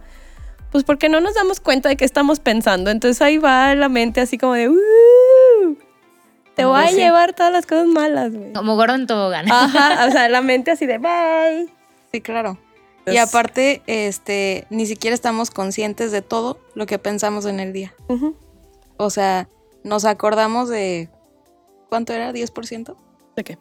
Pues 0.73 0.83
porque 0.83 1.09
no 1.09 1.21
nos 1.21 1.35
damos 1.35 1.61
cuenta 1.61 1.89
de 1.89 1.97
qué 1.97 2.05
estamos 2.05 2.41
pensando. 2.41 2.91
Entonces 2.91 3.23
ahí 3.23 3.39
va 3.39 3.75
la 3.77 3.89
mente 3.89 4.21
así 4.21 4.39
como 4.39 4.55
de, 4.55 4.71
"Uh, 4.71 5.77
te 6.57 6.65
voy 6.65 6.83
a 6.83 6.89
sí. 6.89 6.97
llevar 6.97 7.33
todas 7.35 7.53
las 7.53 7.67
cosas 7.67 7.87
malas, 7.87 8.33
güey. 8.35 8.53
Como 8.55 8.75
gordo 8.77 8.95
en 8.95 9.07
tobogán. 9.07 9.47
Ajá, 9.53 10.07
o 10.09 10.11
sea, 10.11 10.29
la 10.31 10.41
mente 10.41 10.71
así 10.73 10.87
de, 10.87 10.99
bye. 10.99 11.69
Sí, 12.11 12.21
claro. 12.21 12.59
Y 13.07 13.19
aparte, 13.19 13.83
este, 13.87 14.67
ni 14.71 14.87
siquiera 14.87 15.15
estamos 15.15 15.51
conscientes 15.51 16.11
de 16.13 16.23
todo 16.23 16.59
lo 16.75 16.87
que 16.87 16.99
pensamos 16.99 17.45
en 17.45 17.61
el 17.61 17.73
día. 17.73 17.95
O 18.97 19.11
sea, 19.11 19.49
nos 19.83 20.05
acordamos 20.05 20.69
de, 20.69 21.09
¿cuánto 21.89 22.13
era? 22.13 22.33
¿10%? 22.33 22.97
¿De 23.37 23.45
qué? 23.45 23.59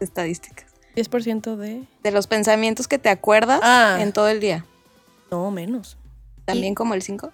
Estadísticas. 0.00 0.66
10% 0.96 1.56
de... 1.56 1.82
De 2.02 2.10
los 2.10 2.26
pensamientos 2.26 2.86
que 2.86 2.98
te 2.98 3.08
acuerdas 3.08 3.60
Ah. 3.62 3.98
en 4.00 4.12
todo 4.12 4.28
el 4.28 4.40
día. 4.40 4.64
No, 5.30 5.50
menos. 5.50 5.96
También 6.44 6.74
como 6.74 6.94
el 6.94 7.02
5. 7.02 7.32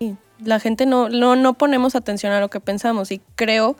Sí, 0.00 0.16
la 0.40 0.60
gente 0.60 0.84
no, 0.84 1.08
no, 1.08 1.36
no 1.36 1.54
ponemos 1.54 1.94
atención 1.94 2.32
a 2.32 2.40
lo 2.40 2.50
que 2.50 2.60
pensamos 2.60 3.10
y 3.12 3.20
creo 3.36 3.76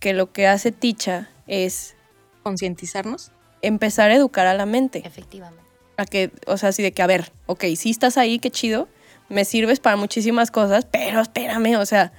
que 0.00 0.12
lo 0.14 0.32
que 0.32 0.46
hace 0.46 0.72
Ticha 0.72 1.28
es 1.46 1.94
Concientizarnos. 2.42 3.32
Empezar 3.62 4.10
a 4.10 4.14
educar 4.14 4.46
a 4.46 4.54
la 4.54 4.66
mente. 4.66 5.02
Efectivamente. 5.04 5.64
A 5.96 6.04
que, 6.04 6.30
o 6.46 6.56
sea, 6.56 6.70
así 6.70 6.82
de 6.82 6.92
que, 6.92 7.02
a 7.02 7.06
ver, 7.06 7.32
ok, 7.46 7.64
sí 7.76 7.90
estás 7.90 8.18
ahí, 8.18 8.38
qué 8.38 8.50
chido, 8.50 8.88
me 9.28 9.44
sirves 9.44 9.80
para 9.80 9.96
muchísimas 9.96 10.50
cosas, 10.50 10.86
pero 10.90 11.20
espérame, 11.20 11.76
o 11.76 11.86
sea, 11.86 12.12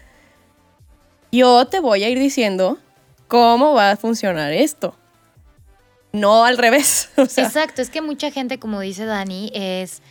yo 1.31 1.65
te 1.67 1.79
voy 1.79 2.03
a 2.03 2.09
ir 2.09 2.19
diciendo 2.19 2.77
cómo 3.27 3.73
va 3.73 3.91
a 3.91 3.97
funcionar 3.97 4.53
esto. 4.53 4.95
No 6.13 6.45
al 6.45 6.57
revés. 6.57 7.09
O 7.17 7.25
sea, 7.25 7.45
Exacto, 7.45 7.81
es 7.81 7.89
que 7.89 8.01
mucha 8.01 8.31
gente, 8.31 8.59
como 8.59 8.79
dice 8.79 9.05
Dani, 9.05 9.51
es... 9.53 10.01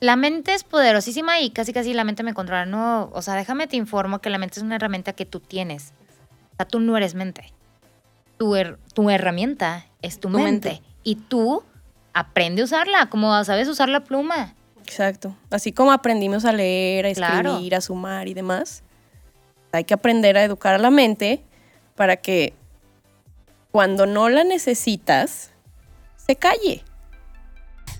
La 0.00 0.14
mente 0.14 0.54
es 0.54 0.62
poderosísima 0.62 1.40
y 1.40 1.50
casi 1.50 1.72
casi 1.72 1.92
la 1.92 2.04
mente 2.04 2.22
me 2.22 2.32
controla. 2.32 2.66
No, 2.66 3.10
o 3.12 3.20
sea, 3.20 3.34
déjame 3.34 3.66
te 3.66 3.76
informo 3.76 4.20
que 4.20 4.30
la 4.30 4.38
mente 4.38 4.60
es 4.60 4.62
una 4.62 4.76
herramienta 4.76 5.12
que 5.12 5.26
tú 5.26 5.40
tienes. 5.40 5.92
O 6.52 6.56
sea, 6.56 6.66
tú 6.68 6.78
no 6.78 6.96
eres 6.96 7.16
mente. 7.16 7.52
Tu, 8.38 8.54
her- 8.56 8.78
tu 8.94 9.08
herramienta 9.10 9.86
es 10.02 10.20
tu, 10.20 10.28
Tu 10.28 10.38
mente. 10.38 10.68
mente. 10.70 10.82
Y 11.02 11.16
tú 11.16 11.62
aprende 12.14 12.62
a 12.62 12.64
usarla, 12.64 13.06
como 13.10 13.42
sabes 13.44 13.68
usar 13.68 13.88
la 13.88 14.00
pluma. 14.04 14.54
Exacto. 14.78 15.36
Así 15.50 15.72
como 15.72 15.92
aprendimos 15.92 16.44
a 16.44 16.52
leer, 16.52 17.06
a 17.06 17.12
Claro. 17.12 17.50
escribir, 17.50 17.74
a 17.74 17.80
sumar 17.80 18.26
y 18.28 18.34
demás, 18.34 18.82
hay 19.72 19.84
que 19.84 19.94
aprender 19.94 20.36
a 20.38 20.44
educar 20.44 20.74
a 20.74 20.78
la 20.78 20.90
mente 20.90 21.42
para 21.94 22.16
que 22.16 22.54
cuando 23.70 24.06
no 24.06 24.28
la 24.28 24.44
necesitas, 24.44 25.50
se 26.16 26.36
calle. 26.36 26.82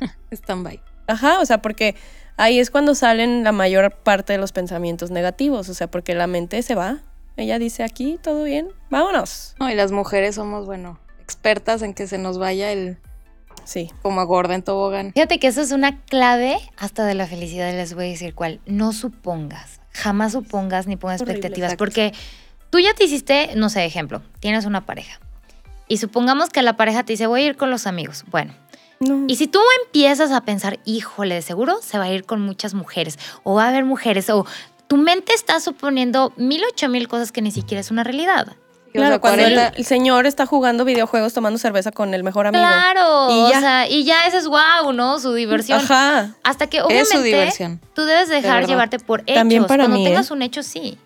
Stand-by. 0.33 0.81
Ajá, 1.07 1.41
o 1.41 1.47
sea, 1.47 1.61
porque 1.63 1.95
ahí 2.37 2.59
es 2.59 2.71
cuando 2.71 2.95
salen 2.95 3.45
la 3.45 3.53
mayor 3.53 3.93
parte 3.95 4.33
de 4.35 4.39
los 4.39 4.53
pensamientos 4.53 5.11
negativos, 5.11 5.69
o 5.69 5.75
sea, 5.75 5.91
porque 5.91 6.15
la 6.15 6.27
mente 6.27 6.63
se 6.63 6.75
va. 6.75 6.99
Ella 7.39 7.59
dice 7.61 7.85
aquí, 7.85 8.19
todo 8.21 8.43
bien, 8.43 8.69
vámonos. 8.91 9.55
No, 9.61 9.71
y 9.71 9.75
las 9.75 9.93
mujeres 9.93 10.35
somos, 10.35 10.67
bueno, 10.67 10.99
expertas 11.21 11.83
en 11.83 11.95
que 11.95 12.09
se 12.09 12.19
nos 12.19 12.37
vaya 12.37 12.73
el 12.73 12.99
Sí, 13.65 13.91
como 14.03 14.21
a 14.21 14.25
gorda 14.25 14.55
en 14.55 14.63
tobogán. 14.63 15.13
Fíjate 15.13 15.39
que 15.39 15.47
eso 15.47 15.61
es 15.61 15.73
una 15.73 16.01
clave 16.01 16.59
hasta 16.79 17.05
de 17.05 17.15
la 17.15 17.27
felicidad, 17.27 17.71
les 17.71 17.95
voy 17.95 18.07
a 18.07 18.09
decir 18.09 18.35
cuál. 18.35 18.61
No 18.67 18.93
supongas, 18.93 19.81
jamás 19.93 20.33
supongas 20.33 20.87
ni 20.87 20.97
pongas 20.97 21.21
Horrible, 21.21 21.35
expectativas, 21.35 21.73
exacto. 21.73 21.85
porque 21.85 22.13
tú 22.71 22.81
ya 22.81 22.95
te 22.95 23.05
hiciste, 23.05 23.51
no 23.57 23.69
sé, 23.69 23.85
ejemplo, 23.85 24.23
tienes 24.41 24.65
una 24.65 24.87
pareja. 24.87 25.21
Y 25.87 25.99
supongamos 25.99 26.49
que 26.49 26.63
la 26.63 26.77
pareja 26.77 27.05
te 27.05 27.13
dice, 27.13 27.27
voy 27.27 27.43
a 27.43 27.47
ir 27.47 27.57
con 27.57 27.71
los 27.71 27.87
amigos. 27.87 28.25
Bueno, 28.31 28.55
no. 29.01 29.27
y 29.29 29.37
si 29.37 29.47
tú 29.47 29.61
empiezas 29.85 30.33
a 30.33 30.41
pensar, 30.41 30.81
híjole, 30.85 31.37
de 31.37 31.43
seguro 31.43 31.79
se 31.83 31.99
va 31.99 32.05
a 32.05 32.11
ir 32.11 32.25
con 32.25 32.41
muchas 32.41 32.75
mujeres, 32.75 33.19
o 33.45 33.55
va 33.55 33.67
a 33.67 33.69
haber 33.69 33.85
mujeres, 33.85 34.29
o 34.31 34.47
tu 34.89 34.97
mente 34.97 35.33
está 35.35 35.61
suponiendo 35.61 36.33
mil 36.37 36.63
ocho 36.65 36.89
mil 36.89 37.07
cosas 37.09 37.31
que 37.33 37.43
ni 37.43 37.51
siquiera 37.51 37.81
es 37.81 37.91
una 37.91 38.05
realidad. 38.05 38.57
Claro, 38.93 39.11
sea, 39.11 39.19
cuando 39.21 39.43
el, 39.45 39.53
40 39.55 39.77
el 39.79 39.85
señor 39.85 40.27
está 40.27 40.47
jugando 40.47 40.85
videojuegos 40.87 41.35
tomando 41.35 41.59
cerveza 41.59 41.93
con 41.93 42.15
el 42.15 42.25
mejor 42.25 42.47
amigo. 42.47 42.65
Claro, 42.65 43.29
Y 43.31 43.41
o 43.41 43.51
ya. 43.51 43.61
sea, 43.61 43.87
y 43.89 44.03
ya 44.05 44.27
ese 44.27 44.39
es 44.39 44.47
wow, 44.49 44.93
¿no? 44.95 45.21
Su 45.21 45.35
diversión. 45.35 45.79
Ajá. 45.81 46.35
Hasta 46.43 46.69
que 46.69 46.79
Es 46.79 46.85
obviamente 46.85 47.15
su 47.17 47.23
diversión. 47.23 47.81
tú 47.95 48.05
debes 48.07 48.29
dejar 48.31 48.67
llevarte 48.67 48.99
por 48.99 49.21
hechos. 49.21 49.35
También 49.35 49.67
para 49.67 49.85
Cuando 49.85 49.99
mí, 49.99 50.05
tengas 50.05 50.31
¿eh? 50.31 50.33
un 50.33 50.43
hecho, 50.43 50.63
sí. 50.63 50.99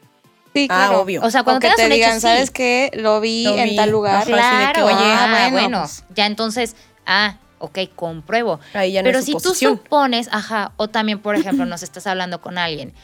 Sí, 0.54 0.68
Ah, 0.70 0.86
claro. 0.86 1.00
obvio. 1.00 1.22
O 1.24 1.30
sea, 1.30 1.42
cuando 1.42 1.58
O 1.58 1.60
que 1.60 1.66
tengas 1.68 1.76
te 1.78 1.84
un 1.86 1.90
digan, 1.92 2.10
hecho, 2.12 2.20
¿sabes 2.20 2.46
sí. 2.48 2.52
qué? 2.54 2.90
Lo 2.94 3.20
vi 3.20 3.44
Lo 3.44 3.56
en 3.56 3.70
vi. 3.70 3.76
tal 3.76 3.90
lugar. 3.90 4.14
Ajá. 4.14 4.22
así 4.22 4.30
de 4.30 4.38
que, 4.38 4.72
Claro, 4.80 4.86
oye, 4.86 4.96
ah, 5.00 5.28
bueno, 5.30 5.50
bueno, 5.50 5.78
pues. 5.80 6.04
ya 6.14 6.26
entonces, 6.26 6.76
ah, 7.04 7.36
ok, 7.58 7.78
compruebo. 7.96 8.60
Ahí 8.74 8.92
ya 8.92 9.02
no 9.02 9.06
Pero 9.06 9.18
es 9.18 9.24
si 9.24 9.32
tú 9.32 9.54
supones, 9.54 10.28
ajá, 10.30 10.70
o 10.76 10.88
también, 10.88 11.18
por 11.18 11.34
ejemplo, 11.34 11.64
nos 11.66 11.82
estás 11.82 12.06
hablando 12.06 12.40
con 12.40 12.58
alguien 12.58 12.94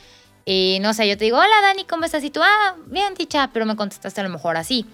y 0.51 0.79
no 0.81 0.95
sé, 0.95 1.07
yo 1.07 1.19
te 1.19 1.25
digo, 1.27 1.37
hola 1.37 1.61
Dani, 1.61 1.85
¿cómo 1.85 2.05
estás? 2.07 2.25
Y 2.25 2.31
tú, 2.31 2.41
ah, 2.43 2.75
bien, 2.87 3.15
ticha, 3.15 3.51
pero 3.53 3.67
me 3.67 3.77
contestaste 3.77 4.21
a 4.21 4.25
lo 4.25 4.31
mejor 4.31 4.57
así. 4.57 4.87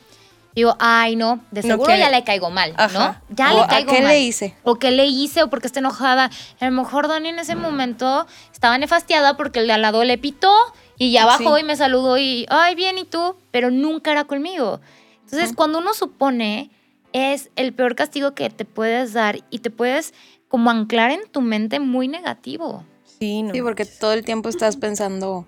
Digo, 0.57 0.77
ay, 0.81 1.15
no, 1.17 1.41
de 1.51 1.63
seguro 1.63 1.95
ya 1.97 2.11
le 2.11 2.25
caigo 2.25 2.51
mal, 2.51 2.75
Ajá. 2.77 2.99
¿no? 3.29 3.35
Ya 3.37 3.53
O, 3.53 3.57
le 3.59 3.63
¿a 3.63 3.67
caigo 3.69 3.93
qué 3.93 4.01
mal. 4.03 4.09
le 4.13 4.21
hice? 4.21 4.57
O 4.65 4.77
qué 4.77 4.91
le 4.91 5.07
hice, 5.07 5.43
o 5.45 5.51
porque 5.51 5.67
está 5.69 5.79
enojada. 5.81 6.31
A 6.61 6.65
lo 6.65 6.71
mejor 6.73 7.07
Dani 7.09 7.29
en 7.29 7.39
ese 7.39 7.55
momento 7.55 8.27
estaba 8.53 8.79
nefastiada 8.79 9.37
porque 9.37 9.61
el 9.61 9.67
de 9.69 9.73
al 9.75 9.83
lado 9.83 10.03
le 10.05 10.19
pitó 10.19 10.53
y 10.99 11.13
ya 11.13 11.25
bajó 11.27 11.55
Sí. 11.57 11.61
y 11.63 11.65
me 11.65 11.77
saludó 11.77 12.19
y, 12.19 12.47
ay, 12.51 12.75
bien, 12.77 12.99
¿y 12.99 13.05
tú? 13.05 13.37
Pero 13.51 13.71
nunca 13.71 14.11
era 14.13 14.25
conmigo. 14.25 14.81
Entonces 15.25 15.47
Ujú. 15.51 15.57
cuando 15.57 15.79
uno 15.79 15.93
supone, 15.95 16.71
es 17.13 17.51
el 17.57 17.73
peor 17.73 17.95
castigo 17.97 18.35
que 18.35 18.51
te 18.51 18.65
puedes 18.65 19.13
dar 19.13 19.39
y 19.51 19.59
te 19.61 19.71
puedes 19.71 20.15
como 20.49 20.71
anclar 20.71 21.11
en 21.13 21.29
tu 21.31 21.41
mente 21.41 21.79
muy 21.81 22.07
negativo. 22.09 22.85
Sí, 23.25 23.43
no. 23.43 23.55
Sí, 23.55 23.63
porque 23.63 23.87
todo 23.87 24.13
el 24.13 24.23
tiempo 24.23 24.51
estás 24.51 24.77
pensando 24.77 25.47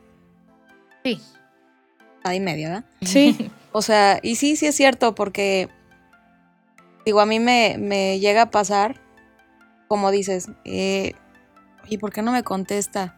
Sí. 1.05 1.21
a 2.25 2.35
y 2.35 2.41
media, 2.41 2.69
¿verdad? 2.71 2.85
Sí, 3.03 3.51
O 3.73 3.83
sea, 3.83 4.19
y 4.23 4.37
sí, 4.37 4.57
sí 4.57 4.67
es 4.67 4.75
cierto, 4.75 5.15
porque 5.15 5.69
digo, 7.05 7.21
a 7.21 7.27
mí 7.27 7.39
me, 7.39 7.77
me 7.79 8.19
llega 8.19 8.43
a 8.43 8.51
pasar, 8.51 8.99
como 9.89 10.11
dices, 10.11 10.49
eh, 10.65 11.13
¿y 11.87 11.99
por 11.99 12.11
qué 12.11 12.23
no 12.23 12.33
me 12.33 12.43
contesta? 12.43 13.15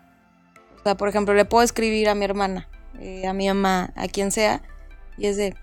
O 0.80 0.82
sea, 0.82 0.96
por 0.96 1.08
ejemplo, 1.08 1.32
le 1.34 1.44
puedo 1.44 1.62
escribir 1.62 2.08
a 2.08 2.16
mi 2.16 2.24
hermana, 2.24 2.68
eh, 2.98 3.28
a 3.28 3.32
mi 3.32 3.46
mamá, 3.46 3.92
a 3.94 4.08
quien 4.08 4.32
sea, 4.32 4.60
y 5.16 5.26
es 5.26 5.36
de, 5.36 5.54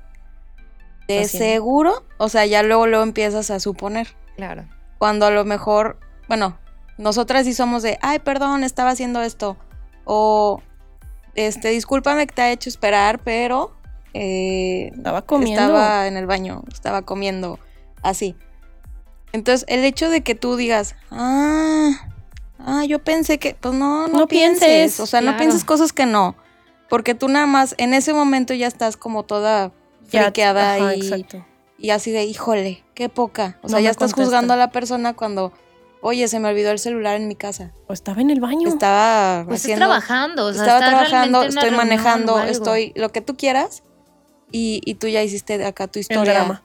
¿de 1.09 1.19
Así, 1.19 1.37
¿no? 1.37 1.43
seguro? 1.43 2.05
O 2.17 2.29
sea, 2.29 2.45
ya 2.45 2.63
luego, 2.63 2.87
luego 2.87 3.03
empiezas 3.03 3.51
a 3.51 3.59
suponer. 3.59 4.07
Claro. 4.37 4.65
Cuando 4.97 5.25
a 5.25 5.29
lo 5.31 5.43
mejor, 5.43 5.99
bueno, 6.29 6.57
nosotras 6.97 7.45
sí 7.45 7.53
somos 7.53 7.83
de, 7.83 7.97
ay, 8.01 8.19
perdón, 8.19 8.63
estaba 8.63 8.91
haciendo 8.91 9.21
esto. 9.21 9.57
O, 10.05 10.61
este, 11.35 11.69
discúlpame 11.69 12.27
que 12.27 12.35
te 12.35 12.41
ha 12.41 12.51
hecho 12.51 12.69
esperar, 12.69 13.19
pero 13.19 13.75
eh, 14.13 14.91
estaba 14.95 15.21
comiendo. 15.23 15.61
estaba 15.61 16.07
en 16.07 16.17
el 16.17 16.25
baño, 16.25 16.63
estaba 16.71 17.01
comiendo, 17.01 17.59
así. 18.01 18.35
Entonces, 19.33 19.65
el 19.67 19.83
hecho 19.83 20.09
de 20.09 20.21
que 20.21 20.35
tú 20.35 20.55
digas, 20.55 20.95
ah, 21.11 21.91
ah, 22.59 22.85
yo 22.85 22.99
pensé 23.03 23.37
que, 23.37 23.55
pues 23.59 23.73
no, 23.73 24.07
no, 24.07 24.19
No 24.19 24.27
pienses. 24.27 24.65
pienses, 24.65 24.99
O 25.01 25.05
sea, 25.05 25.19
no 25.21 25.35
pienses 25.35 25.65
cosas 25.65 25.91
que 25.91 26.05
no. 26.05 26.35
Porque 26.87 27.15
tú 27.15 27.27
nada 27.27 27.47
más, 27.47 27.75
en 27.77 27.93
ese 27.93 28.13
momento 28.13 28.53
ya 28.53 28.67
estás 28.67 28.95
como 28.95 29.23
toda 29.23 29.71
friqueada 30.07 30.95
y, 30.95 31.01
exacto. 31.01 31.45
y 31.77 31.89
así 31.89 32.11
de, 32.11 32.23
híjole, 32.23 32.83
qué 32.93 33.09
poca. 33.09 33.57
O 33.63 33.67
sea, 33.67 33.81
ya 33.81 33.89
estás 33.89 34.13
contesta. 34.13 34.23
juzgando 34.23 34.53
a 34.53 34.57
la 34.57 34.69
persona 34.69 35.13
cuando, 35.13 35.51
oye, 36.05 36.27
se 36.27 36.39
me 36.39 36.49
olvidó 36.49 36.71
el 36.71 36.79
celular 36.79 37.15
en 37.15 37.27
mi 37.27 37.35
casa. 37.35 37.71
O 37.87 37.93
estaba 37.93 38.21
en 38.21 38.29
el 38.29 38.39
baño. 38.39 38.67
Estaba 38.67 39.43
Pues 39.47 39.61
haciendo, 39.61 39.85
estás 39.85 40.05
trabajando, 40.07 40.45
o 40.45 40.53
sea, 40.53 40.61
estaba 40.61 40.79
estás 40.79 40.89
trabajando, 41.09 41.39
realmente 41.41 41.47
en 41.47 41.51
una 41.51 41.61
estoy 41.61 41.77
manejando, 41.77 42.43
estoy, 42.43 42.93
lo 42.95 43.11
que 43.11 43.21
tú 43.21 43.35
quieras. 43.35 43.81
Y, 44.51 44.81
y 44.85 44.95
tú 44.95 45.07
ya 45.07 45.23
hiciste 45.23 45.63
acá 45.65 45.87
tu 45.87 45.97
el 45.99 46.01
historia, 46.01 46.33
drama. 46.33 46.63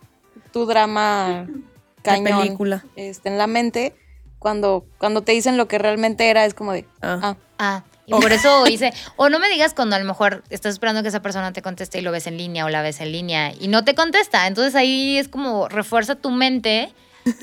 tu 0.53 0.67
drama 0.67 1.47
La 1.49 2.03
cañón 2.03 2.43
película. 2.43 2.85
este, 2.97 3.29
en 3.31 3.39
la 3.39 3.47
mente. 3.47 3.97
Cuando, 4.39 4.85
cuando 4.99 5.23
te 5.23 5.33
dicen 5.33 5.57
lo 5.57 5.69
que 5.69 5.79
realmente 5.79 6.29
era, 6.31 6.45
es 6.47 6.55
como 6.55 6.73
de, 6.73 6.87
Ah. 7.03 7.19
ah, 7.23 7.37
Ah, 7.59 7.85
y 8.07 8.13
por 8.13 8.33
eso 8.33 8.67
hice, 8.67 8.93
o 9.17 9.29
no 9.29 9.39
me 9.39 9.49
digas 9.51 9.75
cuando 9.75 9.97
a 9.97 9.99
lo 9.99 10.05
mejor 10.07 10.43
estás 10.51 10.73
esperando 10.73 11.03
que 11.03 11.09
esa 11.09 11.21
persona 11.21 11.53
te 11.53 11.61
conteste 11.63 11.99
y 11.99 12.01
lo 12.03 12.11
ves 12.11 12.27
en 12.27 12.39
línea 12.39 12.65
o 12.65 12.71
la 12.71 12.81
ves 12.83 13.01
en 13.01 13.13
línea 13.13 13.53
y 13.53 13.69
no 13.69 13.85
te 13.85 13.95
contesta. 13.95 14.47
Entonces 14.47 14.75
ahí 14.75 15.19
es 15.19 15.29
como 15.29 15.69
refuerza 15.69 16.15
tu 16.15 16.31
mente 16.31 16.93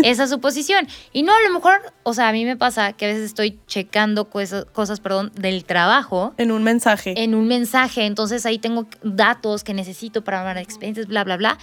esa 0.04 0.28
suposición. 0.28 0.88
Y 1.14 1.24
no, 1.24 1.34
a 1.34 1.42
lo 1.48 1.54
mejor, 1.54 1.82
o 2.04 2.14
sea, 2.14 2.30
a 2.30 2.32
mí 2.32 2.46
me 2.46 2.56
pasa 2.58 2.94
que 2.94 3.06
a 3.06 3.08
veces 3.10 3.24
estoy 3.26 3.60
checando 3.68 4.30
cosas, 4.30 4.66
cosas 4.66 5.00
perdón, 5.00 5.32
del 5.36 5.66
trabajo 5.66 6.34
En 6.38 6.52
un 6.52 6.64
mensaje. 6.64 7.14
en 7.24 7.36
un 7.36 7.48
mensaje, 7.48 8.06
entonces 8.06 8.46
ahí 8.46 8.60
tengo 8.60 8.88
datos 9.04 9.64
que 9.64 9.74
necesito 9.74 10.24
para 10.24 10.40
hablar 10.40 10.56
de 10.58 10.62
experiencias, 10.64 11.08
bla, 11.08 11.24
bla, 11.24 11.38
bla. 11.38 11.58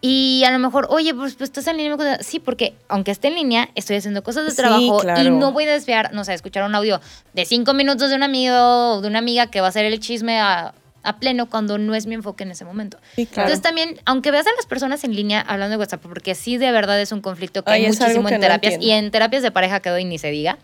Y 0.00 0.44
a 0.46 0.52
lo 0.52 0.60
mejor, 0.60 0.86
oye, 0.90 1.12
pues, 1.12 1.34
pues 1.34 1.48
estás 1.50 1.66
en 1.66 1.76
línea. 1.76 1.96
Sí, 2.20 2.38
porque 2.38 2.76
aunque 2.86 3.10
esté 3.10 3.28
en 3.28 3.34
línea, 3.34 3.68
estoy 3.74 3.96
haciendo 3.96 4.22
cosas 4.22 4.44
de 4.44 4.50
Sí, 4.52 4.56
trabajo 4.56 4.98
y 4.98 5.00
claro. 5.02 5.30
no 5.30 5.50
voy 5.50 5.64
a 5.64 5.72
desviar, 5.72 6.14
no 6.14 6.24
sé, 6.24 6.34
escuchar 6.34 6.62
un 6.62 6.74
audio 6.76 7.00
de 7.34 7.44
cinco 7.44 7.74
minutos 7.74 8.08
de 8.10 8.14
un 8.14 8.22
amigo 8.22 8.54
o 8.94 9.00
de 9.00 9.08
una 9.08 9.18
amiga 9.18 9.48
que 9.48 9.60
va 9.60 9.66
a 9.66 9.70
hacer 9.70 9.84
el 9.86 9.98
chisme 9.98 10.38
a, 10.40 10.72
a 11.02 11.18
pleno 11.18 11.48
cuando 11.48 11.78
no 11.78 11.94
es 11.94 12.06
mi 12.06 12.14
enfoque 12.14 12.44
en 12.44 12.50
ese 12.50 12.64
momento. 12.64 12.98
sí, 13.16 13.26
claro. 13.26 13.48
Entonces 13.48 13.62
también, 13.62 14.00
aunque 14.04 14.30
veas 14.30 14.46
a 14.46 14.50
las 14.56 14.66
personas 14.66 15.04
en 15.04 15.14
línea 15.14 15.40
hablando 15.40 15.72
de 15.76 15.78
WhatsApp, 15.78 16.02
porque 16.02 16.34
sí 16.34 16.56
de 16.58 16.70
verdad 16.72 17.00
es 17.00 17.12
un 17.12 17.20
conflicto 17.20 17.62
que 17.64 17.72
Ay, 17.72 17.82
hay 17.84 17.88
muchísimo 17.92 18.28
que 18.28 18.34
en 18.34 18.40
terapias 18.40 18.74
y 18.80 18.90
en 18.90 19.10
terapias 19.10 19.42
de 19.42 19.50
pareja 19.50 19.80
que 19.80 19.90
doy 19.90 20.04
ni 20.04 20.18
se 20.18 20.30
diga. 20.30 20.58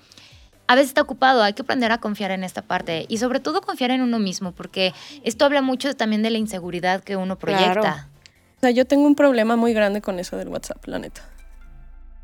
A 0.67 0.75
veces 0.77 0.89
está 0.89 1.03
ocupado, 1.03 1.43
hay 1.43 1.53
que 1.53 1.63
aprender 1.63 1.93
a 1.93 1.99
confiar 1.99 2.31
en 2.31 2.43
esta 2.43 2.63
parte 2.63 3.05
y 3.09 3.19
sobre 3.19 3.39
todo 3.39 3.61
confiar 3.61 3.91
en 3.91 4.01
uno 4.01 4.19
mismo, 4.19 4.53
porque 4.53 4.95
esto 5.23 5.45
habla 5.45 5.61
mucho 5.61 5.95
también 5.95 6.23
de 6.23 6.31
la 6.31 6.39
inseguridad 6.39 7.03
que 7.05 7.17
uno 7.17 7.37
proyecta. 7.39 7.81
Claro. 7.81 7.99
O 8.57 8.61
sea, 8.61 8.71
yo 8.71 8.87
tengo 8.87 9.07
un 9.07 9.15
problema 9.15 9.57
muy 9.57 9.75
grande 9.75 10.01
con 10.01 10.19
eso 10.19 10.39
del 10.39 10.49
WhatsApp, 10.49 10.83
la 10.87 10.99
neta. 10.99 11.21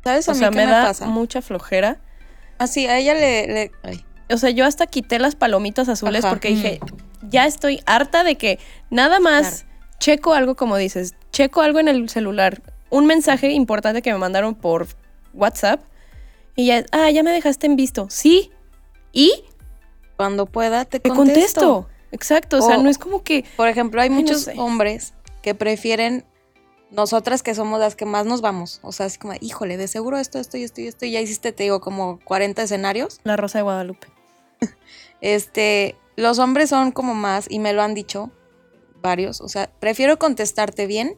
¿sabes 0.03 0.27
a 0.27 0.31
O 0.31 0.33
mí 0.33 0.39
sea, 0.39 0.49
qué 0.49 0.55
me, 0.55 0.65
me, 0.65 0.71
da 0.71 0.85
pasa? 0.87 1.05
mucha 1.05 1.41
flojera. 1.43 1.99
Así, 2.57 2.87
a 2.87 2.97
ella 2.97 3.13
le, 3.13 3.45
le- 3.47 3.71
ay, 3.83 4.03
O 4.33 4.37
sea, 4.37 4.49
yo 4.49 4.65
hasta 4.65 4.87
quité 4.87 5.19
las 5.19 5.35
palomitas 5.35 5.89
azules 5.89 6.23
Ajá. 6.25 6.33
porque 6.33 6.49
dije, 6.49 6.79
ya 7.29 7.45
estoy 7.45 7.81
harta 7.85 8.23
de 8.23 8.35
que 8.37 8.59
nada 8.89 9.19
más 9.19 9.65
checo 9.99 10.33
algo 10.33 10.55
como 10.55 10.77
dices, 10.77 11.15
checo 11.31 11.61
algo 11.61 11.79
en 11.79 11.87
el 11.87 12.09
celular, 12.09 12.61
un 12.89 13.05
mensaje 13.05 13.51
importante 13.51 14.01
que 14.01 14.11
me 14.11 14.17
mandaron 14.17 14.55
por 14.55 14.87
WhatsApp 15.33 15.81
y 16.55 16.67
ya, 16.67 16.83
ah, 16.91 17.09
ya 17.11 17.23
me 17.23 17.31
dejaste 17.31 17.67
en 17.67 17.75
visto. 17.75 18.07
Sí. 18.09 18.51
¿Y? 19.13 19.31
cuando 20.17 20.45
pueda 20.45 20.85
te 20.85 20.99
Te 20.99 21.09
contesto. 21.09 21.61
contesto. 21.61 21.89
Exacto, 22.11 22.57
o 22.59 22.61
sea, 22.61 22.77
no 22.77 22.89
es 22.91 22.99
como 22.99 23.23
que 23.23 23.43
Por 23.55 23.67
ejemplo, 23.69 24.01
hay 24.01 24.09
Ay, 24.09 24.13
no 24.15 24.21
muchos 24.21 24.41
sé. 24.41 24.53
hombres 24.57 25.13
que 25.41 25.55
prefieren 25.55 26.25
nosotras 26.91 27.41
que 27.41 27.55
somos 27.55 27.79
las 27.79 27.95
que 27.95 28.05
más 28.05 28.27
nos 28.27 28.41
vamos. 28.41 28.79
O 28.83 28.91
sea, 28.91 29.07
así 29.07 29.17
como, 29.17 29.33
híjole, 29.39 29.77
de 29.77 29.87
seguro 29.87 30.17
esto, 30.19 30.37
esto 30.37 30.57
y 30.57 30.63
esto 30.63 30.81
y 30.81 30.87
esto. 30.87 31.05
Y 31.05 31.11
ya 31.11 31.21
hiciste, 31.21 31.51
te 31.53 31.63
digo, 31.63 31.79
como 31.81 32.19
40 32.25 32.61
escenarios. 32.61 33.19
la 33.23 33.35
Rosa 33.35 33.57
de 33.59 33.63
Guadalupe. 33.63 34.07
Este, 35.21 35.95
los 36.15 36.39
hombres 36.39 36.69
son 36.69 36.91
como 36.91 37.13
más, 37.13 37.45
y 37.49 37.59
me 37.59 37.73
lo 37.73 37.81
han 37.81 37.93
dicho 37.93 38.31
varios. 39.01 39.41
O 39.41 39.47
sea, 39.47 39.69
prefiero 39.79 40.17
contestarte 40.19 40.87
bien 40.87 41.15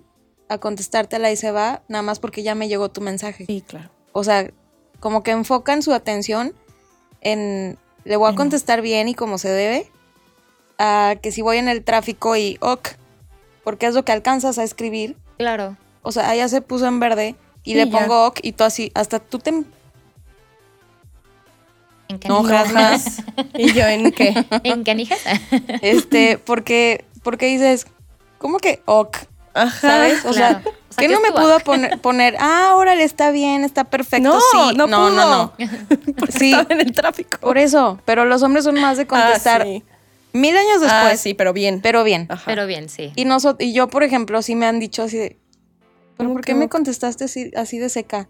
a 0.50 0.58
contestarte 0.58 1.16
a 1.16 1.20
la 1.20 1.32
y 1.32 1.36
se 1.38 1.52
va, 1.52 1.84
nada 1.88 2.02
más 2.02 2.20
porque 2.20 2.44
ya 2.44 2.54
me 2.54 2.68
llegó 2.68 2.89
tu 2.89 3.02
mensaje. 3.02 3.46
Sí, 3.46 3.64
claro. 3.66 3.89
O 4.12 4.24
sea, 4.24 4.52
como 5.00 5.24
que 5.24 5.32
enfocan 5.32 5.82
su 5.82 5.94
atención 5.94 6.54
en 7.22 7.78
le 8.04 8.18
voy 8.18 8.32
a 8.32 8.36
contestar 8.36 8.82
bien 8.82 9.08
y 9.08 9.16
como 9.16 9.38
se 9.38 9.50
debe, 9.50 9.89
a 10.78 11.16
que 11.22 11.32
si 11.32 11.41
voy 11.41 11.58
en 11.58 11.70
el 11.70 11.84
tráfico 11.84 12.36
y 12.36 12.58
ok, 12.60 12.89
porque 13.64 13.86
es 13.86 13.94
lo 13.96 14.04
que 14.04 14.12
alcanzas 14.12 14.58
a 14.58 14.64
escribir. 14.64 15.16
Claro. 15.38 15.78
O 16.02 16.12
sea, 16.12 16.30
allá 16.30 16.50
se 16.50 16.62
puso 16.62 16.86
en 16.86 17.00
verde 17.00 17.36
y 17.64 17.72
Sí, 17.72 17.78
le 17.78 17.89
ya. 17.89 17.98
pongo 17.98 18.28
ok 18.28 18.39
y 18.44 18.52
tú 18.52 18.66
así, 18.66 18.91
hasta 18.94 19.20
tú 19.20 19.39
te 19.39 19.64
¿En 22.14 22.20
qué 22.20 22.28
enojas. 22.28 23.24
¿Y 23.57 23.74
yo 23.74 23.86
en 23.86 24.11
qué? 24.11 24.34
¿En 24.64 24.84
canijas? 24.84 25.20
este, 25.82 26.38
porque, 26.38 27.05
porque 27.24 27.47
dices, 27.47 27.88
¿cómo 28.38 28.57
que 28.59 28.82
ok? 28.86 29.18
Ajá. 29.55 29.80
¿Sabes? 29.82 30.26
O 30.26 30.34
sea, 30.34 30.59
Claro. 30.61 30.70
O 30.89 30.95
sea, 30.95 31.01
¿qué 31.01 31.07
¿qué 31.07 31.14
no 31.14 31.22
me 31.22 31.32
pudo 31.32 31.59
poner, 31.61 31.99
poner, 32.01 32.36
ah, 32.39 32.74
órale, 32.76 33.03
está 33.03 33.32
bien, 33.32 33.64
está 33.64 33.84
perfecto, 33.86 34.30
No, 34.30 34.39
sí. 34.39 34.76
no 34.78 34.86
no, 34.86 35.09
no, 35.09 35.30
no. 35.30 35.53
pudo. 35.55 35.70
Porque 36.18 36.32
Sí. 36.38 36.51
estaba 36.51 36.68
en 36.74 36.82
el 36.82 36.91
tráfico. 36.91 37.39
Por 37.39 37.57
eso, 37.57 37.99
pero 38.05 38.26
los 38.26 38.43
hombres 38.43 38.64
son 38.64 38.80
más 38.80 38.97
de 38.97 39.07
contestar 39.07 39.61
Ah, 39.61 39.66
sí. 39.66 39.84
mil 40.34 40.55
años 40.55 40.82
después, 40.82 41.14
Ah, 41.14 41.18
sí, 41.18 41.34
pero 41.34 41.51
bien. 41.51 41.82
pero 41.82 42.03
bien. 42.03 42.28
Ajá. 42.30 42.43
Pero 42.45 42.68
bien, 42.68 42.89
sí. 42.89 43.11
Y, 43.16 43.26
noso- 43.26 43.55
y 43.59 43.74
yo, 43.74 43.88
por 43.88 44.03
ejemplo, 44.03 44.41
sí 44.43 44.53
me 44.55 44.68
han 44.68 44.80
dicho 44.80 45.01
así 45.03 45.18
de, 45.18 45.38
¿pero 46.18 46.30
¿Cómo 46.30 46.34
por 46.34 46.41
que 46.45 46.51
qué 46.51 46.59
me 46.59 46.70
contestaste 46.70 47.24
así, 47.24 47.51
así 47.55 47.80
de 47.80 47.89
seca? 47.89 48.28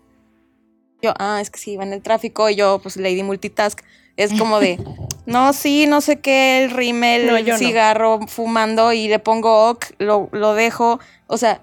Yo, 1.03 1.13
ah, 1.19 1.39
es 1.41 1.49
que 1.51 1.59
sí, 1.59 1.73
iba 1.73 1.83
en 1.83 1.93
el 1.93 2.01
tráfico 2.01 2.49
y 2.49 2.55
yo, 2.55 2.79
pues, 2.81 2.97
lady 2.97 3.21
multitask. 3.23 3.79
Es 4.15 4.33
como 4.33 4.59
de, 4.59 4.79
no, 5.25 5.51
sí, 5.53 5.85
no 5.85 5.99
sé 6.01 6.19
qué, 6.21 6.63
el 6.63 6.71
rímel, 6.71 7.27
No, 7.27 7.35
el 7.37 7.45
no. 7.45 7.57
cigarro, 7.57 8.21
fumando 8.27 8.93
y 8.93 9.07
le 9.09 9.19
pongo 9.19 9.69
ok, 9.71 9.85
lo, 9.99 10.29
lo 10.31 10.53
dejo. 10.53 10.99
O 11.27 11.37
sea, 11.37 11.61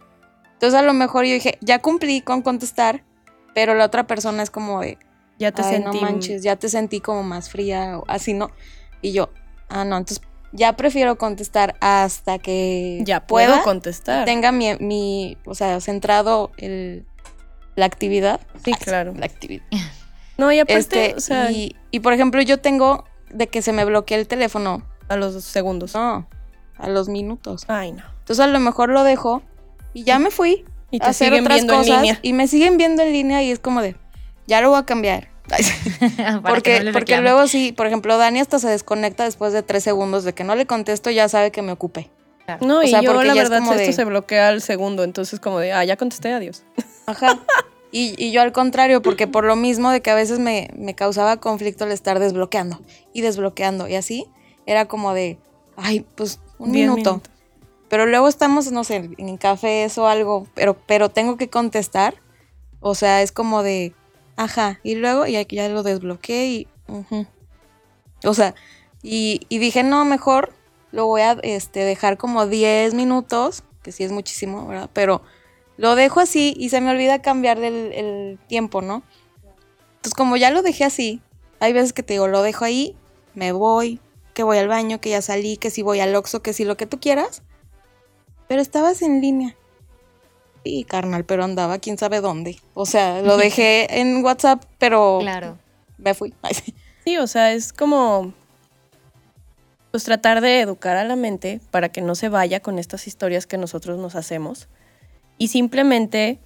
entonces 0.53 0.78
a 0.78 0.82
lo 0.82 0.93
mejor 0.93 1.24
yo 1.24 1.32
dije, 1.32 1.59
ya 1.62 1.78
cumplí 1.78 2.20
con 2.20 2.43
contestar, 2.43 3.03
pero 3.55 3.74
la 3.74 3.86
otra 3.86 4.07
persona 4.07 4.43
es 4.43 4.51
como 4.51 4.80
de, 4.82 4.99
ya 5.38 5.53
te 5.53 5.62
Ay, 5.62 5.70
sentí. 5.70 5.99
no 5.99 6.05
manches, 6.07 6.43
ya 6.43 6.57
te 6.57 6.68
sentí 6.68 7.01
como 7.01 7.22
más 7.22 7.49
fría 7.49 7.99
o 7.99 8.05
así, 8.09 8.34
¿no? 8.34 8.51
Y 9.01 9.12
yo, 9.12 9.30
ah, 9.70 9.84
no, 9.86 9.97
entonces 9.97 10.22
ya 10.53 10.74
prefiero 10.76 11.16
contestar 11.16 11.76
hasta 11.80 12.38
que 12.41 13.01
Ya 13.05 13.24
puedo 13.24 13.47
pueda, 13.53 13.62
contestar. 13.62 14.24
tenga 14.26 14.51
mi, 14.53 14.74
mi, 14.80 15.38
o 15.47 15.55
sea, 15.55 15.80
centrado 15.80 16.51
el, 16.59 17.07
la 17.76 17.86
actividad. 17.86 18.40
Sí, 18.64 18.72
claro. 18.72 19.14
La 19.16 19.26
actividad. 19.26 19.64
No, 20.38 20.50
y 20.50 20.58
aparte, 20.58 20.78
Este, 20.78 21.14
o 21.16 21.20
sea, 21.20 21.50
y, 21.50 21.76
y, 21.90 22.00
por 22.00 22.14
ejemplo, 22.14 22.40
yo 22.40 22.58
tengo 22.58 23.04
de 23.28 23.48
que 23.48 23.60
se 23.60 23.72
me 23.74 23.84
bloquea 23.84 24.16
el 24.16 24.26
teléfono, 24.26 24.82
a 25.10 25.16
los 25.16 25.44
segundos. 25.44 25.92
no, 25.94 26.26
a 26.78 26.88
los 26.88 27.10
minutos. 27.10 27.64
Ay, 27.68 27.92
no. 27.92 28.02
Entonces 28.20 28.40
a 28.42 28.46
lo 28.46 28.58
mejor 28.58 28.88
lo 28.88 29.04
dejo 29.04 29.42
y 29.92 30.04
ya 30.04 30.18
me 30.18 30.30
fui 30.30 30.64
Y 30.90 30.96
a 30.96 31.00
te 31.00 31.10
hacer 31.10 31.28
siguen 31.28 31.44
otras 31.44 31.56
viendo 31.58 31.74
en 31.74 31.78
cosas 31.80 31.96
línea. 32.00 32.18
y 32.22 32.32
me 32.32 32.48
siguen 32.48 32.78
viendo 32.78 33.02
en 33.02 33.12
línea 33.12 33.42
y 33.42 33.50
es 33.50 33.58
como 33.58 33.82
de, 33.82 33.96
ya 34.46 34.62
lo 34.62 34.70
voy 34.70 34.78
a 34.78 34.86
cambiar. 34.86 35.28
Porque 36.42 36.80
no 36.84 36.92
porque 36.92 37.20
luego 37.20 37.46
sí, 37.46 37.72
por 37.72 37.86
ejemplo, 37.86 38.16
Dani 38.16 38.40
hasta 38.40 38.58
se 38.58 38.68
desconecta 38.68 39.24
después 39.24 39.52
de 39.52 39.62
tres 39.62 39.84
segundos 39.84 40.24
de 40.24 40.32
que 40.32 40.42
no 40.44 40.54
le 40.54 40.64
contesto, 40.64 41.10
ya 41.10 41.28
sabe 41.28 41.50
que 41.50 41.60
me 41.60 41.72
ocupé. 41.72 42.08
No, 42.62 42.78
o 42.78 42.82
y 42.82 42.90
yo 42.90 43.12
la 43.22 43.32
es 43.32 43.34
verdad 43.50 43.58
esto 43.62 43.74
de- 43.74 43.92
se 43.92 44.04
bloquea 44.04 44.48
al 44.48 44.62
segundo, 44.62 45.04
entonces 45.04 45.38
como 45.38 45.58
de, 45.60 45.72
ah, 45.74 45.84
ya 45.84 45.96
contesté, 45.96 46.32
adiós. 46.32 46.64
Ajá. 47.07 47.38
Y, 47.92 48.14
y 48.24 48.30
yo 48.30 48.42
al 48.42 48.53
contrario, 48.53 49.03
porque 49.03 49.26
por 49.26 49.44
lo 49.44 49.57
mismo 49.57 49.90
de 49.90 50.01
que 50.01 50.11
a 50.11 50.14
veces 50.14 50.38
me, 50.38 50.70
me 50.76 50.94
causaba 50.94 51.38
conflicto 51.38 51.84
el 51.84 51.92
estar 51.92 52.20
desbloqueando 52.20 52.80
y 53.12 53.20
desbloqueando 53.20 53.88
y 53.88 53.96
así, 53.96 54.26
era 54.64 54.86
como 54.86 55.12
de, 55.12 55.38
ay, 55.76 56.07
pues 56.14 56.38
un 56.59 56.70
Diez 56.72 56.88
minuto. 56.88 57.11
minutos. 57.14 57.30
pero 57.88 58.07
luego 58.07 58.28
estamos, 58.28 58.70
no 58.70 58.84
sé, 58.84 59.11
en 59.18 59.36
cafés 59.38 59.98
o 59.98 60.07
algo, 60.07 60.46
pero, 60.55 60.76
pero 60.86 61.09
tengo 61.09 61.36
que 61.36 61.48
contestar. 61.51 62.14
O 62.78 62.94
sea, 62.94 63.22
es 63.22 63.32
como 63.32 63.62
de, 63.62 63.92
ajá, 64.36 64.78
y 64.82 64.94
luego 64.94 65.26
ya, 65.26 65.42
ya 65.42 65.68
lo 65.68 65.82
desbloqueé 65.82 66.46
y... 66.46 66.68
O 68.24 68.34
sea, 68.34 68.55
y, 69.03 69.46
y 69.48 69.59
dije, 69.59 69.82
no, 69.82 70.05
mejor 70.05 70.53
lo 70.92 71.07
voy 71.07 71.22
a 71.22 71.32
este, 71.42 71.80
dejar 71.80 72.16
como 72.18 72.46
10 72.46 72.94
minutos, 72.94 73.64
que 73.82 73.92
sí 73.92 74.05
es 74.05 74.12
muchísimo, 74.12 74.66
¿verdad? 74.66 74.90
Pero 74.92 75.22
lo 75.80 75.94
dejo 75.94 76.20
así 76.20 76.52
y 76.58 76.68
se 76.68 76.82
me 76.82 76.90
olvida 76.90 77.22
cambiar 77.22 77.56
el, 77.58 77.92
el 77.94 78.38
tiempo, 78.48 78.82
¿no? 78.82 79.02
Entonces, 79.96 80.12
como 80.14 80.36
ya 80.36 80.50
lo 80.50 80.60
dejé 80.60 80.84
así, 80.84 81.22
hay 81.58 81.72
veces 81.72 81.94
que 81.94 82.02
te 82.02 82.12
digo, 82.12 82.28
lo 82.28 82.42
dejo 82.42 82.66
ahí, 82.66 82.94
me 83.34 83.52
voy, 83.52 83.98
que 84.34 84.42
voy 84.42 84.58
al 84.58 84.68
baño, 84.68 85.00
que 85.00 85.08
ya 85.08 85.22
salí, 85.22 85.56
que 85.56 85.70
si 85.70 85.80
voy 85.80 86.00
al 86.00 86.14
Oxxo, 86.14 86.42
que 86.42 86.52
si 86.52 86.66
lo 86.66 86.76
que 86.76 86.84
tú 86.84 87.00
quieras. 87.00 87.42
Pero 88.46 88.60
estabas 88.60 89.00
en 89.00 89.22
línea. 89.22 89.56
Y 90.64 90.84
carnal, 90.84 91.24
pero 91.24 91.44
andaba 91.44 91.78
quién 91.78 91.96
sabe 91.96 92.20
dónde. 92.20 92.58
O 92.74 92.84
sea, 92.84 93.22
lo 93.22 93.38
dejé 93.38 94.00
en 94.00 94.22
WhatsApp, 94.22 94.62
pero 94.78 95.20
Claro. 95.22 95.56
me 95.96 96.12
fui. 96.12 96.34
Ay, 96.42 96.52
sí. 96.62 96.74
Sí, 97.06 97.16
o 97.16 97.26
sea, 97.26 97.54
es 97.54 97.72
como 97.72 98.34
pues 99.90 100.04
tratar 100.04 100.42
de 100.42 100.60
educar 100.60 100.98
a 100.98 101.04
la 101.04 101.16
mente 101.16 101.58
para 101.70 101.88
que 101.88 102.02
no 102.02 102.14
se 102.14 102.28
vaya 102.28 102.60
con 102.60 102.78
estas 102.78 103.06
historias 103.06 103.46
que 103.46 103.56
nosotros 103.56 103.98
nos 103.98 104.14
hacemos 104.14 104.68
y 105.41 105.49
simplemente 105.49 106.38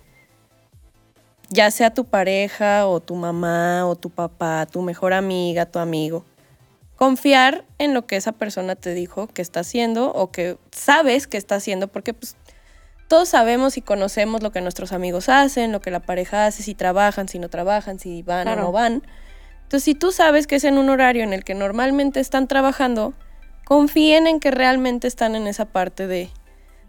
ya 1.51 1.73
sea 1.73 1.93
tu 1.93 2.05
pareja 2.05 2.87
o 2.87 3.01
tu 3.01 3.17
mamá 3.17 3.87
o 3.87 3.97
tu 3.97 4.09
papá, 4.09 4.67
tu 4.71 4.83
mejor 4.83 5.13
amiga, 5.13 5.67
tu 5.67 5.81
amigo, 5.81 6.25
confiar 6.95 7.65
en 7.79 7.93
lo 7.93 8.07
que 8.07 8.15
esa 8.15 8.31
persona 8.31 8.77
te 8.77 8.95
dijo 8.95 9.27
que 9.27 9.43
está 9.43 9.61
haciendo 9.61 10.13
o 10.13 10.31
que 10.31 10.59
sabes 10.71 11.27
que 11.27 11.37
está 11.37 11.57
haciendo 11.57 11.89
porque 11.89 12.15
pues 12.15 12.37
todos 13.09 13.29
sabemos 13.29 13.77
y 13.77 13.83
conocemos 13.83 14.45
lo 14.45 14.53
que 14.53 14.61
nuestros 14.61 14.93
amigos 14.93 15.29
hacen, 15.29 15.73
lo 15.73 15.81
que 15.81 15.91
la 15.91 15.99
pareja 16.01 16.47
hace, 16.47 16.63
si 16.63 16.75
trabajan, 16.77 17.27
si 17.27 17.41
no 17.41 17.49
trabajan, 17.49 17.99
si 17.99 18.23
van 18.23 18.45
Claro. 18.45 18.63
o 18.63 18.65
no 18.67 18.73
van. 18.73 19.03
Entonces, 19.65 19.83
si 19.83 19.95
tú 19.97 20.13
sabes 20.13 20.47
que 20.47 20.55
es 20.55 20.63
en 20.65 20.79
un 20.79 20.89
horario 20.89 21.25
en 21.25 21.33
el 21.33 21.43
que 21.43 21.55
normalmente 21.55 22.21
están 22.21 22.47
trabajando, 22.47 23.13
confíen 23.65 24.29
en 24.29 24.39
que 24.39 24.53
realmente 24.53 25.09
están 25.09 25.35
en 25.35 25.49
esa 25.49 25.65
parte 25.65 26.07
de, 26.07 26.31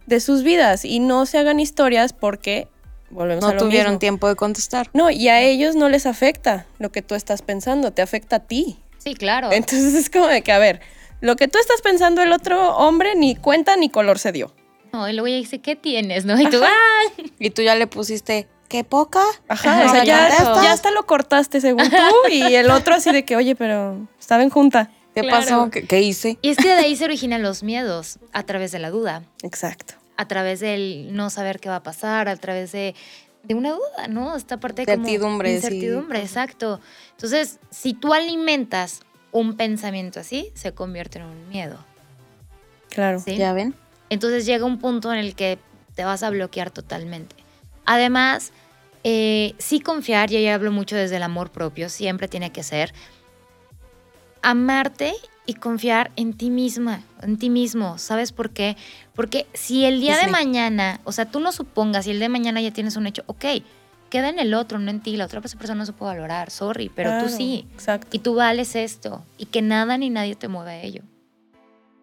de 0.05 0.19
sus 0.19 0.43
vidas 0.43 0.85
y 0.85 0.99
no 0.99 1.25
se 1.25 1.37
hagan 1.37 1.59
historias 1.59 2.13
porque, 2.13 2.67
volvemos 3.09 3.43
a 3.43 3.47
No 3.47 3.53
lo 3.53 3.59
tuvieron 3.59 3.93
mismo. 3.93 3.99
tiempo 3.99 4.27
de 4.27 4.35
contestar. 4.35 4.89
No, 4.93 5.09
y 5.09 5.27
a 5.29 5.41
ellos 5.41 5.75
no 5.75 5.89
les 5.89 6.05
afecta 6.05 6.65
lo 6.79 6.91
que 6.91 7.01
tú 7.01 7.15
estás 7.15 7.41
pensando, 7.41 7.91
te 7.91 8.01
afecta 8.01 8.37
a 8.37 8.39
ti. 8.39 8.77
Sí, 8.97 9.15
claro. 9.15 9.51
Entonces 9.51 9.93
es 9.93 10.09
como 10.09 10.27
de 10.27 10.41
que, 10.41 10.51
a 10.51 10.59
ver, 10.59 10.81
lo 11.21 11.35
que 11.35 11.47
tú 11.47 11.57
estás 11.59 11.81
pensando 11.81 12.21
el 12.21 12.31
otro 12.31 12.75
hombre 12.77 13.15
ni 13.15 13.35
cuenta 13.35 13.77
ni 13.77 13.89
color 13.89 14.19
se 14.19 14.31
dio. 14.31 14.53
No, 14.93 15.09
y 15.09 15.13
luego 15.13 15.27
ella 15.27 15.37
dice, 15.37 15.59
¿qué 15.59 15.75
tienes? 15.75 16.25
¿No? 16.25 16.39
Y 16.39 16.49
tú. 16.49 16.61
Y 17.39 17.49
tú 17.49 17.61
ya 17.61 17.75
le 17.75 17.85
pusiste, 17.87 18.47
¿qué 18.69 18.83
poca? 18.83 19.21
Ajá, 19.47 19.81
Ajá, 19.81 19.85
o 19.85 19.89
sea, 19.89 20.03
ya, 20.05 20.29
ya 20.63 20.71
hasta 20.71 20.89
lo 20.91 21.05
cortaste 21.05 21.61
según 21.61 21.89
tú 21.89 22.29
y 22.31 22.55
el 22.55 22.69
otro 22.71 22.95
así 22.95 23.11
de 23.11 23.25
que, 23.25 23.35
oye, 23.35 23.55
pero 23.55 24.07
estaba 24.19 24.41
en 24.43 24.49
junta. 24.49 24.89
¿Qué 25.15 25.21
Claro. 25.21 25.37
pasó? 25.39 25.69
¿Qué, 25.71 25.85
qué 25.87 26.01
hice? 26.01 26.37
Y 26.41 26.49
es 26.49 26.57
que 26.57 26.67
de 26.67 26.73
ahí 26.75 26.95
se 26.95 27.05
originan 27.05 27.41
los 27.41 27.63
miedos, 27.63 28.19
a 28.33 28.43
través 28.43 28.71
de 28.71 28.79
la 28.79 28.89
duda, 28.91 29.23
Exacto. 29.41 29.95
a 30.17 30.27
través 30.27 30.59
del 30.59 31.13
no 31.13 31.29
saber 31.29 31.59
qué 31.59 31.69
va 31.69 31.77
a 31.77 31.83
pasar, 31.83 32.27
a 32.29 32.35
través 32.35 32.71
de, 32.73 32.93
de 33.43 33.53
una 33.55 33.71
duda, 33.71 34.07
¿no? 34.09 34.35
Esta 34.35 34.57
parte 34.59 34.85
como 34.85 34.97
Incertidumbre, 34.97 35.49
sí. 35.49 35.55
incertidumbre, 35.55 36.19
exacto. 36.21 36.79
Entonces, 37.11 37.59
si 37.71 37.93
tú 37.93 38.13
alimentas 38.13 39.01
un 39.31 39.55
pensamiento 39.55 40.19
así, 40.19 40.51
se 40.53 40.73
convierte 40.73 41.19
en 41.19 41.25
un 41.25 41.49
miedo, 41.49 41.77
Claro. 42.89 43.19
¿sí? 43.19 43.35
¿Ya 43.37 43.53
ven? 43.53 43.73
Entonces 44.09 44.45
llega 44.45 44.65
un 44.65 44.79
punto 44.79 45.11
en 45.11 45.19
el 45.19 45.35
que 45.35 45.57
te 45.95 46.03
vas 46.05 46.23
a 46.23 46.29
bloquear 46.29 46.71
totalmente. 46.71 47.35
Además, 47.85 48.51
eh, 49.03 49.53
sí 49.57 49.79
confiar, 49.79 50.31
y 50.31 50.37
ahí 50.37 50.47
hablo 50.47 50.71
mucho 50.71 50.95
desde 50.95 51.17
el 51.17 51.23
amor 51.23 51.51
propio, 51.51 51.89
siempre 51.89 52.27
tiene 52.27 52.51
que 52.51 52.63
ser 52.63 52.93
amarte 54.45 55.15
y 55.47 55.55
confiar 55.55 56.11
en 56.15 56.33
ti 56.33 56.51
misma, 56.51 57.01
en 57.21 57.37
ti 57.37 57.49
mismo. 57.49 57.97
¿Sabes 57.97 58.31
por 58.31 58.51
qué? 58.51 58.77
Porque 59.13 59.47
si 59.53 59.85
el 59.85 59.99
día 59.99 60.17
de 60.17 60.27
mañana, 60.27 61.01
o 61.03 61.11
sea, 61.11 61.25
tú 61.25 61.39
no 61.39 61.51
supongas, 61.51 62.05
si 62.05 62.11
el 62.11 62.17
día 62.17 62.25
de 62.25 62.29
mañana 62.29 62.61
ya 62.61 62.71
tienes 62.71 62.95
un 62.95 63.07
hecho, 63.07 63.23
ok, 63.25 63.45
queda 64.11 64.29
en 64.29 64.37
el 64.37 64.53
otro, 64.53 64.77
no 64.77 64.91
en 64.91 65.01
ti, 65.01 65.17
la 65.17 65.25
otra 65.25 65.41
persona 65.41 65.75
no 65.75 65.85
se 65.85 65.93
puede 65.93 66.13
valorar, 66.13 66.51
sorry, 66.51 66.89
pero 66.93 67.23
tú 67.23 67.29
sí. 67.29 67.67
Exacto. 67.73 68.07
Y 68.11 68.19
tú 68.19 68.35
vales 68.35 68.75
esto, 68.75 69.23
y 69.39 69.47
que 69.47 69.63
nada 69.63 69.97
ni 69.97 70.11
nadie 70.11 70.35
te 70.35 70.47
mueva 70.47 70.71
a 70.71 70.81
ello. 70.81 71.01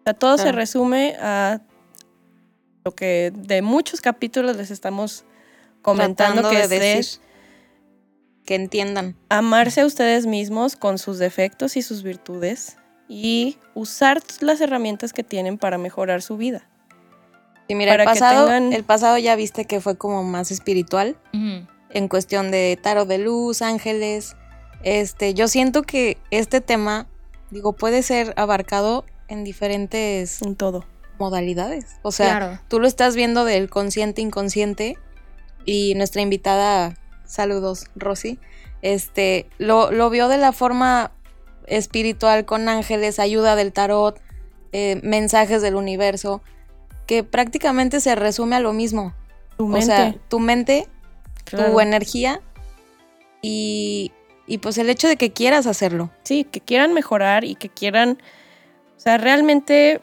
O 0.01 0.03
sea, 0.03 0.13
todo 0.13 0.37
se 0.37 0.51
resume 0.51 1.15
a 1.21 1.61
lo 2.83 2.93
que 2.93 3.31
de 3.33 3.61
muchos 3.61 4.01
capítulos 4.01 4.57
les 4.57 4.69
estamos 4.69 5.23
comentando, 5.81 6.41
Tratando 6.41 6.49
que 6.49 6.57
de 6.57 6.63
es 6.63 6.69
de 6.69 6.79
decir 6.79 7.21
que 8.45 8.55
entiendan. 8.55 9.15
amarse 9.29 9.81
a 9.81 9.85
ustedes 9.85 10.25
mismos 10.25 10.75
con 10.75 10.97
sus 10.97 11.17
defectos 11.19 11.77
y 11.77 11.81
sus 11.81 12.03
virtudes 12.03 12.77
y 13.07 13.57
usar 13.73 14.21
las 14.41 14.59
herramientas 14.61 15.13
que 15.13 15.23
tienen 15.23 15.57
para 15.57 15.77
mejorar 15.77 16.21
su 16.21 16.37
vida. 16.37 16.67
Y 17.67 17.75
mira, 17.75 17.93
el 17.93 17.97
Para 17.99 18.11
pasado, 18.11 18.47
tengan- 18.47 18.73
el 18.73 18.83
pasado 18.83 19.17
ya 19.17 19.35
viste 19.35 19.65
que 19.65 19.79
fue 19.79 19.97
como 19.97 20.23
más 20.23 20.51
espiritual 20.51 21.15
en 21.31 22.07
cuestión 22.09 22.51
de 22.51 22.77
tarot 22.81 23.07
de 23.07 23.19
luz, 23.19 23.61
ángeles. 23.61 24.35
Este, 24.83 25.33
yo 25.33 25.47
siento 25.47 25.83
que 25.83 26.17
este 26.31 26.59
tema, 26.59 27.07
digo, 27.51 27.73
puede 27.73 28.03
ser 28.03 28.33
abarcado 28.35 29.05
en 29.29 29.43
diferentes 29.45 30.41
En 30.41 30.55
todo. 30.57 30.85
modalidades. 31.19 31.85
O 32.01 32.11
sea, 32.11 32.37
Claro. 32.37 32.59
tú 32.67 32.79
lo 32.81 32.87
estás 32.87 33.15
viendo 33.15 33.45
del 33.45 33.69
consciente 33.69 34.21
inconsciente 34.21 34.97
y 35.65 35.95
nuestra 35.95 36.21
invitada, 36.21 36.95
saludos, 37.25 37.85
Rosy, 37.95 38.39
este, 38.81 39.47
lo, 39.57 39.91
lo 39.91 40.09
vio 40.09 40.27
de 40.27 40.37
la 40.37 40.51
forma 40.51 41.11
espiritual 41.67 42.45
con 42.45 42.67
ángeles, 42.69 43.19
ayuda 43.19 43.55
del 43.55 43.71
tarot, 43.73 44.19
eh, 44.71 44.99
mensajes 45.03 45.61
del 45.61 45.75
universo, 45.75 46.41
que 47.07 47.23
prácticamente 47.23 47.99
se 47.99 48.15
resume 48.15 48.55
a 48.55 48.59
lo 48.59 48.73
mismo. 48.73 49.13
Tu 49.57 49.65
O 49.65 49.67
mente. 49.67 49.85
sea, 49.85 50.15
tu 50.29 50.39
mente, 50.39 50.87
claro. 51.45 51.71
tu 51.71 51.79
energía 51.79 52.41
y, 53.41 54.11
y 54.47 54.57
pues 54.57 54.77
el 54.77 54.89
hecho 54.89 55.07
de 55.07 55.15
que 55.17 55.31
quieras 55.31 55.67
hacerlo. 55.67 56.09
Sí, 56.23 56.43
que 56.43 56.59
quieran 56.59 56.93
mejorar 56.93 57.43
y 57.43 57.55
que 57.55 57.69
quieran, 57.69 58.17
o 58.97 58.99
sea, 58.99 59.17
realmente 59.17 60.01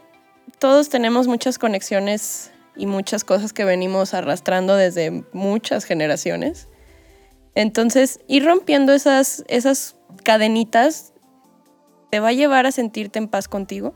todos 0.59 0.89
tenemos 0.89 1.27
muchas 1.27 1.59
conexiones 1.59 2.53
y 2.77 2.87
muchas 2.87 3.25
cosas 3.25 3.53
que 3.53 3.65
venimos 3.65 4.15
arrastrando 4.15 4.77
desde 4.77 5.25
muchas 5.33 5.85
generaciones. 5.85 6.69
Entonces, 7.55 8.21
ir 8.29 8.45
rompiendo 8.45 8.93
esas, 8.93 9.45
esas 9.49 9.97
cadenitas 10.23 11.13
te 12.11 12.21
va 12.21 12.29
a 12.29 12.33
llevar 12.33 12.67
a 12.67 12.73
sentirte 12.73 13.19
en 13.19 13.29
paz 13.29 13.49
contigo. 13.49 13.95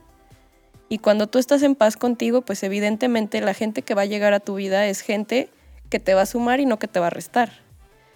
Y 0.89 0.99
cuando 0.99 1.27
tú 1.27 1.39
estás 1.39 1.63
en 1.63 1.75
paz 1.75 1.97
contigo, 1.97 2.43
pues 2.43 2.63
evidentemente 2.63 3.41
la 3.41 3.55
gente 3.55 3.83
que 3.83 3.95
va 3.95 4.03
a 4.03 4.07
llegar 4.07 4.35
a 4.35 4.41
tu 4.41 4.55
vida 4.55 4.87
es 4.87 5.01
gente 5.01 5.51
que 5.91 5.99
te 5.99 6.15
va 6.15 6.23
a 6.23 6.27
sumar 6.27 6.61
y 6.61 6.67
no 6.67 6.79
que 6.79 6.89
te 6.89 7.01
va 7.01 7.09
a 7.09 7.11
restar. 7.11 7.53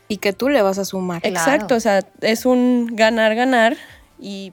Y 0.08 0.18
que 0.18 0.32
tú 0.32 0.48
le 0.48 0.62
vas 0.62 0.78
a 0.78 0.84
sumar. 0.84 1.22
Claro. 1.22 1.36
Exacto, 1.36 1.74
o 1.74 1.80
sea, 1.80 2.00
es 2.20 2.46
un 2.46 2.88
ganar, 2.92 3.34
ganar 3.34 3.76
y 4.18 4.52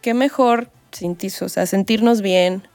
qué 0.00 0.14
mejor 0.14 0.70
sentir, 0.92 1.32
o 1.40 1.48
sea, 1.48 1.66
sentirnos 1.66 2.20
bien, 2.20 2.68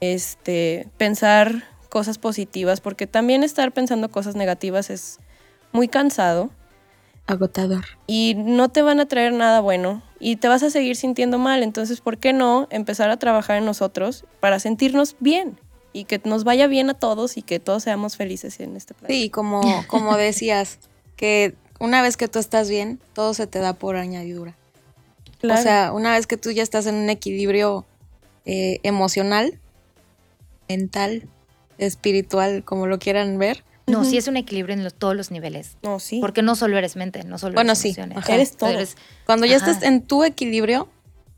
este, 0.00 0.88
pensar 0.98 1.64
cosas 1.88 2.18
positivas, 2.18 2.80
porque 2.80 3.06
también 3.06 3.44
estar 3.44 3.72
pensando 3.72 4.10
cosas 4.10 4.36
negativas 4.36 4.90
es 4.90 5.18
muy 5.74 5.88
cansado 5.88 6.50
Agotador. 7.26 7.84
y 8.06 8.34
no 8.36 8.70
te 8.70 8.80
van 8.80 9.00
a 9.00 9.06
traer 9.06 9.34
nada 9.34 9.60
bueno 9.60 10.02
y 10.18 10.36
te 10.36 10.48
vas 10.48 10.62
a 10.62 10.70
seguir 10.70 10.96
sintiendo 10.96 11.38
mal, 11.38 11.62
entonces, 11.62 12.00
¿por 12.00 12.16
qué 12.16 12.32
no 12.32 12.66
empezar 12.70 13.10
a 13.10 13.18
trabajar 13.18 13.58
en 13.58 13.66
nosotros 13.66 14.24
para 14.40 14.58
sentirnos 14.58 15.16
bien 15.20 15.58
y 15.92 16.04
que 16.04 16.18
nos 16.24 16.44
vaya 16.44 16.66
bien 16.66 16.88
a 16.88 16.94
todos 16.94 17.36
y 17.36 17.42
que 17.42 17.60
todos 17.60 17.82
seamos 17.82 18.16
felices 18.16 18.58
en 18.60 18.76
este 18.76 18.94
planeta? 18.94 19.12
Sí, 19.12 19.28
como, 19.28 19.60
como 19.86 20.16
decías, 20.16 20.78
que 21.16 21.54
una 21.78 22.00
vez 22.00 22.16
que 22.16 22.28
tú 22.28 22.38
estás 22.38 22.70
bien, 22.70 22.98
todo 23.12 23.34
se 23.34 23.46
te 23.46 23.58
da 23.58 23.74
por 23.74 23.96
añadidura. 23.96 24.56
Claro. 25.40 25.60
O 25.60 25.62
sea, 25.62 25.92
una 25.92 26.12
vez 26.12 26.26
que 26.26 26.38
tú 26.38 26.50
ya 26.52 26.62
estás 26.62 26.86
en 26.86 26.94
un 26.94 27.10
equilibrio 27.10 27.84
eh, 28.46 28.78
emocional, 28.82 29.58
mental, 30.68 31.28
espiritual, 31.76 32.64
como 32.64 32.86
lo 32.86 32.98
quieran 32.98 33.38
ver. 33.38 33.62
No, 33.86 34.00
Ujú. 34.00 34.10
sí 34.10 34.16
es 34.16 34.28
un 34.28 34.36
equilibrio 34.38 34.74
en 34.74 34.82
los- 34.82 34.94
todos 34.94 35.14
los 35.14 35.30
niveles. 35.30 35.76
no, 35.82 36.00
sí. 36.00 36.18
Porque 36.20 36.40
no 36.42 36.56
solo 36.56 36.78
eres 36.78 36.96
mente, 36.96 37.22
no 37.24 37.36
solo 37.38 37.54
Bueno, 37.54 37.72
eres 37.72 37.78
sí, 37.80 37.88
emociones. 37.88 38.18
ajá. 38.18 38.34
Eres 38.34 38.56
todo. 38.56 38.70
Eres- 38.70 38.96
Cuando 39.26 39.44
ya 39.46 39.56
Ajá. 39.56 39.70
estás 39.70 39.82
en 39.84 40.02
tu 40.02 40.24
equilibrio, 40.24 40.88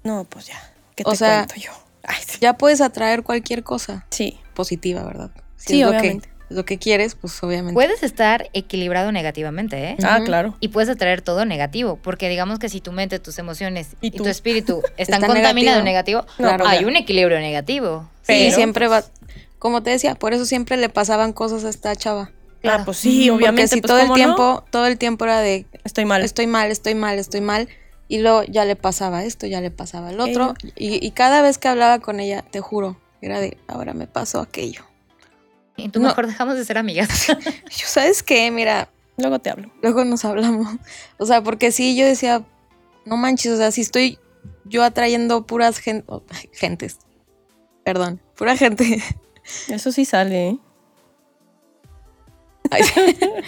No, 0.05 0.25
pues 0.25 0.47
ya. 0.47 0.73
¿Qué 0.95 1.03
O 1.05 1.11
te 1.11 1.17
sea, 1.17 1.47
cuento 1.49 1.57
yo? 1.57 1.73
Ay, 2.05 2.23
sí. 2.25 2.39
ya 2.41 2.53
puedes 2.57 2.81
atraer 2.81 3.25
cualquier 3.25 3.65
cosa 3.65 4.07
Sí, 4.11 4.39
positiva, 4.55 5.03
¿verdad? 5.03 5.31
Si 5.57 5.69
Sí, 5.75 5.81
es 5.81 5.87
lo 5.87 5.91
obviamente. 5.91 6.29
que, 6.29 6.55
lo 6.55 6.65
que 6.65 6.79
quieres, 6.79 7.17
pues 7.17 7.43
obviamente. 7.43 7.75
puedes 7.75 8.05
estar 8.05 8.49
equilibrado 8.53 9.11
negativamente, 9.11 9.91
¿eh? 9.91 9.97
Ah, 10.05 10.21
claro. 10.25 10.55
Y 10.61 10.69
puedes 10.69 10.89
atraer 10.89 11.23
todo 11.23 11.45
negativo, 11.45 11.99
porque 12.01 12.29
digamos 12.29 12.61
que 12.61 12.69
si 12.69 12.81
tu 12.81 12.93
mente, 12.93 13.19
tus 13.19 13.41
emociones 13.41 13.97
¿Y 14.01 14.13
tu 14.13 14.25
espíritu 14.29 14.81
están 14.97 15.21
Está 15.23 15.27
contaminados 15.27 15.83
negativo. 15.83 16.21
negativo, 16.23 16.37
Claro. 16.37 16.65
hay 16.69 16.85
un 16.85 16.95
equilibrio 16.95 17.41
negativo. 17.41 18.09
Sí, 18.23 18.53
siempre 18.53 18.87
va. 18.87 19.03
Como 19.59 19.83
te 19.83 19.91
decía, 19.91 20.15
por 20.15 20.33
eso 20.35 20.45
siempre 20.47 20.77
le 20.77 20.89
pasaban 20.89 21.33
cosas 21.33 21.65
a 21.65 21.69
esta 21.69 21.95
chava. 21.97 22.31
Claro. 22.63 22.83
Ah, 22.83 22.85
pues 22.85 22.97
sí, 22.99 23.31
obviamente. 23.31 23.63
Porque 23.63 23.75
si 23.77 23.81
pues, 23.83 23.89
todo 23.93 24.01
el 24.01 24.13
tiempo, 24.15 24.65
todo 24.71 24.87
el 24.87 24.99
tiempo 24.99 25.25
era 25.25 25.41
de 25.41 25.67
Estoy 25.85 26.05
mal. 26.05 26.23
estoy 26.23 26.47
mal, 26.47 26.71
estoy 26.71 26.95
mal, 26.95 27.19
estoy 27.19 27.41
mal. 27.41 27.69
Y 28.09 28.19
luego 28.19 28.45
ya 28.45 28.65
le 28.65 28.77
pasaba 28.77 29.25
esto, 29.25 29.47
ya 29.47 29.61
le 29.61 29.71
pasaba 29.71 30.11
el 30.11 30.21
otro. 30.21 30.55
Y, 30.77 31.05
y 31.05 31.11
cada 31.11 31.43
vez 31.43 31.59
que 31.59 31.69
hablaba 31.69 31.99
con 31.99 32.21
ella, 32.21 32.43
te 32.43 32.61
juro, 32.61 33.01
era 33.21 33.41
de 33.41 33.57
ahora 33.69 33.95
me 33.95 34.07
pasó 34.07 34.41
aquello. 34.41 34.85
Y 35.77 35.89
tú 35.91 36.01
No. 36.01 36.09
mejor 36.09 36.27
dejamos 36.27 36.57
de 36.57 36.65
ser 36.65 36.79
amigas. 36.79 37.27
Yo, 37.29 37.87
¿sabes 37.87 38.23
qué? 38.23 38.51
Mira, 38.51 38.89
Luego 39.19 39.39
te 39.39 39.51
hablo. 39.51 39.71
luego 39.83 40.05
nos 40.05 40.25
hablamos. 40.25 40.69
O 41.19 41.27
sea, 41.27 41.43
porque 41.43 41.73
sí, 41.73 41.97
yo 41.97 42.05
decía, 42.07 42.45
no 43.07 43.17
manches, 43.17 43.53
o 43.53 43.57
sea, 43.57 43.71
si 43.71 43.81
estoy 43.81 44.19
yo 44.65 44.83
atrayendo 44.85 45.47
puras 45.47 45.79
gen- 45.79 46.05
oh, 46.07 46.23
gentes. 46.53 46.99
Perdón, 47.85 48.21
pura 48.37 48.57
gente. 48.57 49.03
Eso 49.69 49.93
sí 49.93 50.05
sale, 50.05 50.49
¿eh? 50.49 50.59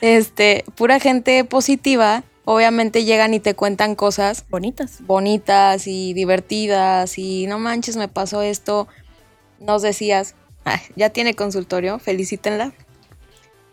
Este, 0.00 0.64
pura 0.76 0.98
gente 0.98 1.44
positiva, 1.44 2.24
obviamente 2.46 3.04
llegan 3.04 3.34
y 3.34 3.40
te 3.40 3.54
cuentan 3.54 3.94
cosas 3.94 4.46
Bonitas. 4.48 5.04
bonitas 5.06 5.86
y 5.86 6.14
divertidas 6.14 7.18
y 7.18 7.46
no 7.46 7.58
manches, 7.58 7.98
me 7.98 8.08
pasó 8.08 8.40
esto. 8.40 8.88
Nos 9.58 9.82
decías, 9.82 10.36
"Ay, 10.64 10.80
ya 10.96 11.10
tiene 11.10 11.34
consultorio, 11.34 11.98
felicítenla. 11.98 12.72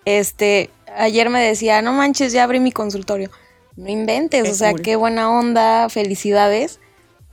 Este, 0.03 0.69
ayer 0.97 1.29
me 1.29 1.41
decía, 1.41 1.81
no 1.81 1.93
manches, 1.93 2.33
ya 2.33 2.43
abrí 2.43 2.59
mi 2.59 2.73
consultorio. 2.73 3.29
No 3.77 3.89
inventes, 3.89 4.49
o 4.49 4.53
sea, 4.53 4.71
cool. 4.71 4.81
qué 4.81 4.95
buena 4.97 5.29
onda, 5.29 5.87
felicidades. 5.89 6.79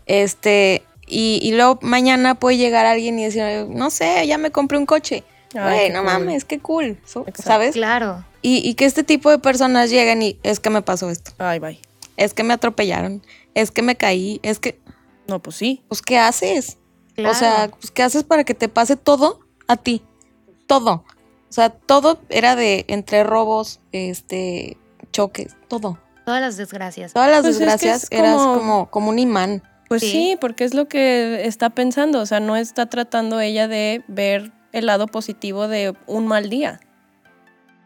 Este, 0.07 0.83
y, 1.15 1.39
y 1.43 1.53
luego 1.53 1.79
mañana 1.83 2.35
puede 2.35 2.57
llegar 2.57 2.87
alguien 2.87 3.19
y 3.19 3.25
decir, 3.25 3.67
no 3.69 3.91
sé, 3.91 4.27
ya 4.27 4.39
me 4.39 4.51
compré 4.51 4.79
un 4.79 4.87
coche. 4.87 5.25
Güey, 5.53 5.91
no 5.91 6.01
cool. 6.03 6.07
mames, 6.13 6.45
qué 6.45 6.59
cool, 6.59 6.99
so-. 7.07 7.25
¿sabes? 7.35 7.75
claro. 7.75 8.25
Y, 8.43 8.69
y 8.69 8.75
que 8.75 8.85
este 8.87 9.05
tipo 9.05 9.31
de 9.31 9.39
personas 9.39 9.89
lleguen 9.89 10.21
y 10.23 10.39
es 10.43 10.59
que 10.61 10.69
me 10.69 10.83
pasó 10.83 11.09
esto, 11.11 11.31
Ay, 11.39 11.61
bye. 11.61 11.81
es 12.17 12.35
que 12.35 12.43
me 12.43 12.53
atropellaron, 12.55 13.23
es 13.55 13.71
que 13.71 13.81
me 13.83 13.97
caí, 13.97 14.41
es 14.43 14.59
que, 14.59 14.81
No, 15.29 15.41
pues 15.41 15.55
sí. 15.57 15.83
pues, 15.89 16.03
¿qué 16.03 16.19
haces? 16.19 16.77
claro. 17.15 17.31
O 17.31 17.35
sea, 17.39 17.71
pues, 17.71 17.91
¿qué 17.93 18.03
haces 18.03 18.25
para 18.25 18.43
que 18.45 18.55
te 18.55 18.69
pase 18.69 18.97
todo 18.97 19.39
a 19.69 19.77
ti? 19.77 20.03
Todo. 20.67 21.05
O 21.49 21.53
sea, 21.55 21.71
todo 21.71 22.21
era 22.31 22.57
de 22.57 22.85
entre 22.89 23.23
robos, 23.23 23.79
este, 23.93 24.77
choques, 25.13 25.55
todo. 25.69 25.99
todas 26.27 26.41
las 26.41 26.57
desgracias. 26.57 27.13
Todas 27.13 27.31
las 27.31 27.43
Pues 27.43 27.53
es 27.55 27.59
que 27.59 27.65
desgracias 27.67 28.03
es 28.05 28.09
eras 28.11 28.37
como- 28.39 28.59
como, 28.59 28.91
como 28.91 29.11
un 29.11 29.19
imán. 29.21 29.63
Pues 29.95 30.03
Sí. 30.03 30.11
sí. 30.11 30.39
porque 30.41 30.65
es 30.65 30.75
lo 30.75 30.87
que 30.89 31.47
está 31.47 31.71
pensando. 31.71 32.21
O 32.21 32.27
sea, 32.27 32.41
no 32.41 32.57
está 32.57 32.87
tratando 32.87 33.41
ella 33.41 33.69
de 33.69 34.03
ver 34.09 34.53
el 34.73 34.87
lado 34.87 35.07
positivo 35.07 35.69
de 35.69 35.95
un 36.07 36.27
mal 36.27 36.49
día. 36.51 36.81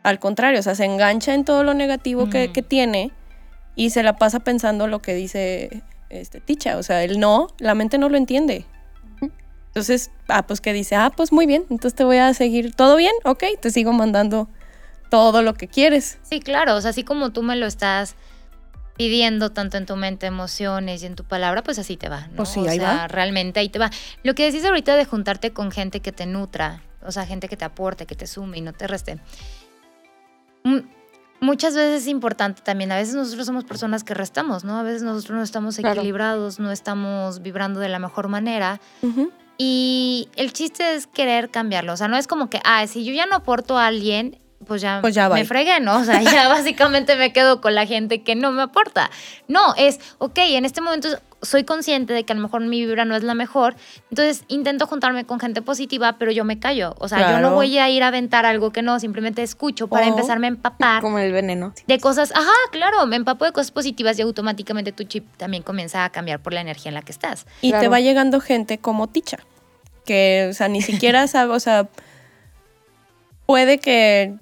Al 0.02 0.18
contrario, 0.18 0.60
o 0.60 0.62
sea, 0.62 0.74
se 0.74 0.84
engancha 0.84 1.34
en 1.34 1.44
todo 1.44 1.64
lo 1.64 1.74
negativo 1.74 2.30
que, 2.30 2.44
Ujú. 2.44 2.52
que 2.54 2.62
tiene 2.62 3.10
y 3.76 3.90
se 3.90 4.02
la 4.02 4.16
pasa 4.16 4.40
pensando 4.40 4.86
lo 4.86 5.00
que 5.00 5.14
dice 5.14 5.82
este 6.08 6.40
Ticha. 6.40 6.78
O 6.78 6.82
sea, 6.82 7.04
el 7.04 7.20
no, 7.20 7.48
la 7.58 7.74
mente 7.74 7.98
no 7.98 8.08
lo 8.08 8.16
entiende. 8.16 8.64
Entonces, 9.68 10.10
ah, 10.28 10.46
pues 10.46 10.60
que 10.60 10.72
dice, 10.72 10.96
ah, 10.96 11.12
pues 11.14 11.30
muy 11.30 11.46
bien, 11.46 11.62
entonces 11.70 11.94
te 11.94 12.02
voy 12.02 12.16
a 12.16 12.32
seguir. 12.34 12.74
¿Todo 12.74 12.96
bien? 12.96 13.12
Ok, 13.24 13.44
te 13.60 13.70
sigo 13.70 13.92
mandando 13.92 14.48
todo 15.10 15.42
lo 15.42 15.54
que 15.54 15.68
quieres. 15.68 16.18
Sí, 16.22 16.40
claro, 16.40 16.74
o 16.74 16.80
sea, 16.80 16.90
así 16.90 17.04
como 17.04 17.30
tú 17.30 17.42
me 17.42 17.54
lo 17.54 17.66
estás 17.66 18.16
pidiendo 18.98 19.50
tanto 19.50 19.78
en 19.78 19.86
tu 19.86 19.96
mente, 19.96 20.26
emociones 20.26 21.02
y 21.02 21.06
en 21.06 21.14
tu 21.14 21.24
palabra, 21.24 21.62
pues 21.62 21.78
así 21.78 21.96
te 21.96 22.10
va, 22.10 22.26
¿no? 22.28 22.36
Pues 22.36 22.50
sí, 22.50 22.60
o 22.60 22.68
ahí 22.68 22.78
sea, 22.78 22.94
va. 22.94 23.08
realmente 23.08 23.60
ahí 23.60 23.70
te 23.70 23.78
va. 23.78 23.90
Lo 24.24 24.34
que 24.34 24.44
decís 24.44 24.64
ahorita 24.66 24.96
de 24.96 25.06
juntarte 25.06 25.52
con 25.52 25.70
gente 25.70 26.00
que 26.00 26.12
te 26.12 26.26
nutra, 26.26 26.82
o 27.02 27.10
sea, 27.12 27.24
gente 27.24 27.48
que 27.48 27.56
te 27.56 27.64
aporte, 27.64 28.04
que 28.04 28.14
te 28.16 28.26
sume 28.26 28.58
y 28.58 28.60
no 28.60 28.74
te 28.74 28.86
reste. 28.86 29.18
Mm, 30.64 30.78
Muchas 31.40 31.76
veces 31.76 32.02
es 32.02 32.08
importante 32.08 32.62
también, 32.64 32.90
a 32.90 32.96
veces 32.96 33.14
nosotros 33.14 33.46
somos 33.46 33.62
personas 33.62 34.02
que 34.02 34.12
restamos, 34.12 34.64
¿no? 34.64 34.76
A 34.76 34.82
veces 34.82 35.02
nosotros 35.04 35.36
no 35.36 35.42
estamos 35.44 35.76
Claro. 35.76 36.00
equilibrados, 36.00 36.58
no 36.58 36.72
estamos 36.72 37.42
vibrando 37.42 37.78
de 37.78 37.88
la 37.88 38.00
mejor 38.00 38.26
manera. 38.26 38.80
Ujú. 39.02 39.30
Y 39.56 40.28
el 40.34 40.52
chiste 40.52 40.94
es 40.96 41.06
querer 41.06 41.48
cambiarlo. 41.50 41.92
O 41.92 41.96
sea, 41.96 42.08
no 42.08 42.16
es 42.16 42.26
como 42.26 42.50
que, 42.50 42.60
ah, 42.64 42.84
si 42.88 43.04
yo 43.04 43.12
ya 43.12 43.26
no 43.26 43.36
aporto 43.36 43.78
a 43.78 43.86
alguien, 43.86 44.40
pues 44.68 44.82
ya, 44.82 45.00
Pues 45.00 45.14
ya 45.14 45.28
me 45.30 45.44
fregué, 45.44 45.80
¿no? 45.80 45.96
O 45.96 46.04
sea, 46.04 46.22
ya 46.22 46.46
básicamente 46.48 47.16
me 47.16 47.32
quedo 47.32 47.60
con 47.60 47.74
la 47.74 47.86
gente 47.86 48.22
que 48.22 48.34
no 48.36 48.52
me 48.52 48.62
aporta. 48.62 49.10
No, 49.48 49.74
es, 49.76 49.98
ok, 50.18 50.38
en 50.38 50.64
este 50.64 50.80
momento 50.80 51.08
soy 51.40 51.62
consciente 51.64 52.12
de 52.12 52.24
que 52.24 52.32
a 52.32 52.36
lo 52.36 52.42
mejor 52.42 52.60
mi 52.62 52.84
vibra 52.84 53.04
no 53.04 53.14
es 53.16 53.22
la 53.22 53.32
mejor, 53.34 53.76
entonces 54.10 54.44
intento 54.48 54.86
juntarme 54.88 55.24
con 55.24 55.38
gente 55.38 55.62
positiva, 55.62 56.16
pero 56.18 56.32
yo 56.32 56.44
me 56.44 56.58
callo. 56.58 56.94
O 56.98 57.06
sea, 57.08 57.30
yo 57.30 57.38
no 57.40 57.52
voy 57.54 57.78
a 57.78 57.88
ir 57.88 58.02
a 58.02 58.08
aventar 58.08 58.44
algo 58.44 58.72
que 58.72 58.82
no, 58.82 58.98
simplemente 59.00 59.42
escucho 59.42 59.86
para 59.88 60.06
O- 60.06 60.08
empezarme 60.10 60.48
a 60.48 60.50
empapar 60.50 61.00
Como 61.00 61.18
el 61.20 61.32
veneno. 61.32 61.72
de 61.86 61.98
cosas, 62.00 62.32
ajá, 62.34 62.50
claro, 62.72 63.06
me 63.06 63.16
empapo 63.16 63.44
de 63.44 63.52
cosas 63.52 63.70
positivas 63.70 64.18
y 64.18 64.22
automáticamente 64.22 64.92
tu 64.92 65.04
chip 65.04 65.24
también 65.36 65.62
comienza 65.62 66.04
a 66.04 66.10
cambiar 66.10 66.40
por 66.40 66.52
la 66.52 66.60
energía 66.60 66.90
en 66.90 66.94
la 66.94 67.02
que 67.02 67.12
estás. 67.12 67.46
Y 67.62 67.72
te 67.72 67.86
va 67.88 68.00
llegando 68.00 68.40
gente 68.40 68.78
como 68.78 69.06
Ticha, 69.06 69.38
que, 70.04 70.48
o 70.50 70.54
sea, 70.54 70.66
ni 70.68 70.82
siquiera 70.82 71.26
sabe, 71.28 71.52
o 71.54 71.60
sea, 71.60 71.88
puede 73.46 73.78
que 73.78 74.34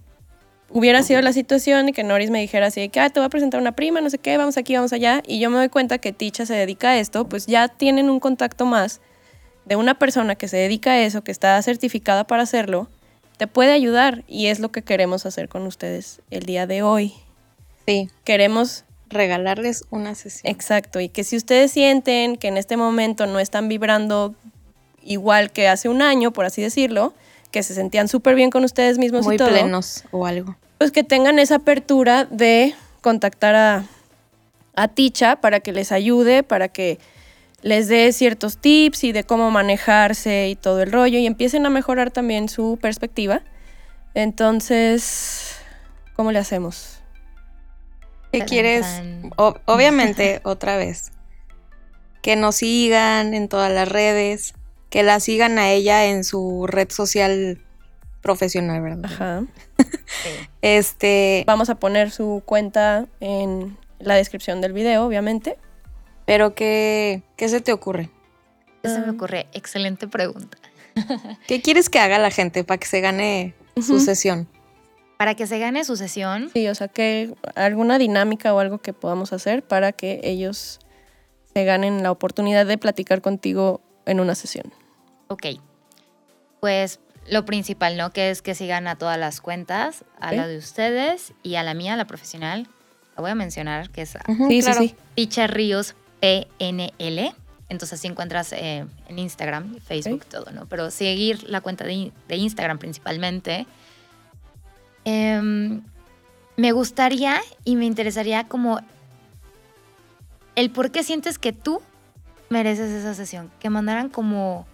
hubiera 0.70 1.02
sido 1.02 1.20
la 1.22 1.32
situación 1.32 1.88
y 1.88 1.92
que 1.92 2.04
Noris 2.04 2.30
me 2.30 2.40
dijera 2.40 2.66
así 2.66 2.80
de 2.80 2.88
que, 2.88 3.00
ah, 3.00 3.10
te 3.10 3.20
voy 3.20 3.26
a 3.26 3.30
presentar 3.30 3.60
una 3.60 3.72
prima, 3.72 4.00
no 4.00 4.10
sé 4.10 4.18
qué, 4.18 4.36
vamos 4.36 4.56
aquí, 4.56 4.74
vamos 4.74 4.92
allá, 4.92 5.22
y 5.26 5.38
yo 5.38 5.50
me 5.50 5.56
doy 5.56 5.68
cuenta 5.68 5.98
que 5.98 6.12
Ticha 6.12 6.46
se 6.46 6.54
dedica 6.54 6.90
a 6.90 6.98
esto, 6.98 7.28
pues 7.28 7.46
ya 7.46 7.68
tienen 7.68 8.10
un 8.10 8.20
contacto 8.20 8.66
más 8.66 9.00
de 9.64 9.76
una 9.76 9.98
persona 9.98 10.34
que 10.36 10.48
se 10.48 10.56
dedica 10.56 10.92
a 10.92 11.00
eso, 11.00 11.22
que 11.22 11.32
está 11.32 11.60
certificada 11.62 12.26
para 12.26 12.42
hacerlo, 12.42 12.88
te 13.36 13.46
puede 13.46 13.72
ayudar 13.72 14.24
y 14.26 14.46
es 14.46 14.60
lo 14.60 14.70
que 14.70 14.82
queremos 14.82 15.26
hacer 15.26 15.48
con 15.48 15.66
ustedes 15.66 16.20
el 16.30 16.44
día 16.44 16.66
de 16.66 16.82
hoy. 16.82 17.14
Sí, 17.86 18.08
Queremos 18.24 18.84
regalarles 19.08 19.84
una 19.90 20.14
sesión. 20.14 20.52
Exacto, 20.52 21.00
y 21.00 21.08
que 21.08 21.22
si 21.22 21.36
ustedes 21.36 21.70
sienten 21.70 22.36
que 22.36 22.48
en 22.48 22.56
este 22.56 22.76
momento 22.76 23.26
no 23.26 23.38
están 23.38 23.68
vibrando 23.68 24.34
igual 25.04 25.52
que 25.52 25.68
hace 25.68 25.88
un 25.88 26.02
año, 26.02 26.32
por 26.32 26.44
así 26.44 26.62
decirlo, 26.62 27.14
que 27.50 27.62
se 27.62 27.74
sentían 27.74 28.08
súper 28.08 28.34
bien 28.34 28.50
con 28.50 28.64
ustedes 28.64 28.98
mismos 28.98 29.24
Muy 29.24 29.34
y 29.36 29.38
todo, 29.38 29.48
plenos 29.50 30.04
o 30.10 30.26
algo. 30.26 30.56
pues 30.78 30.90
que 30.92 31.04
tengan 31.04 31.38
esa 31.38 31.56
apertura 31.56 32.24
de 32.24 32.74
contactar 33.00 33.54
a, 33.54 33.84
a 34.74 34.88
Ticha 34.88 35.36
para 35.40 35.60
que 35.60 35.72
les 35.72 35.92
ayude, 35.92 36.42
para 36.42 36.68
que 36.68 36.98
les 37.62 37.88
dé 37.88 38.12
ciertos 38.12 38.58
tips 38.58 39.04
y 39.04 39.12
de 39.12 39.24
cómo 39.24 39.50
manejarse 39.50 40.48
y 40.48 40.56
todo 40.56 40.82
el 40.82 40.92
rollo 40.92 41.18
y 41.18 41.26
empiecen 41.26 41.64
a 41.66 41.70
mejorar 41.70 42.10
también 42.10 42.48
su 42.48 42.78
perspectiva. 42.80 43.42
Entonces, 44.14 45.56
¿cómo 46.14 46.32
le 46.32 46.38
hacemos? 46.38 46.98
¿Qué 48.32 48.40
quieres? 48.44 48.84
O- 49.36 49.54
obviamente, 49.66 50.40
otra 50.44 50.76
vez. 50.76 51.12
Que 52.22 52.34
nos 52.34 52.56
sigan 52.56 53.34
en 53.34 53.48
todas 53.48 53.72
las 53.72 53.88
redes. 53.88 54.54
Que 54.96 55.02
la 55.02 55.20
sigan 55.20 55.58
a 55.58 55.68
ella 55.72 56.06
en 56.06 56.24
su 56.24 56.66
red 56.66 56.88
social 56.90 57.58
profesional, 58.22 58.80
¿verdad? 58.80 59.04
Ajá. 59.04 59.44
Sí. 59.78 60.30
Este, 60.62 61.44
Vamos 61.46 61.68
a 61.68 61.74
poner 61.74 62.10
su 62.10 62.42
cuenta 62.46 63.06
en 63.20 63.76
la 63.98 64.14
descripción 64.14 64.62
del 64.62 64.72
video, 64.72 65.04
obviamente. 65.04 65.58
pero 66.24 66.54
¿qué, 66.54 67.22
qué 67.36 67.50
se 67.50 67.60
te 67.60 67.74
ocurre? 67.74 68.08
¿Qué 68.82 68.88
se 68.88 69.00
me 69.00 69.08
Ah. 69.08 69.10
ocurre? 69.10 69.48
Excelente 69.52 70.08
pregunta. 70.08 70.56
¿Qué 71.46 71.60
quieres 71.60 71.90
que 71.90 71.98
haga 71.98 72.18
la 72.18 72.30
gente 72.30 72.64
para 72.64 72.78
que 72.78 72.86
se 72.86 73.02
gane 73.02 73.52
su 73.76 73.96
Ujú. 73.96 74.00
sesión? 74.02 74.48
Para 75.18 75.34
que 75.34 75.46
se 75.46 75.58
gane 75.58 75.84
su 75.84 75.96
sesión, 75.96 76.48
Sí, 76.54 76.68
o 76.68 76.74
sea, 76.74 76.88
que 76.88 77.34
alguna 77.54 77.98
dinámica 77.98 78.54
o 78.54 78.60
algo 78.60 78.78
que 78.78 78.94
podamos 78.94 79.34
hacer 79.34 79.62
para 79.62 79.92
que 79.92 80.20
ellos 80.24 80.78
se 81.52 81.64
ganen 81.66 82.02
la 82.02 82.10
oportunidad 82.10 82.64
de 82.64 82.78
platicar 82.78 83.20
contigo 83.20 83.82
en 84.06 84.20
una 84.20 84.34
sesión. 84.34 84.72
Ok. 85.28 85.46
Pues 86.60 87.00
lo 87.28 87.44
principal, 87.44 87.96
¿no? 87.96 88.10
Que 88.10 88.30
es 88.30 88.42
que 88.42 88.54
sigan 88.54 88.86
a 88.88 88.96
todas 88.96 89.18
las 89.18 89.40
cuentas, 89.40 90.04
a 90.20 90.32
la 90.32 90.46
de 90.46 90.58
ustedes 90.58 91.32
y 91.42 91.56
a 91.56 91.62
la 91.62 91.74
mía, 91.74 91.96
la 91.96 92.06
profesional. 92.06 92.68
La 93.16 93.22
voy 93.22 93.30
a 93.30 93.34
mencionar, 93.34 93.90
que 93.90 94.02
es 94.02 94.16
Ujú, 94.28 94.48
sí, 94.48 94.60
claro. 94.60 94.80
sí, 94.80 94.88
sí. 94.88 94.96
Picha 95.14 95.46
Ríos 95.46 95.94
PNL. 96.20 97.34
Entonces 97.68 97.98
así 97.98 98.06
encuentras 98.06 98.52
eh, 98.52 98.86
en 99.08 99.18
Instagram, 99.18 99.80
Facebook, 99.80 100.24
todo, 100.26 100.52
¿no? 100.52 100.66
Pero 100.66 100.90
seguir 100.90 101.42
la 101.48 101.60
cuenta 101.60 101.84
de, 101.84 102.12
de 102.28 102.36
Instagram 102.36 102.78
principalmente. 102.78 103.66
Em, 105.04 105.82
me 106.56 106.72
gustaría 106.72 107.40
y 107.64 107.76
me 107.76 107.86
interesaría 107.86 108.44
como 108.44 108.80
el 110.54 110.70
por 110.70 110.92
qué 110.92 111.02
sientes 111.02 111.38
que 111.38 111.52
tú 111.52 111.82
mereces 112.50 112.90
esa 112.92 113.14
sesión. 113.14 113.50
Que 113.58 113.68
mandaran 113.68 114.10
como 114.10 114.66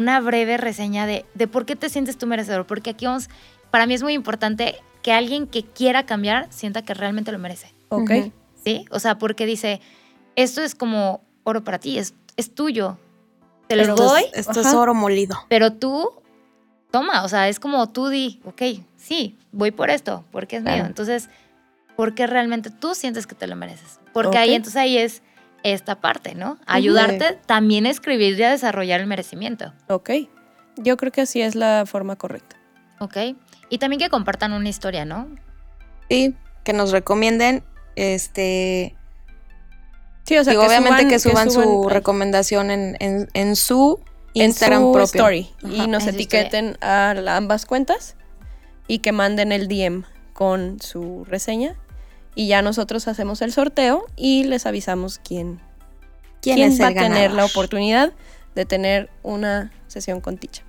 una 0.00 0.20
breve 0.20 0.56
reseña 0.56 1.06
de, 1.06 1.24
de 1.34 1.46
por 1.46 1.66
qué 1.66 1.76
te 1.76 1.88
sientes 1.88 2.18
tú 2.18 2.26
merecedor. 2.26 2.66
Porque 2.66 2.90
aquí 2.90 3.06
vamos, 3.06 3.28
para 3.70 3.86
mí 3.86 3.94
es 3.94 4.02
muy 4.02 4.14
importante 4.14 4.76
que 5.02 5.12
alguien 5.12 5.46
que 5.46 5.64
quiera 5.64 6.04
cambiar 6.04 6.48
sienta 6.50 6.82
que 6.82 6.94
realmente 6.94 7.30
lo 7.32 7.38
merece. 7.38 7.72
Ok. 7.90 8.10
¿sí? 8.64 8.84
O 8.90 8.98
sea, 8.98 9.18
porque 9.18 9.46
dice, 9.46 9.80
esto 10.36 10.62
es 10.62 10.74
como 10.74 11.22
oro 11.44 11.62
para 11.64 11.78
ti, 11.78 11.98
es, 11.98 12.14
es 12.36 12.54
tuyo. 12.54 12.98
Te 13.68 13.76
lo 13.76 13.94
doy, 13.94 14.24
Esto 14.34 14.60
es 14.60 14.74
oro 14.74 14.94
molido. 14.94 15.36
pero 15.48 15.72
tú 15.72 16.10
toma, 16.90 17.22
o 17.22 17.28
sea, 17.28 17.48
es 17.48 17.60
como 17.60 17.88
tú 17.88 18.08
di, 18.08 18.40
ok, 18.44 18.62
sí, 18.96 19.38
voy 19.52 19.70
por 19.70 19.90
esto, 19.90 20.24
porque 20.32 20.56
es 20.56 20.64
mío. 20.64 20.84
Entonces, 20.84 21.28
¿por 21.94 22.14
qué 22.14 22.26
realmente 22.26 22.70
tú 22.70 22.96
sientes 22.96 23.28
que 23.28 23.36
te 23.36 23.46
lo 23.46 23.54
mereces? 23.54 24.00
Porque 24.12 24.38
ahí, 24.38 24.54
entonces 24.54 24.76
ahí 24.76 24.98
es 24.98 25.22
esta 25.62 26.00
parte, 26.00 26.34
¿no? 26.34 26.58
Ayudarte 26.66 27.38
también 27.46 27.86
a 27.86 27.90
escribir 27.90 28.38
y 28.38 28.42
a 28.42 28.50
desarrollar 28.50 29.00
el 29.00 29.06
merecimiento, 29.06 29.72
Ok. 29.88 30.10
Yo 30.76 30.96
creo 30.96 31.12
que 31.12 31.20
así 31.22 31.42
es 31.42 31.54
la 31.56 31.84
forma 31.86 32.16
correcta. 32.16 32.56
¿ok? 33.00 33.16
Y 33.68 33.78
también 33.78 33.98
que 34.00 34.08
compartan 34.08 34.52
una 34.52 34.68
historia, 34.68 35.04
¿no? 35.04 35.28
Sí, 36.08 36.34
que 36.64 36.72
nos 36.72 36.90
recomienden, 36.92 37.62
este, 37.96 38.94
Sí, 40.26 40.36
o 40.38 40.44
sea, 40.44 40.52
digo, 40.52 40.64
obviamente 40.64 41.08
que 41.08 41.18
suban, 41.18 41.50
su 41.50 41.86
ay, 41.88 41.92
recomendación 41.94 42.70
en, 42.70 42.96
en, 43.00 43.28
en 43.34 43.56
su 43.56 44.00
en 44.34 44.44
Instagram 44.46 44.82
su 44.82 44.92
propio. 44.92 45.04
story 45.04 45.50
y 45.64 45.86
nos 45.88 46.04
En 46.04 46.10
su 46.10 46.16
etiqueten 46.16 46.76
a 46.80 47.14
la- 47.14 47.36
ambas 47.36 47.66
cuentas 47.66 48.16
y 48.86 48.98
que 49.00 49.12
manden 49.12 49.50
el 49.52 49.66
DM 49.68 50.04
con 50.32 50.80
su 50.80 51.24
reseña 51.24 51.74
y 52.34 52.48
ya 52.48 52.62
nosotros 52.62 53.08
hacemos 53.08 53.42
el 53.42 53.52
sorteo 53.52 54.06
y 54.16 54.44
les 54.44 54.66
avisamos 54.66 55.18
quién, 55.18 55.60
¿Quién, 56.40 56.56
quién 56.56 56.72
es 56.72 56.80
va 56.80 56.88
a 56.88 56.94
tener 56.94 57.32
la 57.32 57.44
oportunidad 57.44 58.12
de 58.54 58.64
tener 58.66 59.10
una 59.22 59.72
sesión 59.86 60.20
con 60.20 60.38
Ticha. 60.38 60.62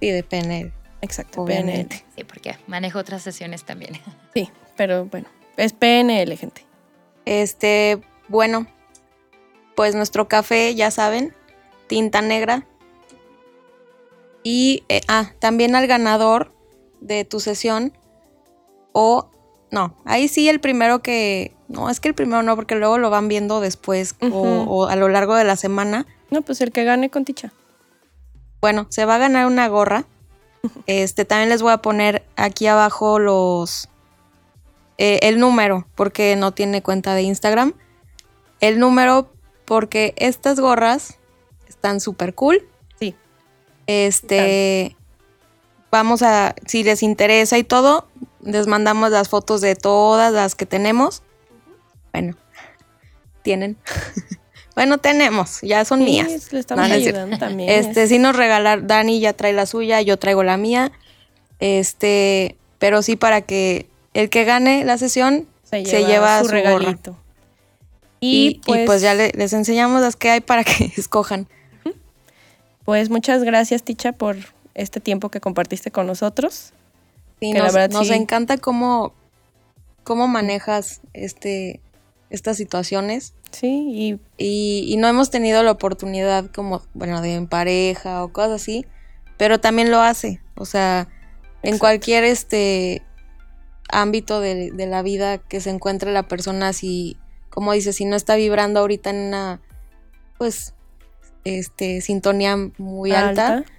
Sí, 0.00 0.10
de 0.10 0.22
PNL. 0.22 0.72
Exacto, 1.00 1.42
Obviamente. 1.42 1.96
PNL. 1.98 2.14
Sí, 2.16 2.24
porque 2.24 2.58
manejo 2.66 2.98
otras 2.98 3.22
sesiones 3.22 3.64
también. 3.64 4.00
Sí, 4.34 4.50
pero 4.76 5.04
bueno, 5.06 5.28
es 5.56 5.72
PNL, 5.72 6.36
gente. 6.36 6.66
Este, 7.24 8.00
bueno, 8.26 8.66
pues 9.76 9.94
nuestro 9.94 10.26
café, 10.26 10.74
ya 10.74 10.90
saben, 10.90 11.32
tinta 11.86 12.20
negra. 12.20 12.66
Y, 14.42 14.82
eh, 14.88 15.02
ah, 15.06 15.32
también 15.38 15.76
al 15.76 15.86
ganador 15.86 16.52
de 17.00 17.24
tu 17.24 17.38
sesión. 17.38 17.96
O, 18.92 19.30
no, 19.74 19.96
ahí 20.04 20.28
sí 20.28 20.48
el 20.48 20.60
primero 20.60 21.00
que, 21.02 21.52
no, 21.68 21.90
es 21.90 22.00
que 22.00 22.08
el 22.08 22.14
primero 22.14 22.42
no, 22.42 22.54
porque 22.56 22.74
luego 22.76 22.96
lo 22.98 23.10
van 23.10 23.28
viendo 23.28 23.60
después 23.60 24.14
o- 24.30 24.86
a 24.86 24.96
lo 24.96 25.08
largo 25.08 25.34
de 25.34 25.44
la 25.44 25.56
semana. 25.56 26.06
No, 26.30 26.40
pues 26.42 26.60
el 26.60 26.72
que 26.72 26.84
gane 26.84 27.10
con 27.10 27.24
Ticha. 27.24 27.52
Bueno, 28.60 28.86
se 28.88 29.04
va 29.04 29.16
a 29.16 29.18
ganar 29.18 29.46
una 29.46 29.68
gorra. 29.68 30.04
Este, 30.86 31.24
también 31.26 31.50
les 31.50 31.60
voy 31.60 31.72
a 31.72 31.78
poner 31.82 32.24
aquí 32.36 32.66
abajo 32.66 33.18
los. 33.18 33.88
eh, 34.96 35.18
el 35.22 35.38
número, 35.38 35.86
porque 35.94 36.36
no 36.36 36.52
tiene 36.52 36.82
cuenta 36.82 37.14
de 37.14 37.22
Instagram. 37.22 37.74
El 38.60 38.78
número, 38.78 39.30
porque 39.66 40.14
estas 40.16 40.58
gorras 40.60 41.18
están 41.68 42.00
súper 42.00 42.34
cool. 42.34 42.66
Sí. 42.98 43.14
Este. 43.86 44.96
Vamos 45.90 46.22
a. 46.22 46.54
Si 46.66 46.82
les 46.82 47.02
interesa 47.02 47.58
y 47.58 47.64
todo, 47.64 48.08
les 48.44 48.66
mandamos 48.66 49.10
las 49.10 49.28
fotos 49.28 49.60
de 49.60 49.74
todas 49.74 50.32
las 50.32 50.54
que 50.54 50.66
tenemos. 50.66 51.22
Bueno, 52.12 52.36
tienen. 53.42 53.76
bueno, 54.76 54.98
tenemos, 54.98 55.60
ya 55.62 55.84
son 55.84 56.00
Sí, 56.00 56.04
mías. 56.04 56.52
le 56.52 56.60
estamos 56.60 56.88
No, 56.88 56.94
ayudando 56.94 57.38
también. 57.38 57.68
Este, 57.70 58.04
es- 58.04 58.08
sí 58.08 58.18
nos 58.18 58.36
regalar, 58.36 58.86
Dani 58.86 59.18
ya 59.20 59.32
trae 59.32 59.52
la 59.52 59.66
suya, 59.66 60.00
yo 60.02 60.18
traigo 60.18 60.42
la 60.42 60.56
mía. 60.56 60.92
Este, 61.60 62.56
pero 62.78 63.02
sí 63.02 63.16
para 63.16 63.40
que 63.42 63.88
el 64.12 64.28
que 64.30 64.44
gane 64.44 64.84
la 64.84 64.98
sesión 64.98 65.46
se 65.62 65.84
se 65.84 66.00
lleva, 66.04 66.08
lleva 66.08 66.38
su 66.40 66.44
gorra. 66.46 66.54
regalito. 66.60 67.16
y, 68.20 68.46
Y, 68.48 68.60
pues, 68.66 68.82
y 68.82 68.86
pues 68.86 69.02
ya 69.02 69.14
le- 69.14 69.32
les 69.34 69.52
enseñamos 69.52 70.00
las 70.02 70.16
que 70.16 70.30
hay 70.30 70.40
para 70.40 70.64
que 70.64 70.92
escojan. 70.96 71.48
pues 72.84 73.08
muchas 73.10 73.42
gracias, 73.44 73.82
Ticha, 73.82 74.12
por 74.12 74.36
este 74.74 75.00
tiempo 75.00 75.30
que 75.30 75.40
compartiste 75.40 75.90
con 75.90 76.06
nosotros. 76.06 76.72
Sí, 77.40 77.52
Que 77.52 77.58
la 77.58 77.64
nos, 77.66 77.74
verdad 77.74 77.90
nos 77.98 78.08
sí. 78.08 78.14
encanta 78.14 78.56
cómo, 78.58 79.12
cómo 80.02 80.28
manejas 80.28 81.00
este, 81.12 81.80
estas 82.30 82.56
situaciones. 82.56 83.34
Sí, 83.50 83.68
y 83.92 84.20
Y, 84.36 84.84
y 84.92 84.96
no 84.96 85.06
hemos 85.08 85.30
tenido 85.30 85.62
la 85.62 85.70
oportunidad 85.70 86.46
como, 86.50 86.82
bueno, 86.94 87.20
de 87.20 87.34
en 87.34 87.46
pareja 87.46 88.24
o 88.24 88.32
cosas 88.32 88.62
así, 88.62 88.84
pero 89.36 89.60
también 89.60 89.90
lo 89.90 90.00
hace. 90.00 90.40
O 90.56 90.64
sea, 90.64 91.08
en 91.62 91.74
Exacto. 91.74 91.78
cualquier 91.80 92.24
este 92.24 93.02
ámbito 93.90 94.40
de, 94.40 94.70
de 94.72 94.86
la 94.86 95.02
vida 95.02 95.38
que 95.38 95.60
se 95.60 95.70
encuentre 95.70 96.12
la 96.12 96.26
persona, 96.26 96.72
si, 96.72 97.16
como 97.50 97.72
dices, 97.72 97.96
si 97.96 98.04
no 98.06 98.16
está 98.16 98.34
vibrando 98.34 98.80
ahorita 98.80 99.10
en 99.10 99.16
una, 99.28 99.60
pues, 100.38 100.74
este, 101.44 102.00
sintonía 102.00 102.56
muy 102.78 103.12
alta, 103.12 103.58
alta. 103.58 103.70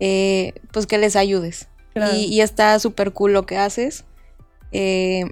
eh, 0.00 0.52
pues 0.72 0.86
que 0.86 0.98
les 0.98 1.16
ayudes. 1.16 1.68
Claro. 1.94 2.14
Y, 2.14 2.24
y 2.24 2.40
está 2.40 2.78
súper 2.78 3.12
cool 3.12 3.32
lo 3.32 3.44
que 3.46 3.58
haces. 3.58 4.04
Eh, 4.72 5.24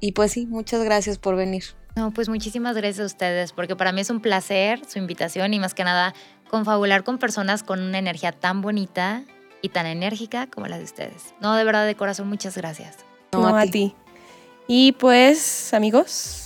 y 0.00 0.12
pues 0.12 0.32
sí, 0.32 0.46
muchas 0.46 0.82
gracias 0.82 1.18
por 1.18 1.36
venir. 1.36 1.64
No, 1.94 2.10
pues 2.12 2.28
muchísimas 2.28 2.76
gracias 2.76 3.00
a 3.00 3.06
ustedes, 3.06 3.52
porque 3.52 3.74
para 3.76 3.92
mí 3.92 4.00
es 4.02 4.10
un 4.10 4.20
placer 4.20 4.80
su 4.86 4.98
invitación 4.98 5.54
y 5.54 5.58
más 5.60 5.72
que 5.74 5.82
nada 5.84 6.14
confabular 6.50 7.04
con 7.04 7.18
personas 7.18 7.62
con 7.62 7.80
una 7.82 7.98
energía 7.98 8.32
tan 8.32 8.60
bonita 8.60 9.24
y 9.62 9.70
tan 9.70 9.86
enérgica 9.86 10.46
como 10.46 10.66
la 10.66 10.76
de 10.78 10.84
ustedes. 10.84 11.34
No, 11.40 11.54
de 11.56 11.64
verdad, 11.64 11.86
de 11.86 11.94
corazón, 11.94 12.28
muchas 12.28 12.56
gracias. 12.56 12.96
No, 13.32 13.40
No, 13.40 13.56
a 13.56 13.62
a 13.62 13.64
ti. 13.64 13.70
ti. 13.70 13.94
Y 14.68 14.92
pues, 14.92 15.72
amigos, 15.74 16.42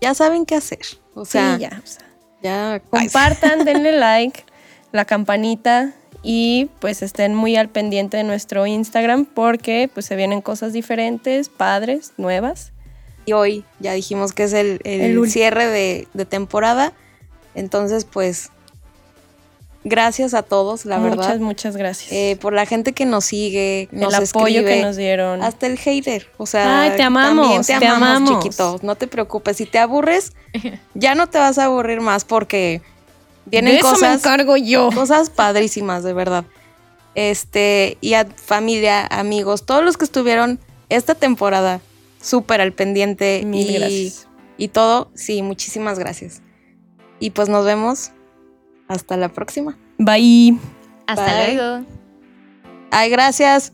Ya 0.00 0.14
saben 0.14 0.46
qué 0.46 0.54
hacer. 0.54 0.80
O 1.14 1.24
sea, 1.24 1.56
sí, 1.56 1.62
ya. 1.62 1.82
o 1.82 1.86
sea, 1.86 2.06
ya 2.42 2.80
compartan, 2.88 3.64
denle 3.64 3.92
like, 3.98 4.44
la 4.92 5.04
campanita 5.04 5.92
y 6.22 6.68
pues 6.80 7.02
estén 7.02 7.34
muy 7.34 7.56
al 7.56 7.68
pendiente 7.68 8.16
de 8.16 8.24
nuestro 8.24 8.66
Instagram 8.66 9.24
porque 9.24 9.88
pues 9.92 10.06
se 10.06 10.16
vienen 10.16 10.40
cosas 10.40 10.72
diferentes, 10.72 11.48
padres, 11.48 12.12
nuevas. 12.16 12.72
Y 13.24 13.32
hoy 13.34 13.64
ya 13.78 13.92
dijimos 13.92 14.32
que 14.32 14.44
es 14.44 14.52
el, 14.52 14.80
el 14.84 15.00
El 15.02 15.18
último. 15.18 15.32
cierre 15.32 15.66
de, 15.66 16.08
de 16.14 16.24
temporada. 16.24 16.92
Entonces, 17.54 18.04
pues, 18.04 18.50
gracias 19.84 20.34
a 20.34 20.42
todos, 20.42 20.84
la 20.86 20.98
muchas, 20.98 21.16
verdad. 21.18 21.38
muchas 21.40 21.76
gracias. 21.76 22.12
Eh, 22.12 22.36
por 22.40 22.52
la 22.52 22.66
gente 22.66 22.92
que 22.92 23.04
nos 23.04 23.26
sigue, 23.26 23.88
nos 23.92 24.14
El 24.14 24.24
apoyo 24.24 24.60
escribe, 24.60 24.76
que 24.76 24.82
nos 24.82 24.96
dieron. 24.96 25.42
Hasta 25.42 25.66
el 25.66 25.78
hater. 25.78 26.26
O 26.36 26.46
sea, 26.46 26.82
Ay, 26.82 26.96
te 26.96 27.02
amamos, 27.02 27.46
también 27.46 27.62
te 27.62 27.78
te 27.78 27.86
amamos, 27.86 28.08
amamos. 28.30 28.44
chiquito. 28.44 28.78
No 28.82 28.94
te 28.96 29.06
preocupes. 29.06 29.56
Si 29.58 29.66
te 29.66 29.78
aburres, 29.78 30.32
ya 30.94 31.14
no 31.14 31.26
te 31.28 31.38
vas 31.38 31.58
a 31.58 31.64
aburrir 31.66 32.00
más 32.00 32.24
porque 32.24 32.82
vienen 33.50 33.74
de 33.74 33.78
eso 33.78 33.88
me 33.88 33.94
cosas, 33.94 34.20
encargo 34.20 34.56
yo. 34.56 34.90
cosas 34.94 35.30
padrísimas, 35.30 36.02
de 36.02 36.12
verdad. 36.12 36.44
Este, 37.14 37.98
y 38.00 38.14
a 38.14 38.26
familia, 38.26 39.06
amigos, 39.06 39.66
todos 39.66 39.84
los 39.84 39.96
que 39.96 40.04
estuvieron 40.04 40.60
esta 40.88 41.14
temporada 41.14 41.80
súper 42.20 42.60
al 42.60 42.72
pendiente 42.72 43.42
Mil 43.44 43.70
y, 43.70 43.74
gracias. 43.74 44.28
y 44.56 44.68
todo, 44.68 45.10
sí, 45.14 45.42
muchísimas 45.42 45.98
gracias. 45.98 46.42
Y 47.20 47.30
pues 47.30 47.48
nos 47.48 47.64
vemos 47.64 48.12
hasta 48.86 49.16
la 49.16 49.28
próxima. 49.28 49.76
Bye. 49.98 50.58
Hasta 51.06 51.24
Bye. 51.24 51.54
luego. 51.54 51.86
Ay, 52.90 53.10
gracias. 53.10 53.72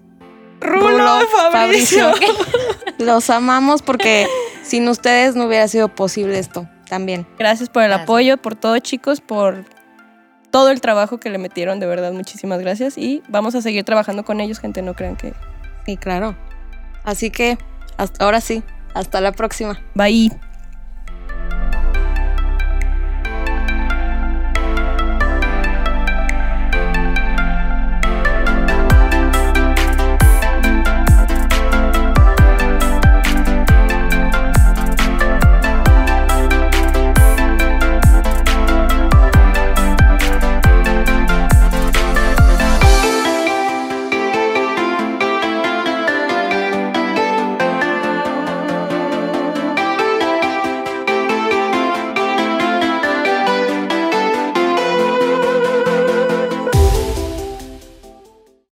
Rulo, 0.60 1.20
Fabricio. 1.52 2.12
Los 2.98 3.28
amamos 3.28 3.82
porque 3.82 4.26
sin 4.62 4.88
ustedes 4.88 5.36
no 5.36 5.46
hubiera 5.46 5.68
sido 5.68 5.88
posible 5.88 6.38
esto 6.38 6.68
también. 6.88 7.26
Gracias 7.38 7.68
por 7.68 7.82
el 7.82 7.88
Gracias. 7.88 8.04
apoyo, 8.04 8.36
por 8.36 8.54
todo, 8.54 8.78
chicos, 8.78 9.20
por 9.20 9.64
todo 10.50 10.70
el 10.70 10.80
trabajo 10.80 11.18
que 11.18 11.30
le 11.30 11.38
metieron, 11.38 11.80
de 11.80 11.86
verdad, 11.86 12.12
muchísimas 12.12 12.60
gracias. 12.60 12.96
Y 12.96 13.22
vamos 13.28 13.54
a 13.54 13.62
seguir 13.62 13.84
trabajando 13.84 14.24
con 14.24 14.40
ellos, 14.40 14.60
gente, 14.60 14.82
no 14.82 14.94
crean 14.94 15.16
que... 15.16 15.34
Sí, 15.84 15.96
claro. 15.96 16.36
Así 17.02 17.30
que 17.30 17.58
hasta 17.96 18.24
ahora 18.24 18.40
sí, 18.40 18.62
hasta 18.94 19.20
la 19.20 19.32
próxima. 19.32 19.80
Bye. 19.94 20.53